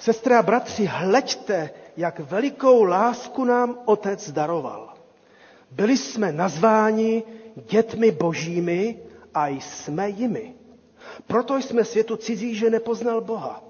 Sestry 0.00 0.34
a 0.34 0.42
bratři, 0.42 0.84
hleďte, 0.84 1.70
jak 1.96 2.18
velikou 2.20 2.82
lásku 2.84 3.44
nám 3.44 3.78
Otec 3.84 4.30
daroval. 4.30 4.94
Byli 5.70 5.96
jsme 5.96 6.32
nazváni 6.32 7.22
dětmi 7.56 8.10
božími 8.10 8.98
a 9.34 9.48
jsme 9.48 10.08
jimi. 10.08 10.54
Proto 11.26 11.56
jsme 11.56 11.84
světu 11.84 12.16
cizí, 12.16 12.54
že 12.54 12.70
nepoznal 12.70 13.20
Boha. 13.20 13.64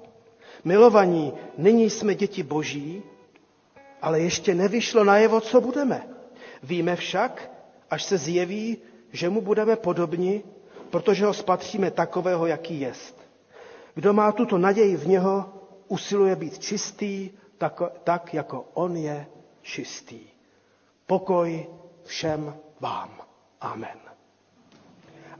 Milovaní, 0.64 1.32
nyní 1.58 1.90
jsme 1.90 2.14
děti 2.14 2.42
boží, 2.42 3.02
ale 4.02 4.20
ještě 4.20 4.54
nevyšlo 4.54 5.04
najevo, 5.04 5.40
co 5.40 5.60
budeme. 5.60 6.08
Víme 6.62 6.96
však, 6.96 7.50
až 7.90 8.02
se 8.04 8.18
zjeví, 8.18 8.78
že 9.12 9.28
mu 9.30 9.40
budeme 9.40 9.76
podobni, 9.76 10.42
protože 10.90 11.24
ho 11.26 11.34
spatříme 11.34 11.90
takového, 11.90 12.46
jaký 12.46 12.80
jest. 12.80 13.16
Kdo 13.94 14.12
má 14.12 14.32
tuto 14.32 14.58
naději 14.58 14.96
v 14.96 15.06
něho, 15.08 15.59
usiluje 15.90 16.36
být 16.36 16.58
čistý, 16.58 17.30
tak, 17.58 17.80
tak 18.04 18.34
jako 18.34 18.68
on 18.74 18.96
je 18.96 19.26
čistý. 19.62 20.20
Pokoj 21.06 21.66
všem 22.04 22.54
vám. 22.80 23.10
Amen. 23.60 23.98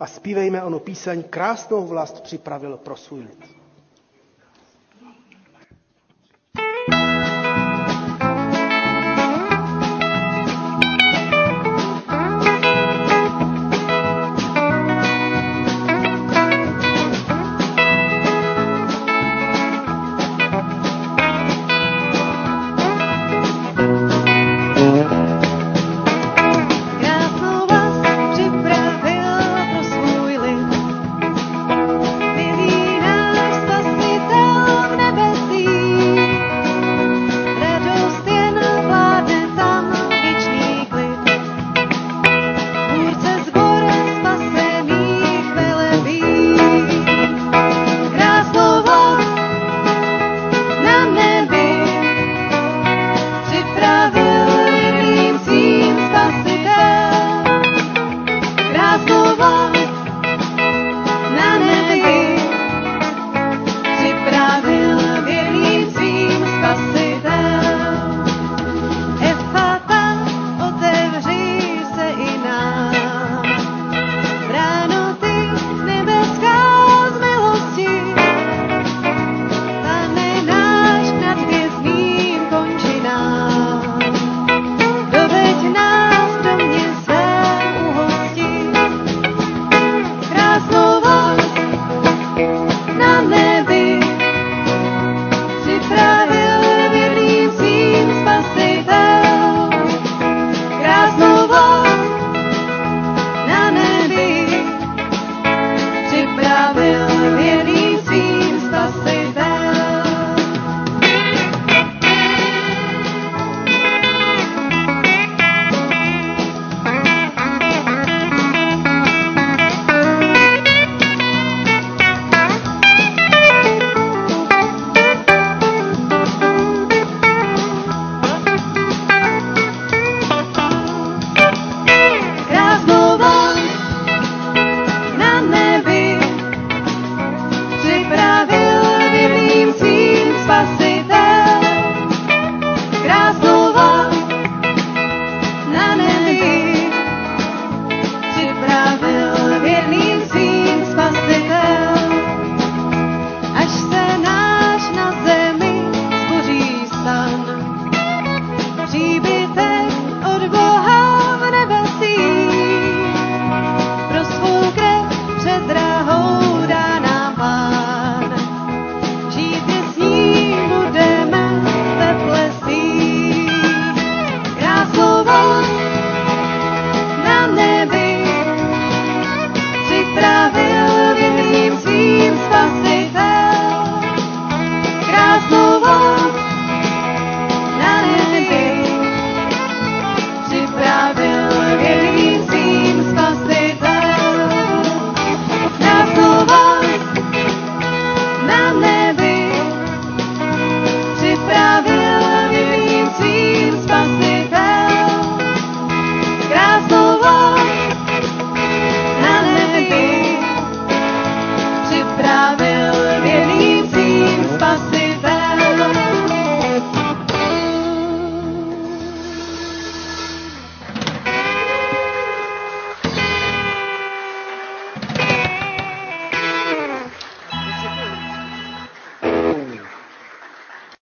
A 0.01 0.07
zpívejme 0.07 0.63
onu 0.65 0.79
píseň 0.79 1.23
Krásnou 1.23 1.87
vlast 1.87 2.21
připravil 2.21 2.77
pro 2.77 2.97
svůj 2.97 3.21
lid. 3.21 3.60